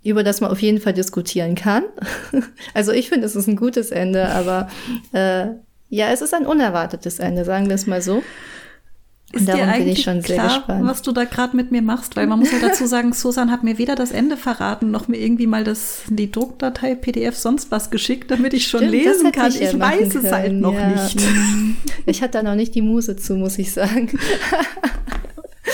über 0.08 0.24
das 0.24 0.42
man 0.42 0.52
auf 0.52 0.62
jeden 0.62 0.80
Fall 0.80 0.94
diskutieren 0.94 1.56
kann. 1.56 1.84
Also 2.74 2.92
ich 2.92 3.10
finde, 3.10 3.26
es 3.26 3.36
ist 3.36 3.48
ein 3.48 3.56
gutes 3.56 3.92
Ende, 3.92 4.30
aber 4.30 4.70
äh, 5.12 5.48
ja, 5.90 6.10
es 6.12 6.22
ist 6.22 6.34
ein 6.34 6.46
unerwartetes 6.46 7.20
Ende, 7.20 7.46
sagen 7.46 7.68
wir 7.68 7.76
es 7.76 7.88
mal 7.88 8.02
so. 8.02 8.22
Ist 9.34 9.42
und 9.42 9.50
darum 9.50 9.74
bin 9.74 9.90
ich 9.90 10.04
schon 10.04 10.22
sehr 10.22 10.38
klar, 10.38 10.48
gespannt. 10.60 10.88
was 10.88 11.02
du 11.02 11.12
da 11.12 11.26
gerade 11.26 11.56
mit 11.58 11.70
mir 11.70 11.82
machst? 11.82 12.16
Weil 12.16 12.28
man 12.28 12.40
muss 12.40 12.52
ja 12.52 12.60
dazu 12.62 12.86
sagen, 12.86 13.12
Susan 13.14 13.52
hat 13.52 13.62
mir 13.62 13.78
weder 13.78 13.96
das 13.96 14.12
Ende 14.12 14.38
verraten, 14.38 14.90
noch 14.90 15.10
mir 15.10 15.18
irgendwie 15.18 15.48
mal 15.48 15.66
das, 15.66 16.04
die 16.08 16.32
Druckdatei, 16.32 16.96
PDF, 16.96 17.36
sonst 17.36 17.70
was 17.70 17.90
geschickt, 17.90 18.32
damit 18.32 18.54
ich 18.54 18.68
schon 18.68 18.80
Stimmt, 18.80 18.94
lesen 18.94 19.32
kann. 19.34 19.50
Ich, 19.50 19.62
ich 19.62 19.78
weiß 19.78 20.14
können. 20.14 20.26
es 20.26 20.32
halt 20.32 20.54
noch 20.54 20.74
ja. 20.74 20.88
nicht. 20.90 21.20
Ich 22.10 22.22
hatte 22.22 22.38
da 22.38 22.44
noch 22.44 22.56
nicht 22.56 22.74
die 22.74 22.82
Muse 22.82 23.18
zu, 23.18 23.36
muss 23.36 23.58
ich 23.60 23.74
sagen. 23.74 24.18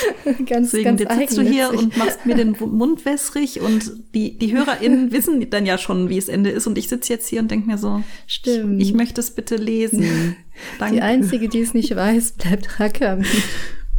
ganz, 0.45 0.71
Deswegen, 0.71 0.97
ganz 0.97 1.01
jetzt 1.01 1.17
sitzt 1.17 1.37
du 1.37 1.41
hier 1.41 1.69
und 1.71 1.97
machst 1.97 2.25
mir 2.25 2.35
den 2.35 2.55
Mund 2.59 3.05
wässrig 3.05 3.61
und 3.61 3.91
die, 4.13 4.37
die 4.37 4.53
HörerInnen 4.53 5.11
wissen 5.11 5.49
dann 5.49 5.65
ja 5.65 5.77
schon, 5.77 6.09
wie 6.09 6.17
es 6.17 6.27
Ende 6.27 6.49
ist 6.49 6.67
und 6.67 6.77
ich 6.77 6.89
sitze 6.89 7.13
jetzt 7.13 7.27
hier 7.27 7.41
und 7.41 7.51
denke 7.51 7.67
mir 7.67 7.77
so, 7.77 8.03
Stimmt. 8.27 8.81
Ich, 8.81 8.89
ich 8.89 8.93
möchte 8.95 9.21
es 9.21 9.31
bitte 9.31 9.55
lesen. 9.55 10.35
Danke. 10.79 10.95
Die 10.95 11.01
Einzige, 11.01 11.49
die 11.49 11.59
es 11.59 11.73
nicht 11.73 11.95
weiß, 11.95 12.33
bleibt 12.33 12.79
Rakami. 12.79 13.25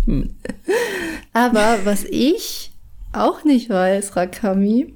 Hm. 0.07 0.35
Aber 1.33 1.79
was 1.85 2.05
ich 2.05 2.73
auch 3.13 3.45
nicht 3.45 3.71
weiß, 3.71 4.17
Rakami, 4.17 4.95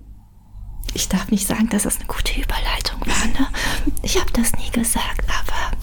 ich 0.94 1.08
darf 1.08 1.30
nicht 1.30 1.46
sagen, 1.46 1.68
dass 1.68 1.82
das 1.84 1.96
eine 1.96 2.06
gute 2.06 2.40
Überleitung 2.40 3.00
war, 3.00 3.26
ne? 3.26 3.48
Ich 4.02 4.18
habe 4.18 4.30
das 4.32 4.52
nie 4.52 4.70
gesagt, 4.70 5.24
aber 5.26 5.76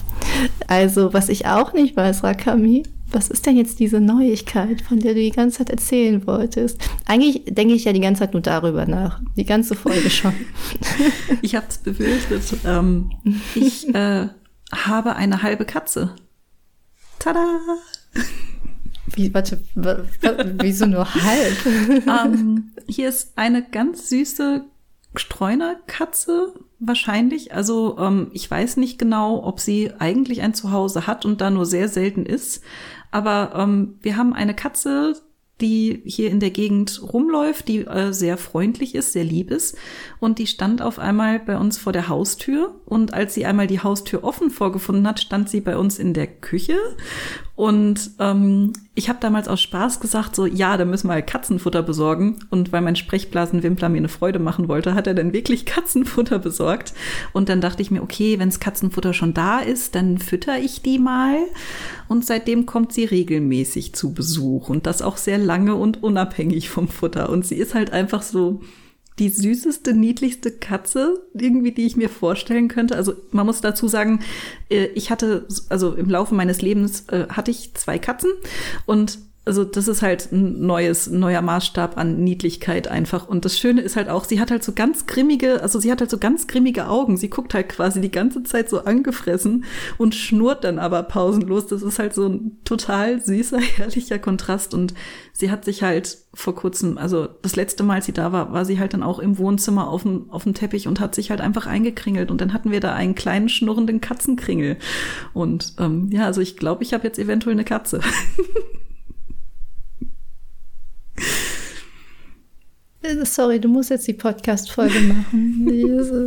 also, 0.66 1.12
was 1.12 1.28
ich 1.28 1.46
auch 1.46 1.72
nicht 1.72 1.96
weiß, 1.96 2.22
Rakami, 2.24 2.82
was 3.10 3.28
ist 3.28 3.46
denn 3.46 3.56
jetzt 3.56 3.78
diese 3.78 4.00
Neuigkeit, 4.00 4.82
von 4.82 4.98
der 4.98 5.14
du 5.14 5.20
die 5.20 5.30
ganze 5.30 5.58
Zeit 5.58 5.70
erzählen 5.70 6.26
wolltest? 6.26 6.80
Eigentlich 7.06 7.44
denke 7.46 7.74
ich 7.74 7.84
ja 7.84 7.92
die 7.92 8.00
ganze 8.00 8.20
Zeit 8.20 8.32
nur 8.32 8.42
darüber 8.42 8.86
nach. 8.86 9.20
Die 9.36 9.44
ganze 9.44 9.74
Folge 9.74 10.10
schon. 10.10 10.34
ich 11.42 11.54
habe 11.54 11.66
es 11.68 11.78
befürchtet. 11.78 12.42
Ähm, 12.64 13.12
ich 13.54 13.94
äh, 13.94 14.28
habe 14.72 15.16
eine 15.16 15.42
halbe 15.42 15.64
Katze. 15.64 16.14
Tada! 17.18 17.60
Wie, 19.14 19.32
warte, 19.32 19.60
wieso 20.60 20.86
nur 20.86 21.14
halb? 21.14 21.66
ähm, 22.24 22.72
hier 22.88 23.08
ist 23.08 23.32
eine 23.36 23.62
ganz 23.62 24.08
süße 24.08 24.64
Streunerkatze 25.14 26.52
wahrscheinlich. 26.78 27.54
Also 27.54 27.96
ähm, 27.98 28.30
ich 28.32 28.50
weiß 28.50 28.76
nicht 28.76 28.98
genau, 28.98 29.42
ob 29.44 29.60
sie 29.60 29.92
eigentlich 29.98 30.42
ein 30.42 30.54
Zuhause 30.54 31.06
hat 31.06 31.24
und 31.24 31.40
da 31.40 31.50
nur 31.50 31.66
sehr 31.66 31.88
selten 31.88 32.26
ist. 32.26 32.62
Aber 33.16 33.52
ähm, 33.54 33.94
wir 34.02 34.18
haben 34.18 34.34
eine 34.34 34.52
Katze, 34.52 35.14
die 35.62 36.02
hier 36.04 36.30
in 36.30 36.38
der 36.38 36.50
Gegend 36.50 37.00
rumläuft, 37.02 37.66
die 37.66 37.78
äh, 37.78 38.12
sehr 38.12 38.36
freundlich 38.36 38.94
ist, 38.94 39.14
sehr 39.14 39.24
lieb 39.24 39.50
ist. 39.50 39.78
Und 40.20 40.38
die 40.38 40.46
stand 40.46 40.82
auf 40.82 40.98
einmal 40.98 41.40
bei 41.40 41.56
uns 41.56 41.78
vor 41.78 41.94
der 41.94 42.08
Haustür. 42.08 42.78
Und 42.86 43.12
als 43.12 43.34
sie 43.34 43.44
einmal 43.44 43.66
die 43.66 43.80
Haustür 43.80 44.24
offen 44.24 44.50
vorgefunden 44.50 45.06
hat, 45.06 45.20
stand 45.20 45.50
sie 45.50 45.60
bei 45.60 45.76
uns 45.76 45.98
in 45.98 46.14
der 46.14 46.26
Küche 46.26 46.78
und 47.56 48.10
ähm, 48.18 48.74
ich 48.94 49.08
habe 49.08 49.18
damals 49.18 49.48
aus 49.48 49.62
Spaß 49.62 50.00
gesagt, 50.00 50.36
so 50.36 50.44
ja, 50.44 50.76
da 50.76 50.84
müssen 50.84 51.08
wir 51.08 51.14
halt 51.14 51.26
Katzenfutter 51.26 51.82
besorgen. 51.82 52.44
Und 52.50 52.70
weil 52.70 52.82
mein 52.82 52.96
Sprechblasenwimpler 52.96 53.88
mir 53.88 53.96
eine 53.96 54.10
Freude 54.10 54.38
machen 54.38 54.68
wollte, 54.68 54.94
hat 54.94 55.06
er 55.06 55.14
dann 55.14 55.32
wirklich 55.32 55.64
Katzenfutter 55.64 56.38
besorgt. 56.38 56.92
Und 57.32 57.48
dann 57.48 57.62
dachte 57.62 57.80
ich 57.80 57.90
mir, 57.90 58.02
okay, 58.02 58.38
wenns 58.38 58.60
Katzenfutter 58.60 59.14
schon 59.14 59.32
da 59.32 59.60
ist, 59.60 59.94
dann 59.94 60.18
fütter 60.18 60.58
ich 60.58 60.82
die 60.82 60.98
mal. 60.98 61.38
Und 62.08 62.26
seitdem 62.26 62.66
kommt 62.66 62.92
sie 62.92 63.06
regelmäßig 63.06 63.94
zu 63.94 64.12
Besuch 64.12 64.68
und 64.68 64.86
das 64.86 65.00
auch 65.00 65.16
sehr 65.16 65.38
lange 65.38 65.76
und 65.76 66.02
unabhängig 66.02 66.68
vom 66.68 66.88
Futter. 66.88 67.30
Und 67.30 67.46
sie 67.46 67.56
ist 67.56 67.74
halt 67.74 67.90
einfach 67.90 68.20
so 68.20 68.60
die 69.18 69.30
süßeste, 69.30 69.94
niedlichste 69.94 70.50
Katze, 70.50 71.22
irgendwie, 71.32 71.72
die 71.72 71.86
ich 71.86 71.96
mir 71.96 72.08
vorstellen 72.08 72.68
könnte. 72.68 72.96
Also 72.96 73.14
man 73.30 73.46
muss 73.46 73.60
dazu 73.60 73.88
sagen, 73.88 74.20
äh, 74.68 74.86
ich 74.94 75.10
hatte, 75.10 75.46
also 75.68 75.94
im 75.94 76.10
Laufe 76.10 76.34
meines 76.34 76.60
Lebens 76.60 77.08
äh, 77.08 77.26
hatte 77.28 77.50
ich 77.50 77.74
zwei 77.74 77.98
Katzen 77.98 78.30
und 78.84 79.18
also 79.46 79.62
das 79.62 79.86
ist 79.86 80.02
halt 80.02 80.32
ein 80.32 80.66
neues, 80.66 81.08
neuer 81.08 81.40
Maßstab 81.40 81.96
an 81.96 82.18
Niedlichkeit 82.18 82.88
einfach. 82.88 83.28
Und 83.28 83.44
das 83.44 83.56
Schöne 83.56 83.80
ist 83.80 83.94
halt 83.94 84.08
auch, 84.08 84.24
sie 84.24 84.40
hat 84.40 84.50
halt 84.50 84.64
so 84.64 84.72
ganz 84.72 85.06
grimmige, 85.06 85.62
also 85.62 85.78
sie 85.78 85.92
hat 85.92 86.00
halt 86.00 86.10
so 86.10 86.18
ganz 86.18 86.48
grimmige 86.48 86.88
Augen. 86.88 87.16
Sie 87.16 87.30
guckt 87.30 87.54
halt 87.54 87.68
quasi 87.68 88.00
die 88.00 88.10
ganze 88.10 88.42
Zeit 88.42 88.68
so 88.68 88.80
angefressen 88.80 89.64
und 89.98 90.16
schnurrt 90.16 90.64
dann 90.64 90.80
aber 90.80 91.04
pausenlos. 91.04 91.68
Das 91.68 91.82
ist 91.82 92.00
halt 92.00 92.12
so 92.12 92.26
ein 92.26 92.58
total 92.64 93.20
süßer, 93.20 93.60
herrlicher 93.76 94.18
Kontrast. 94.18 94.74
Und 94.74 94.94
sie 95.32 95.48
hat 95.48 95.64
sich 95.64 95.84
halt 95.84 96.18
vor 96.34 96.56
kurzem, 96.56 96.98
also 96.98 97.28
das 97.42 97.54
letzte 97.54 97.84
Mal, 97.84 97.94
als 97.94 98.06
sie 98.06 98.12
da 98.12 98.32
war, 98.32 98.52
war 98.52 98.64
sie 98.64 98.80
halt 98.80 98.94
dann 98.94 99.04
auch 99.04 99.20
im 99.20 99.38
Wohnzimmer 99.38 99.86
auf 99.86 100.02
dem, 100.02 100.28
auf 100.28 100.42
dem 100.42 100.54
Teppich 100.54 100.88
und 100.88 100.98
hat 100.98 101.14
sich 101.14 101.30
halt 101.30 101.40
einfach 101.40 101.68
eingekringelt. 101.68 102.32
Und 102.32 102.40
dann 102.40 102.52
hatten 102.52 102.72
wir 102.72 102.80
da 102.80 102.94
einen 102.94 103.14
kleinen 103.14 103.48
schnurrenden 103.48 104.00
Katzenkringel. 104.00 104.76
Und 105.34 105.74
ähm, 105.78 106.10
ja, 106.10 106.24
also 106.24 106.40
ich 106.40 106.56
glaube, 106.56 106.82
ich 106.82 106.92
habe 106.92 107.04
jetzt 107.04 107.20
eventuell 107.20 107.54
eine 107.54 107.64
Katze. 107.64 108.00
sorry, 113.24 113.60
du 113.60 113.68
musst 113.68 113.90
jetzt 113.90 114.06
die 114.06 114.12
Podcast-Folge 114.12 115.00
machen. 115.00 115.68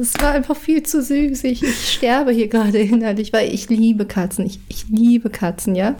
es 0.02 0.14
war 0.20 0.32
einfach 0.32 0.56
viel 0.56 0.84
zu 0.84 1.02
süß. 1.02 1.44
Ich, 1.44 1.64
ich 1.64 1.94
sterbe 1.94 2.32
hier 2.32 2.48
gerade 2.48 2.80
innerlich, 2.80 3.34
weil 3.34 3.54
ich 3.54 3.70
liebe 3.70 4.06
Katzen. 4.06 4.46
Ich, 4.46 4.60
ich 4.70 4.88
liebe 4.90 5.30
Katzen, 5.30 5.76
ja? 5.76 5.98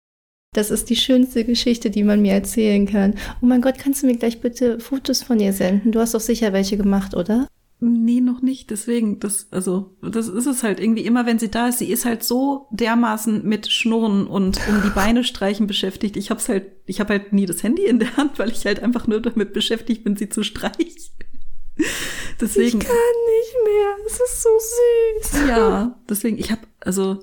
Das 0.56 0.72
ist 0.72 0.90
die 0.90 0.96
schönste 0.96 1.46
Geschichte, 1.46 1.90
die 1.92 2.04
man 2.04 2.22
mir 2.22 2.34
erzählen 2.34 2.88
kann. 2.88 3.14
Oh 3.42 3.46
mein 3.46 3.62
Gott, 3.62 3.78
kannst 3.78 4.02
du 4.02 4.08
mir 4.08 4.18
gleich 4.18 4.42
bitte 4.42 4.80
Fotos 4.80 5.22
von 5.22 5.40
ihr 5.40 5.54
senden? 5.54 5.92
Du 5.92 6.00
hast 6.00 6.16
doch 6.16 6.20
sicher 6.20 6.54
welche 6.54 6.76
gemacht, 6.78 7.16
oder? 7.16 7.48
Nee, 7.82 8.20
noch 8.20 8.42
nicht. 8.42 8.72
Deswegen, 8.72 9.20
das, 9.20 9.48
also, 9.52 9.96
das 10.02 10.28
ist 10.28 10.46
es 10.46 10.64
halt 10.64 10.82
irgendwie 10.82 11.06
immer, 11.06 11.26
wenn 11.26 11.40
sie 11.40 11.50
da 11.50 11.70
ist. 11.70 11.80
Sie 11.80 11.92
ist 11.92 12.04
halt 12.04 12.24
so 12.24 12.68
dermaßen 12.72 13.46
mit 13.48 13.72
Schnurren 13.72 14.28
und 14.28 14.60
um 14.68 14.82
die 14.84 14.90
Beine 14.90 15.24
streichen 15.24 15.66
beschäftigt. 15.66 16.18
Ich 16.18 16.30
hab's 16.30 16.50
halt, 16.50 16.66
ich 16.86 17.00
habe 17.00 17.14
halt 17.14 17.32
nie 17.32 17.46
das 17.46 17.64
Handy 17.64 17.86
in 17.86 18.00
der 18.00 18.18
Hand, 18.18 18.38
weil 18.38 18.52
ich 18.52 18.66
halt 18.66 18.84
einfach 18.84 19.08
nur 19.08 19.22
damit 19.22 19.54
beschäftigt 19.54 20.04
bin, 20.04 20.18
sie 20.18 20.28
zu 20.28 20.44
streichen. 20.44 21.14
Deswegen. 22.42 22.82
Ich 22.82 22.88
kann 22.88 22.96
nicht 23.40 23.56
mehr. 23.64 23.96
Es 24.06 24.20
ist 24.20 24.44
so 24.44 24.50
süß. 25.40 25.48
Ja, 25.48 26.00
deswegen, 26.10 26.38
ich 26.38 26.52
habe, 26.52 26.62
also, 26.82 27.20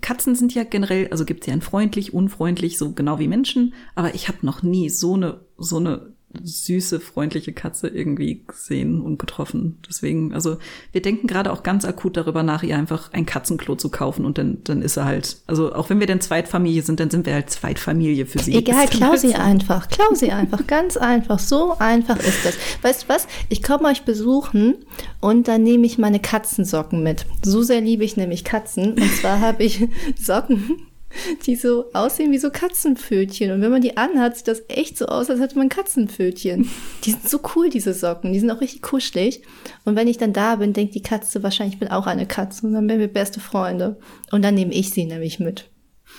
Katzen 0.00 0.36
sind 0.36 0.54
ja 0.54 0.62
generell, 0.62 1.08
also 1.10 1.24
gibt's 1.24 1.46
ja 1.46 1.52
ein 1.52 1.62
freundlich, 1.62 2.14
unfreundlich, 2.14 2.78
so 2.78 2.92
genau 2.92 3.18
wie 3.18 3.28
Menschen, 3.28 3.74
aber 3.94 4.14
ich 4.14 4.28
habe 4.28 4.38
noch 4.42 4.62
nie 4.62 4.90
so 4.90 5.14
eine, 5.14 5.40
so 5.56 5.78
eine 5.78 6.14
süße, 6.42 7.00
freundliche 7.00 7.52
Katze 7.52 7.88
irgendwie 7.88 8.44
gesehen 8.46 9.00
und 9.00 9.18
getroffen. 9.18 9.78
Deswegen, 9.88 10.34
also 10.34 10.58
wir 10.92 11.00
denken 11.00 11.26
gerade 11.26 11.50
auch 11.52 11.62
ganz 11.62 11.86
akut 11.86 12.18
darüber 12.18 12.42
nach, 12.42 12.62
ihr 12.62 12.76
einfach 12.76 13.12
ein 13.12 13.24
Katzenklo 13.24 13.76
zu 13.76 13.90
kaufen 13.90 14.26
und 14.26 14.36
dann, 14.36 14.58
dann 14.64 14.82
ist 14.82 14.98
er 14.98 15.06
halt, 15.06 15.38
also 15.46 15.72
auch 15.72 15.88
wenn 15.88 16.00
wir 16.00 16.06
denn 16.06 16.20
Zweitfamilie 16.20 16.82
sind, 16.82 17.00
dann 17.00 17.08
sind 17.10 17.24
wir 17.24 17.32
halt 17.32 17.48
Zweitfamilie 17.48 18.26
für 18.26 18.40
sie. 18.40 18.54
Egal, 18.54 18.88
klau 18.88 19.16
sie 19.16 19.34
einfach, 19.34 19.88
klau 19.88 20.14
sie 20.14 20.30
einfach, 20.30 20.66
ganz 20.66 20.98
einfach, 20.98 21.38
so 21.38 21.78
einfach 21.78 22.18
ist 22.18 22.44
das. 22.44 22.58
Weißt 22.82 23.04
du 23.04 23.08
was, 23.08 23.26
ich 23.48 23.62
komme 23.62 23.88
euch 23.88 24.02
besuchen 24.02 24.76
und 25.20 25.48
dann 25.48 25.62
nehme 25.62 25.86
ich 25.86 25.96
meine 25.96 26.20
Katzensocken 26.20 27.02
mit. 27.02 27.24
So 27.42 27.62
sehr 27.62 27.80
liebe 27.80 28.04
ich 28.04 28.18
nämlich 28.18 28.44
Katzen 28.44 28.92
und 28.92 29.16
zwar 29.16 29.40
habe 29.40 29.64
ich 29.64 29.88
Socken 30.18 30.87
die 31.46 31.56
so 31.56 31.86
aussehen 31.92 32.32
wie 32.32 32.38
so 32.38 32.50
Katzenpfötchen. 32.50 33.50
Und 33.52 33.60
wenn 33.60 33.70
man 33.70 33.82
die 33.82 33.96
anhat, 33.96 34.36
sieht 34.36 34.48
das 34.48 34.62
echt 34.68 34.98
so 34.98 35.06
aus, 35.06 35.30
als 35.30 35.40
hätte 35.40 35.58
man 35.58 35.68
Katzenpfötchen. 35.68 36.68
Die 37.04 37.10
sind 37.10 37.28
so 37.28 37.40
cool, 37.54 37.70
diese 37.70 37.94
Socken. 37.94 38.32
Die 38.32 38.40
sind 38.40 38.50
auch 38.50 38.60
richtig 38.60 38.82
kuschelig. 38.82 39.42
Und 39.84 39.96
wenn 39.96 40.08
ich 40.08 40.18
dann 40.18 40.32
da 40.32 40.56
bin, 40.56 40.72
denkt 40.72 40.94
die 40.94 41.02
Katze 41.02 41.42
wahrscheinlich, 41.42 41.74
ich 41.74 41.80
bin 41.80 41.90
auch 41.90 42.06
eine 42.06 42.26
Katze. 42.26 42.66
Und 42.66 42.72
dann 42.72 42.88
werden 42.88 43.00
wir 43.00 43.08
beste 43.08 43.40
Freunde. 43.40 43.98
Und 44.30 44.44
dann 44.44 44.54
nehme 44.54 44.72
ich 44.72 44.90
sie 44.90 45.04
nämlich 45.04 45.38
mit. 45.38 45.68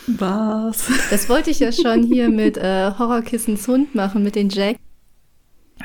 Was? 0.08 0.88
Das 1.10 1.30
wollte 1.30 1.50
ich 1.50 1.60
ja 1.60 1.72
schon 1.72 2.04
hier 2.04 2.30
mit 2.30 2.58
äh, 2.58 2.92
Horrorkissens 2.98 3.68
Hund 3.68 3.96
machen, 3.96 4.24
mit 4.24 4.36
den 4.36 4.50
Jack. 4.50 4.78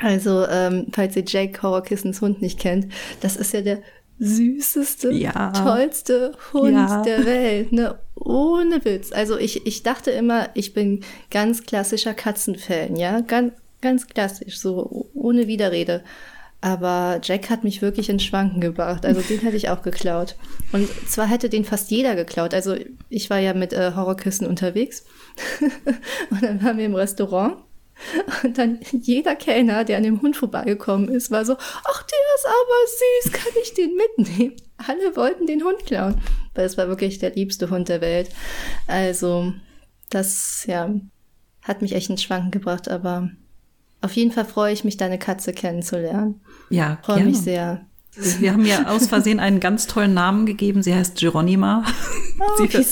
Also, 0.01 0.45
ähm, 0.47 0.87
falls 0.91 1.15
ihr 1.15 1.23
Jack 1.25 1.63
Horrorkissens 1.63 2.21
Hund 2.21 2.41
nicht 2.41 2.59
kennt, 2.59 2.91
das 3.21 3.37
ist 3.37 3.53
ja 3.53 3.61
der 3.61 3.81
süßeste, 4.19 5.11
ja. 5.11 5.51
tollste 5.51 6.33
Hund 6.53 6.73
ja. 6.73 7.01
der 7.01 7.25
Welt, 7.25 7.71
ne? 7.71 7.99
Ohne 8.15 8.83
Witz. 8.85 9.11
Also 9.11 9.37
ich, 9.37 9.65
ich 9.65 9.83
dachte 9.83 10.11
immer, 10.11 10.49
ich 10.53 10.73
bin 10.73 11.03
ganz 11.31 11.63
klassischer 11.63 12.13
Katzenfan, 12.13 12.95
ja? 12.95 13.21
Ganz, 13.21 13.53
ganz 13.81 14.07
klassisch, 14.07 14.59
so 14.59 15.09
ohne 15.13 15.47
Widerrede. 15.47 16.03
Aber 16.61 17.19
Jack 17.21 17.49
hat 17.51 17.63
mich 17.63 17.81
wirklich 17.83 18.09
in 18.09 18.19
Schwanken 18.19 18.59
gebracht. 18.59 19.05
Also 19.05 19.21
den 19.21 19.39
hätte 19.41 19.57
ich 19.57 19.69
auch 19.69 19.83
geklaut. 19.83 20.35
Und 20.71 20.89
zwar 21.07 21.27
hätte 21.27 21.47
den 21.47 21.63
fast 21.63 21.91
jeder 21.91 22.15
geklaut. 22.15 22.55
Also 22.55 22.75
ich 23.09 23.29
war 23.29 23.37
ja 23.37 23.53
mit 23.53 23.71
äh, 23.71 23.91
Horrorküssen 23.95 24.47
unterwegs. 24.47 25.05
und 26.31 26.41
dann 26.41 26.63
waren 26.63 26.77
wir 26.77 26.85
im 26.85 26.95
Restaurant 26.95 27.57
und 28.43 28.57
dann 28.57 28.79
jeder 28.91 29.35
Kellner, 29.35 29.83
der 29.83 29.97
an 29.97 30.03
dem 30.03 30.21
Hund 30.21 30.35
vorbeigekommen 30.37 31.09
ist, 31.09 31.31
war 31.31 31.45
so, 31.45 31.53
ach, 31.53 32.03
der 32.03 32.19
ist 32.35 32.45
aber 32.45 33.31
süß, 33.31 33.31
kann 33.33 33.53
ich 33.61 33.73
den 33.73 33.95
mitnehmen? 33.95 34.55
alle 34.77 35.15
wollten 35.15 35.47
den 35.47 35.63
Hund 35.63 35.85
klauen, 35.85 36.21
weil 36.53 36.65
es 36.65 36.77
war 36.77 36.87
wirklich 36.87 37.19
der 37.19 37.31
liebste 37.31 37.69
Hund 37.69 37.89
der 37.89 38.01
Welt. 38.01 38.29
Also, 38.87 39.53
das, 40.09 40.65
ja, 40.67 40.93
hat 41.61 41.81
mich 41.81 41.93
echt 41.93 42.09
ins 42.09 42.23
Schwanken 42.23 42.51
gebracht, 42.51 42.89
aber 42.89 43.29
auf 44.01 44.13
jeden 44.13 44.31
Fall 44.31 44.45
freue 44.45 44.73
ich 44.73 44.83
mich, 44.83 44.97
deine 44.97 45.17
Katze 45.17 45.53
kennenzulernen. 45.53 46.41
Ja, 46.69 46.99
freue 47.03 47.23
mich 47.23 47.39
sehr. 47.39 47.85
Wir 48.39 48.53
haben 48.53 48.65
ihr 48.65 48.89
aus 48.89 49.07
Versehen 49.07 49.39
einen 49.39 49.59
ganz 49.59 49.87
tollen 49.87 50.13
Namen 50.13 50.45
gegeben. 50.45 50.81
Sie 50.81 50.93
heißt 50.93 51.17
Geronima. 51.17 51.83
Oh, 52.39 52.65
sie, 52.67 52.83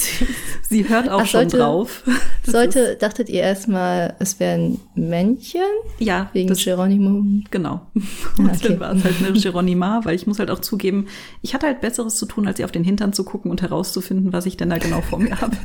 sie, 0.61 0.89
hört 0.89 1.09
auch 1.09 1.21
Ach, 1.21 1.27
schon 1.27 1.49
sollte, 1.49 1.57
drauf. 1.57 2.03
sollte, 2.45 2.97
dachtet 2.97 3.29
ihr 3.29 3.41
erstmal, 3.41 4.15
es 4.19 4.39
wäre 4.39 4.55
ein 4.55 4.79
Männchen? 4.95 5.61
Ja. 5.99 6.29
Wegen 6.33 6.49
das, 6.49 6.63
Geronimo? 6.63 7.23
Genau. 7.51 7.87
Und 8.37 8.49
okay. 8.49 8.59
dann 8.67 8.79
war 8.79 8.93
es 8.93 9.03
halt 9.03 9.15
eine 9.19 9.31
Geronima, 9.39 10.01
weil 10.03 10.15
ich 10.15 10.27
muss 10.27 10.39
halt 10.39 10.51
auch 10.51 10.59
zugeben, 10.59 11.07
ich 11.41 11.53
hatte 11.53 11.67
halt 11.67 11.81
Besseres 11.81 12.17
zu 12.17 12.25
tun, 12.25 12.47
als 12.47 12.59
ihr 12.59 12.65
auf 12.65 12.71
den 12.71 12.83
Hintern 12.83 13.13
zu 13.13 13.23
gucken 13.23 13.49
und 13.49 13.61
herauszufinden, 13.61 14.33
was 14.33 14.45
ich 14.45 14.57
denn 14.57 14.69
da 14.69 14.77
genau 14.77 15.01
vor 15.01 15.19
mir 15.19 15.39
habe. 15.39 15.57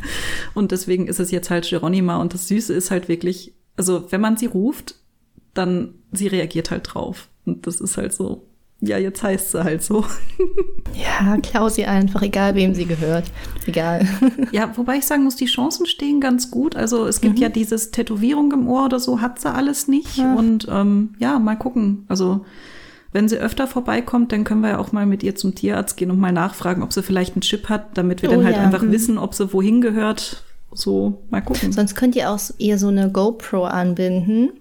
Und 0.54 0.72
deswegen 0.72 1.06
ist 1.08 1.20
es 1.20 1.30
jetzt 1.30 1.50
halt 1.50 1.68
Geronima. 1.68 2.18
Und 2.18 2.34
das 2.34 2.48
Süße 2.48 2.72
ist 2.72 2.90
halt 2.90 3.08
wirklich, 3.08 3.54
also 3.76 4.06
wenn 4.10 4.20
man 4.20 4.36
sie 4.36 4.46
ruft, 4.46 4.94
dann 5.54 5.94
sie 6.12 6.28
reagiert 6.28 6.70
halt 6.70 6.94
drauf. 6.94 7.28
Und 7.44 7.66
das 7.66 7.80
ist 7.80 7.96
halt 7.96 8.12
so, 8.12 8.47
ja, 8.80 8.96
jetzt 8.96 9.22
heißt 9.22 9.50
sie 9.50 9.64
halt 9.64 9.82
so. 9.82 10.04
ja, 10.94 11.36
klau 11.38 11.68
sie 11.68 11.86
einfach, 11.86 12.22
egal 12.22 12.54
wem 12.54 12.74
sie 12.74 12.86
gehört. 12.86 13.24
Egal. 13.66 14.06
ja, 14.52 14.70
wobei 14.76 14.98
ich 14.98 15.06
sagen 15.06 15.24
muss, 15.24 15.34
die 15.34 15.46
Chancen 15.46 15.86
stehen 15.86 16.20
ganz 16.20 16.50
gut. 16.50 16.76
Also 16.76 17.06
es 17.06 17.20
gibt 17.20 17.36
mhm. 17.36 17.42
ja 17.42 17.48
dieses 17.48 17.90
Tätowierung 17.90 18.52
im 18.52 18.68
Ohr 18.68 18.84
oder 18.84 19.00
so, 19.00 19.20
hat 19.20 19.40
sie 19.40 19.52
alles 19.52 19.88
nicht. 19.88 20.16
Ja. 20.16 20.34
Und 20.34 20.68
ähm, 20.70 21.14
ja, 21.18 21.40
mal 21.40 21.56
gucken. 21.56 22.04
Also 22.06 22.44
wenn 23.10 23.28
sie 23.28 23.38
öfter 23.38 23.66
vorbeikommt, 23.66 24.30
dann 24.30 24.44
können 24.44 24.60
wir 24.60 24.70
ja 24.70 24.78
auch 24.78 24.92
mal 24.92 25.06
mit 25.06 25.24
ihr 25.24 25.34
zum 25.34 25.56
Tierarzt 25.56 25.96
gehen 25.96 26.12
und 26.12 26.20
mal 26.20 26.32
nachfragen, 26.32 26.84
ob 26.84 26.92
sie 26.92 27.02
vielleicht 27.02 27.34
einen 27.34 27.40
Chip 27.40 27.68
hat, 27.68 27.98
damit 27.98 28.22
wir 28.22 28.28
oh, 28.28 28.34
dann 28.34 28.44
halt 28.44 28.56
ja. 28.56 28.62
einfach 28.62 28.82
mhm. 28.82 28.92
wissen, 28.92 29.18
ob 29.18 29.34
sie 29.34 29.52
wohin 29.52 29.80
gehört. 29.80 30.44
So, 30.72 31.24
mal 31.30 31.40
gucken. 31.40 31.72
Sonst 31.72 31.96
könnt 31.96 32.14
ihr 32.14 32.30
auch 32.30 32.38
ihr 32.58 32.78
so 32.78 32.88
eine 32.88 33.10
GoPro 33.10 33.64
anbinden 33.64 34.52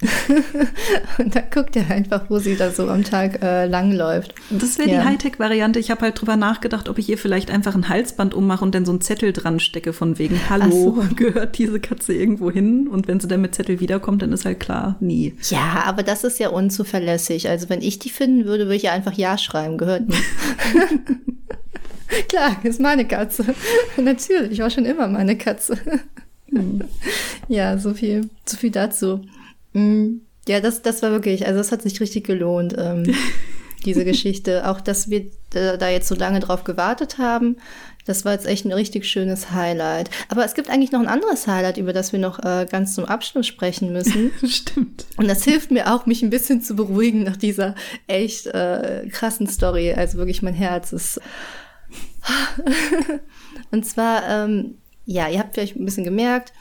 und 1.18 1.34
dann 1.34 1.44
guckt 1.52 1.76
er 1.76 1.90
einfach, 1.90 2.24
wo 2.28 2.38
sie 2.38 2.56
da 2.56 2.70
so 2.70 2.88
am 2.88 3.04
Tag 3.04 3.42
äh, 3.42 3.66
langläuft. 3.66 4.34
Das 4.50 4.78
wäre 4.78 4.90
ja. 4.90 5.00
die 5.00 5.08
Hightech-Variante. 5.08 5.78
Ich 5.78 5.90
habe 5.90 6.02
halt 6.02 6.20
drüber 6.20 6.36
nachgedacht, 6.36 6.88
ob 6.88 6.98
ich 6.98 7.08
ihr 7.08 7.18
vielleicht 7.18 7.50
einfach 7.50 7.74
ein 7.74 7.88
Halsband 7.88 8.34
ummache 8.34 8.64
und 8.64 8.74
dann 8.74 8.84
so 8.84 8.92
einen 8.92 9.00
Zettel 9.00 9.32
dran 9.32 9.60
stecke 9.60 9.92
von 9.92 10.18
wegen, 10.18 10.38
hallo, 10.48 10.70
so. 10.70 11.04
gehört 11.16 11.58
diese 11.58 11.80
Katze 11.80 12.14
irgendwo 12.14 12.50
hin? 12.50 12.88
Und 12.88 13.08
wenn 13.08 13.20
sie 13.20 13.28
dann 13.28 13.40
mit 13.40 13.54
Zettel 13.54 13.80
wiederkommt, 13.80 14.22
dann 14.22 14.32
ist 14.32 14.44
halt 14.44 14.60
klar, 14.60 14.96
nie. 15.00 15.34
Ja, 15.50 15.84
aber 15.86 16.02
das 16.02 16.24
ist 16.24 16.38
ja 16.38 16.48
unzuverlässig. 16.48 17.48
Also 17.48 17.68
wenn 17.68 17.82
ich 17.82 17.98
die 17.98 18.10
finden 18.10 18.44
würde, 18.44 18.64
würde 18.64 18.76
ich 18.76 18.84
ja 18.84 18.92
einfach 18.92 19.14
Ja 19.14 19.38
schreiben, 19.38 19.78
gehört 19.78 20.08
nicht. 20.08 20.22
Klar, 22.28 22.56
ist 22.62 22.80
meine 22.80 23.06
Katze. 23.06 23.44
Natürlich, 23.96 24.60
war 24.60 24.70
schon 24.70 24.84
immer 24.84 25.08
meine 25.08 25.36
Katze. 25.36 25.76
Hm. 26.50 26.82
Ja, 27.48 27.78
so 27.78 27.94
viel, 27.94 28.28
so 28.44 28.56
viel 28.56 28.70
dazu. 28.70 29.22
Mm, 29.74 30.20
ja, 30.48 30.60
das, 30.60 30.82
das 30.82 31.02
war 31.02 31.10
wirklich, 31.10 31.46
also 31.46 31.58
das 31.58 31.72
hat 31.72 31.82
sich 31.82 32.00
richtig 32.00 32.24
gelohnt, 32.24 32.74
ähm, 32.76 33.14
diese 33.84 34.04
Geschichte. 34.04 34.68
Auch, 34.68 34.80
dass 34.80 35.10
wir 35.10 35.26
da 35.50 35.88
jetzt 35.88 36.08
so 36.08 36.14
lange 36.14 36.40
drauf 36.40 36.64
gewartet 36.64 37.18
haben, 37.18 37.58
das 38.06 38.24
war 38.24 38.32
jetzt 38.32 38.46
echt 38.46 38.66
ein 38.66 38.72
richtig 38.72 39.06
schönes 39.06 39.52
Highlight. 39.52 40.10
Aber 40.28 40.44
es 40.44 40.54
gibt 40.54 40.68
eigentlich 40.68 40.92
noch 40.92 41.00
ein 41.00 41.08
anderes 41.08 41.46
Highlight, 41.46 41.78
über 41.78 41.92
das 41.92 42.12
wir 42.12 42.18
noch 42.18 42.38
äh, 42.38 42.66
ganz 42.70 42.94
zum 42.94 43.06
Abschluss 43.06 43.46
sprechen 43.46 43.92
müssen. 43.92 44.30
Stimmt. 44.46 45.06
Und 45.16 45.28
das 45.28 45.44
hilft 45.44 45.70
mir 45.70 45.92
auch, 45.92 46.04
mich 46.04 46.22
ein 46.22 46.30
bisschen 46.30 46.60
zu 46.60 46.76
beruhigen 46.76 47.22
nach 47.22 47.36
dieser 47.36 47.74
echt 48.06 48.46
äh, 48.46 49.08
krassen 49.10 49.46
Story. 49.46 49.92
Also 49.94 50.18
wirklich, 50.18 50.42
mein 50.42 50.54
Herz 50.54 50.92
ist. 50.92 51.20
Und 53.70 53.86
zwar, 53.86 54.28
ähm, 54.28 54.76
ja, 55.06 55.28
ihr 55.28 55.38
habt 55.38 55.54
vielleicht 55.54 55.76
ein 55.76 55.84
bisschen 55.84 56.04
gemerkt, 56.04 56.52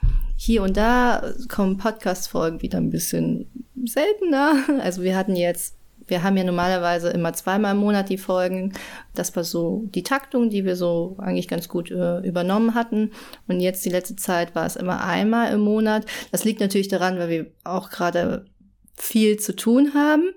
hier 0.45 0.61
und 0.61 0.75
da 0.75 1.33
kommen 1.47 1.77
Podcast-Folgen 1.77 2.61
wieder 2.61 2.77
ein 2.77 2.89
bisschen 2.89 3.49
seltener. 3.85 4.55
Also 4.81 5.01
wir 5.01 5.15
hatten 5.15 5.37
jetzt, 5.37 5.77
wir 6.05 6.21
haben 6.21 6.35
ja 6.35 6.43
normalerweise 6.43 7.11
immer 7.11 7.31
zweimal 7.31 7.75
im 7.75 7.79
Monat 7.79 8.09
die 8.09 8.17
Folgen. 8.17 8.73
Das 9.15 9.33
war 9.37 9.45
so 9.45 9.85
die 9.95 10.03
Taktung, 10.03 10.49
die 10.49 10.65
wir 10.65 10.75
so 10.75 11.15
eigentlich 11.17 11.47
ganz 11.47 11.69
gut 11.69 11.91
äh, 11.91 12.19
übernommen 12.27 12.75
hatten. 12.75 13.11
Und 13.47 13.61
jetzt 13.61 13.85
die 13.85 13.89
letzte 13.89 14.17
Zeit 14.17 14.53
war 14.53 14.65
es 14.65 14.75
immer 14.75 15.05
einmal 15.05 15.53
im 15.53 15.61
Monat. 15.61 16.05
Das 16.33 16.43
liegt 16.43 16.59
natürlich 16.59 16.89
daran, 16.89 17.19
weil 17.19 17.29
wir 17.29 17.45
auch 17.63 17.89
gerade 17.89 18.43
viel 18.95 19.39
zu 19.39 19.55
tun 19.55 19.93
haben 19.93 20.33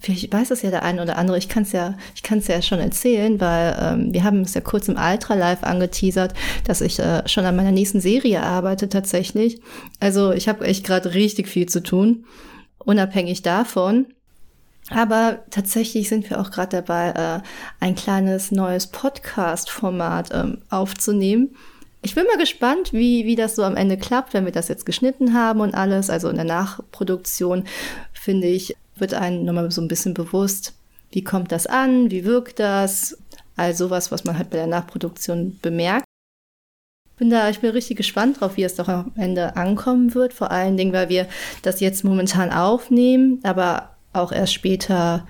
vielleicht 0.00 0.32
weiß 0.32 0.48
das 0.48 0.62
ja 0.62 0.70
der 0.70 0.82
eine 0.82 1.02
oder 1.02 1.16
andere, 1.16 1.38
ich 1.38 1.48
kann 1.48 1.64
es 1.64 1.72
ja, 1.72 1.96
ich 2.14 2.22
kann 2.22 2.38
es 2.38 2.46
ja 2.46 2.62
schon 2.62 2.78
erzählen, 2.78 3.40
weil 3.40 3.76
ähm, 3.80 4.12
wir 4.12 4.24
haben 4.24 4.42
es 4.42 4.54
ja 4.54 4.60
kurz 4.60 4.88
im 4.88 4.96
Ultra 4.96 5.34
Live 5.34 5.64
angeteasert, 5.64 6.34
dass 6.64 6.80
ich 6.80 6.98
äh, 6.98 7.26
schon 7.28 7.44
an 7.44 7.56
meiner 7.56 7.72
nächsten 7.72 8.00
Serie 8.00 8.42
arbeite 8.42 8.88
tatsächlich. 8.88 9.60
Also 10.00 10.32
ich 10.32 10.48
habe 10.48 10.64
echt 10.66 10.84
gerade 10.84 11.14
richtig 11.14 11.48
viel 11.48 11.66
zu 11.66 11.82
tun, 11.82 12.24
unabhängig 12.78 13.42
davon. 13.42 14.06
Aber 14.90 15.40
tatsächlich 15.50 16.08
sind 16.08 16.30
wir 16.30 16.40
auch 16.40 16.50
gerade 16.50 16.80
dabei, 16.82 17.10
äh, 17.10 17.40
ein 17.80 17.94
kleines 17.94 18.50
neues 18.50 18.86
Podcast-Format 18.86 20.30
ähm, 20.32 20.58
aufzunehmen. 20.70 21.54
Ich 22.00 22.14
bin 22.14 22.24
mal 22.24 22.38
gespannt, 22.38 22.92
wie, 22.92 23.26
wie 23.26 23.36
das 23.36 23.56
so 23.56 23.64
am 23.64 23.76
Ende 23.76 23.98
klappt, 23.98 24.32
wenn 24.32 24.44
wir 24.44 24.52
das 24.52 24.68
jetzt 24.68 24.86
geschnitten 24.86 25.34
haben 25.34 25.60
und 25.60 25.74
alles. 25.74 26.08
Also 26.08 26.30
in 26.30 26.36
der 26.36 26.44
Nachproduktion 26.44 27.64
finde 28.12 28.46
ich, 28.46 28.76
wird 29.00 29.14
einem 29.14 29.44
nochmal 29.44 29.70
so 29.70 29.80
ein 29.80 29.88
bisschen 29.88 30.14
bewusst, 30.14 30.74
wie 31.10 31.24
kommt 31.24 31.52
das 31.52 31.66
an, 31.66 32.10
wie 32.10 32.24
wirkt 32.24 32.58
das, 32.58 33.16
all 33.56 33.74
sowas, 33.74 34.12
was 34.12 34.24
man 34.24 34.38
halt 34.38 34.50
bei 34.50 34.56
der 34.56 34.66
Nachproduktion 34.66 35.58
bemerkt. 35.60 36.04
Bin 37.16 37.30
da, 37.30 37.50
ich 37.50 37.58
bin 37.60 37.70
richtig 37.70 37.96
gespannt 37.96 38.40
drauf, 38.40 38.56
wie 38.56 38.62
es 38.62 38.76
doch 38.76 38.88
am 38.88 39.12
Ende 39.16 39.56
ankommen 39.56 40.14
wird, 40.14 40.32
vor 40.32 40.52
allen 40.52 40.76
Dingen, 40.76 40.92
weil 40.92 41.08
wir 41.08 41.26
das 41.62 41.80
jetzt 41.80 42.04
momentan 42.04 42.52
aufnehmen, 42.52 43.40
aber 43.42 43.96
auch 44.12 44.30
erst 44.30 44.54
später 44.54 45.26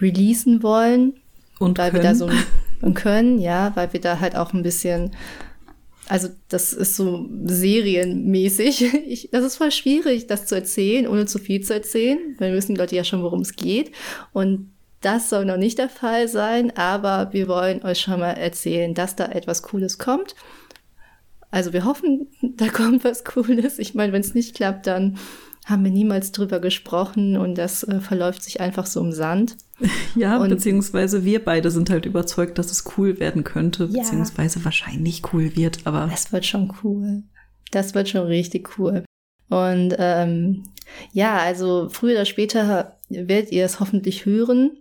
releasen 0.00 0.62
wollen. 0.64 1.14
Und 1.60 1.78
weil 1.78 1.92
können. 1.92 2.02
wir 2.02 2.10
da 2.10 2.14
so 2.16 2.28
und 2.80 2.94
können, 2.94 3.38
ja, 3.38 3.70
weil 3.76 3.92
wir 3.92 4.00
da 4.00 4.18
halt 4.18 4.36
auch 4.36 4.52
ein 4.52 4.64
bisschen 4.64 5.12
also 6.08 6.28
das 6.48 6.72
ist 6.72 6.96
so 6.96 7.28
serienmäßig. 7.44 8.92
Ich, 9.06 9.30
das 9.30 9.44
ist 9.44 9.56
voll 9.56 9.70
schwierig, 9.70 10.26
das 10.26 10.46
zu 10.46 10.54
erzählen, 10.54 11.06
ohne 11.06 11.26
zu 11.26 11.38
viel 11.38 11.62
zu 11.62 11.74
erzählen, 11.74 12.18
weil 12.38 12.54
wissen 12.54 12.74
die 12.74 12.80
Leute 12.80 12.96
ja 12.96 13.04
schon, 13.04 13.22
worum 13.22 13.40
es 13.40 13.56
geht. 13.56 13.92
Und 14.32 14.72
das 15.00 15.28
soll 15.28 15.44
noch 15.44 15.56
nicht 15.56 15.78
der 15.78 15.88
Fall 15.88 16.28
sein, 16.28 16.76
aber 16.76 17.32
wir 17.32 17.48
wollen 17.48 17.82
euch 17.82 18.00
schon 18.00 18.20
mal 18.20 18.32
erzählen, 18.32 18.94
dass 18.94 19.16
da 19.16 19.26
etwas 19.26 19.62
Cooles 19.62 19.98
kommt. 19.98 20.34
Also 21.50 21.72
wir 21.72 21.84
hoffen, 21.84 22.28
da 22.56 22.68
kommt 22.68 23.04
was 23.04 23.24
Cooles. 23.24 23.78
Ich 23.78 23.94
meine, 23.94 24.12
wenn 24.12 24.22
es 24.22 24.34
nicht 24.34 24.54
klappt, 24.54 24.86
dann 24.86 25.18
haben 25.64 25.84
wir 25.84 25.92
niemals 25.92 26.32
drüber 26.32 26.60
gesprochen 26.60 27.36
und 27.36 27.56
das 27.56 27.84
äh, 27.84 28.00
verläuft 28.00 28.42
sich 28.42 28.60
einfach 28.60 28.86
so 28.86 29.00
im 29.00 29.12
Sand. 29.12 29.56
Ja, 30.14 30.36
und 30.36 30.50
beziehungsweise 30.50 31.24
wir 31.24 31.44
beide 31.44 31.70
sind 31.70 31.90
halt 31.90 32.06
überzeugt, 32.06 32.58
dass 32.58 32.70
es 32.70 32.84
cool 32.96 33.18
werden 33.18 33.44
könnte, 33.44 33.88
ja. 33.90 34.02
beziehungsweise 34.02 34.64
wahrscheinlich 34.64 35.22
cool 35.32 35.56
wird, 35.56 35.86
aber. 35.86 36.06
Das 36.08 36.32
wird 36.32 36.44
schon 36.44 36.72
cool. 36.84 37.22
Das 37.72 37.94
wird 37.94 38.08
schon 38.08 38.26
richtig 38.26 38.78
cool. 38.78 39.04
Und 39.48 39.96
ähm, 39.98 40.64
ja, 41.12 41.38
also 41.38 41.88
früher 41.90 42.12
oder 42.12 42.24
später 42.26 42.98
werdet 43.08 43.50
ihr 43.52 43.64
es 43.64 43.80
hoffentlich 43.80 44.24
hören. 44.24 44.78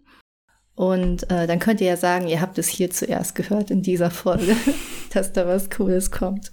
Und 0.75 1.29
äh, 1.29 1.47
dann 1.47 1.59
könnt 1.59 1.81
ihr 1.81 1.87
ja 1.87 1.97
sagen, 1.97 2.27
ihr 2.27 2.41
habt 2.41 2.57
es 2.57 2.67
hier 2.67 2.89
zuerst 2.89 3.35
gehört 3.35 3.71
in 3.71 3.81
dieser 3.81 4.11
Folge, 4.11 4.55
dass 5.13 5.33
da 5.33 5.47
was 5.47 5.69
Cooles 5.69 6.11
kommt. 6.11 6.51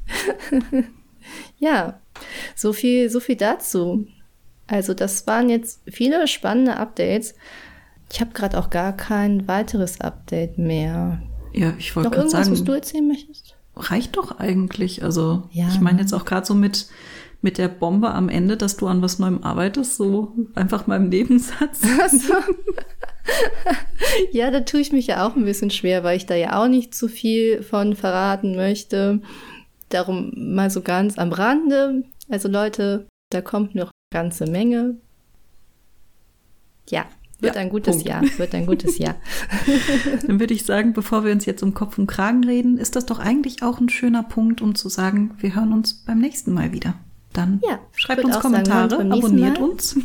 ja, 1.59 2.01
so 2.55 2.73
viel, 2.73 3.11
so 3.11 3.21
viel 3.21 3.37
dazu. 3.37 4.07
Also 4.69 4.95
das 4.95 5.27
waren 5.27 5.49
jetzt 5.49 5.81
viele 5.87 6.29
spannende 6.29 6.77
Updates. 6.77 7.35
Ich 8.13 8.21
habe 8.21 8.33
gerade 8.33 8.59
auch 8.59 8.71
gar 8.71 8.97
kein 8.97 9.49
weiteres 9.49 10.01
Update 10.01 10.59
mehr. 10.59 11.21
Ja, 11.53 11.75
ich 11.79 11.97
wollte 11.97 12.11
gerade 12.11 12.29
sagen. 12.29 12.53
was 12.53 12.65
du 12.65 12.73
erzählen 12.73 13.07
möchtest? 13.07 13.57
Reicht 13.75 14.17
doch 14.17 14.39
eigentlich. 14.39 15.03
Also 15.03 15.49
ja. 15.53 15.69
ich 15.69 15.81
meine 15.81 16.01
jetzt 16.01 16.13
auch 16.13 16.25
gerade 16.25 16.47
so 16.47 16.55
mit 16.55 16.89
mit 17.41 17.57
der 17.59 17.69
Bombe 17.69 18.11
am 18.11 18.29
Ende, 18.29 18.57
dass 18.57 18.77
du 18.77 18.89
an 18.89 19.01
was 19.01 19.19
Neuem 19.19 19.45
arbeitest, 19.45 19.97
so 19.97 20.33
einfach 20.55 20.87
mal 20.87 20.97
im 20.97 21.09
Nebensatz. 21.09 21.83
Also. 22.01 22.35
ja, 24.33 24.51
da 24.51 24.61
tue 24.61 24.81
ich 24.81 24.93
mich 24.93 25.07
ja 25.07 25.27
auch 25.27 25.37
ein 25.37 25.45
bisschen 25.45 25.71
schwer, 25.71 26.03
weil 26.03 26.17
ich 26.17 26.27
da 26.27 26.35
ja 26.35 26.61
auch 26.61 26.69
nicht 26.69 26.95
zu 26.95 27.09
viel 27.09 27.63
von 27.63 27.95
verraten 27.95 28.57
möchte. 28.57 29.21
Darum 29.91 30.33
mal 30.35 30.71
so 30.71 30.81
ganz 30.81 31.19
am 31.19 31.33
Rande. 31.33 32.05
Also 32.29 32.49
Leute, 32.49 33.07
da 33.31 33.41
kommt 33.41 33.75
noch 33.75 33.91
ganze 34.11 34.47
Menge. 34.47 34.97
Ja, 36.89 37.07
wird 37.41 37.55
ja, 37.55 37.61
ein 37.61 37.71
gutes 37.71 37.97
Punkt. 37.97 38.09
Jahr, 38.09 38.23
wird 38.39 38.55
ein 38.55 38.67
gutes 38.67 38.99
Jahr. 38.99 39.17
Dann 40.27 40.41
würde 40.41 40.55
ich 40.55 40.65
sagen, 40.65 40.93
bevor 40.93 41.25
wir 41.25 41.33
uns 41.33 41.45
jetzt 41.47 41.63
um 41.63 41.75
Kopf 41.75 41.99
und 41.99 42.07
Kragen 42.07 42.43
reden, 42.45 42.79
ist 42.79 42.97
das 42.97 43.07
doch 43.07 43.19
eigentlich 43.19 43.63
auch 43.63 43.79
ein 43.81 43.89
schöner 43.89 44.23
Punkt, 44.23 44.61
um 44.61 44.75
zu 44.75 44.89
sagen, 44.89 45.35
wir 45.39 45.55
hören 45.55 45.73
uns 45.73 45.95
beim 45.95 46.19
nächsten 46.19 46.53
Mal 46.53 46.73
wieder. 46.73 46.95
Dann 47.33 47.61
ja, 47.69 47.79
schreibt 47.95 48.25
uns 48.25 48.41
Kommentare, 48.41 48.91
sagen, 48.91 49.13
abonniert 49.13 49.59
uns. 49.59 49.97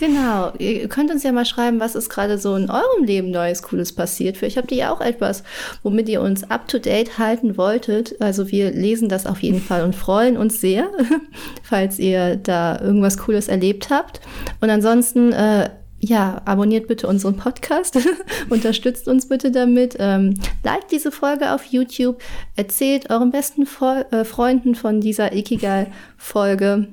Genau. 0.00 0.50
Ihr 0.56 0.88
könnt 0.88 1.10
uns 1.10 1.24
ja 1.24 1.30
mal 1.30 1.44
schreiben, 1.44 1.78
was 1.78 1.94
ist 1.94 2.08
gerade 2.08 2.38
so 2.38 2.56
in 2.56 2.70
eurem 2.70 3.04
Leben 3.04 3.30
Neues, 3.30 3.62
Cooles 3.62 3.94
passiert. 3.94 4.38
Vielleicht 4.38 4.56
habt 4.56 4.72
ihr 4.72 4.78
ja 4.78 4.94
auch 4.94 5.02
etwas, 5.02 5.42
womit 5.82 6.08
ihr 6.08 6.22
uns 6.22 6.50
up 6.50 6.68
to 6.68 6.78
date 6.78 7.18
halten 7.18 7.58
wolltet. 7.58 8.18
Also 8.18 8.50
wir 8.50 8.70
lesen 8.70 9.10
das 9.10 9.26
auf 9.26 9.42
jeden 9.42 9.60
Fall 9.60 9.84
und 9.84 9.94
freuen 9.94 10.38
uns 10.38 10.58
sehr, 10.58 10.88
falls 11.62 11.98
ihr 11.98 12.36
da 12.36 12.80
irgendwas 12.80 13.18
Cooles 13.18 13.48
erlebt 13.48 13.90
habt. 13.90 14.22
Und 14.62 14.70
ansonsten, 14.70 15.32
äh, 15.34 15.68
ja, 15.98 16.40
abonniert 16.46 16.88
bitte 16.88 17.06
unseren 17.06 17.36
Podcast, 17.36 17.98
unterstützt 18.48 19.06
uns 19.06 19.28
bitte 19.28 19.50
damit, 19.50 19.96
ähm, 19.98 20.32
liked 20.64 20.92
diese 20.92 21.12
Folge 21.12 21.52
auf 21.52 21.64
YouTube, 21.64 22.22
erzählt 22.56 23.10
euren 23.10 23.32
besten 23.32 23.66
Fre 23.66 24.06
äh, 24.12 24.24
Freunden 24.24 24.74
von 24.74 25.02
dieser 25.02 25.34
Ikigai-Folge. 25.34 26.88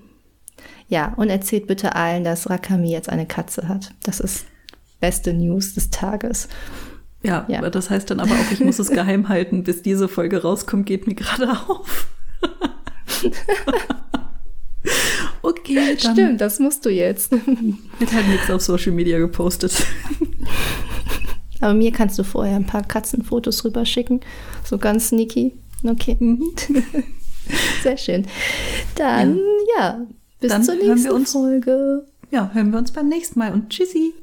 Ja, 0.90 1.14
und 1.18 1.30
erzählt 1.30 1.68
bitte 1.68 1.96
allen, 1.96 2.24
dass 2.24 2.50
Rakami 2.50 2.92
jetzt 2.92 3.10
eine 3.10 3.26
Katze 3.26 3.68
hat. 3.68 3.94
Das 4.04 4.20
ist 4.20 4.46
beste 5.00 5.34
News 5.34 5.74
des 5.74 5.90
Tages. 5.90 6.48
Ja, 7.24 7.46
ja. 7.48 7.68
das 7.70 7.90
heißt 7.90 8.10
dann 8.10 8.20
aber 8.20 8.32
auch, 8.32 8.52
ich 8.52 8.60
muss 8.60 8.80
es 8.80 8.90
geheim 8.92 9.28
halten, 9.30 9.64
bis 9.64 9.82
diese 9.82 10.08
Folge 10.08 10.42
rauskommt, 10.42 10.86
geht 10.86 11.08
mir 11.08 11.16
gerade 11.16 11.52
auf. 11.52 12.08
okay, 15.42 15.98
dann 16.02 16.14
Stimmt, 16.14 16.42
das 16.42 16.60
musst 16.60 16.86
du 16.86 16.90
jetzt. 16.90 17.32
Wird 18.00 18.14
halt 18.14 18.28
nichts 18.28 18.50
auf 18.50 18.62
Social 18.62 18.94
Media 18.94 19.18
gepostet. 19.18 19.86
Aber 21.60 21.74
mir 21.74 21.92
kannst 21.92 22.20
du 22.20 22.24
vorher 22.24 22.56
ein 22.56 22.68
paar 22.68 22.84
Katzenfotos 22.84 23.66
rüberschicken. 23.66 24.22
So 24.64 24.78
ganz 24.78 25.10
sneaky. 25.10 25.54
Okay. 25.84 26.16
Mhm. 26.20 26.54
Sehr 27.82 27.98
schön. 27.98 28.28
Dann, 28.96 29.40
ja, 29.78 30.00
ja 30.00 30.08
bis 30.40 30.52
Dann 30.52 30.64
zur 30.64 30.76
nächsten 30.76 31.12
uns, 31.12 31.32
Folge. 31.32 32.06
Ja, 32.32 32.52
hören 32.54 32.72
wir 32.72 32.80
uns 32.80 32.92
beim 32.92 33.08
nächsten 33.08 33.40
Mal 33.40 33.54
und 33.54 33.70
tschüssi. 33.70 34.14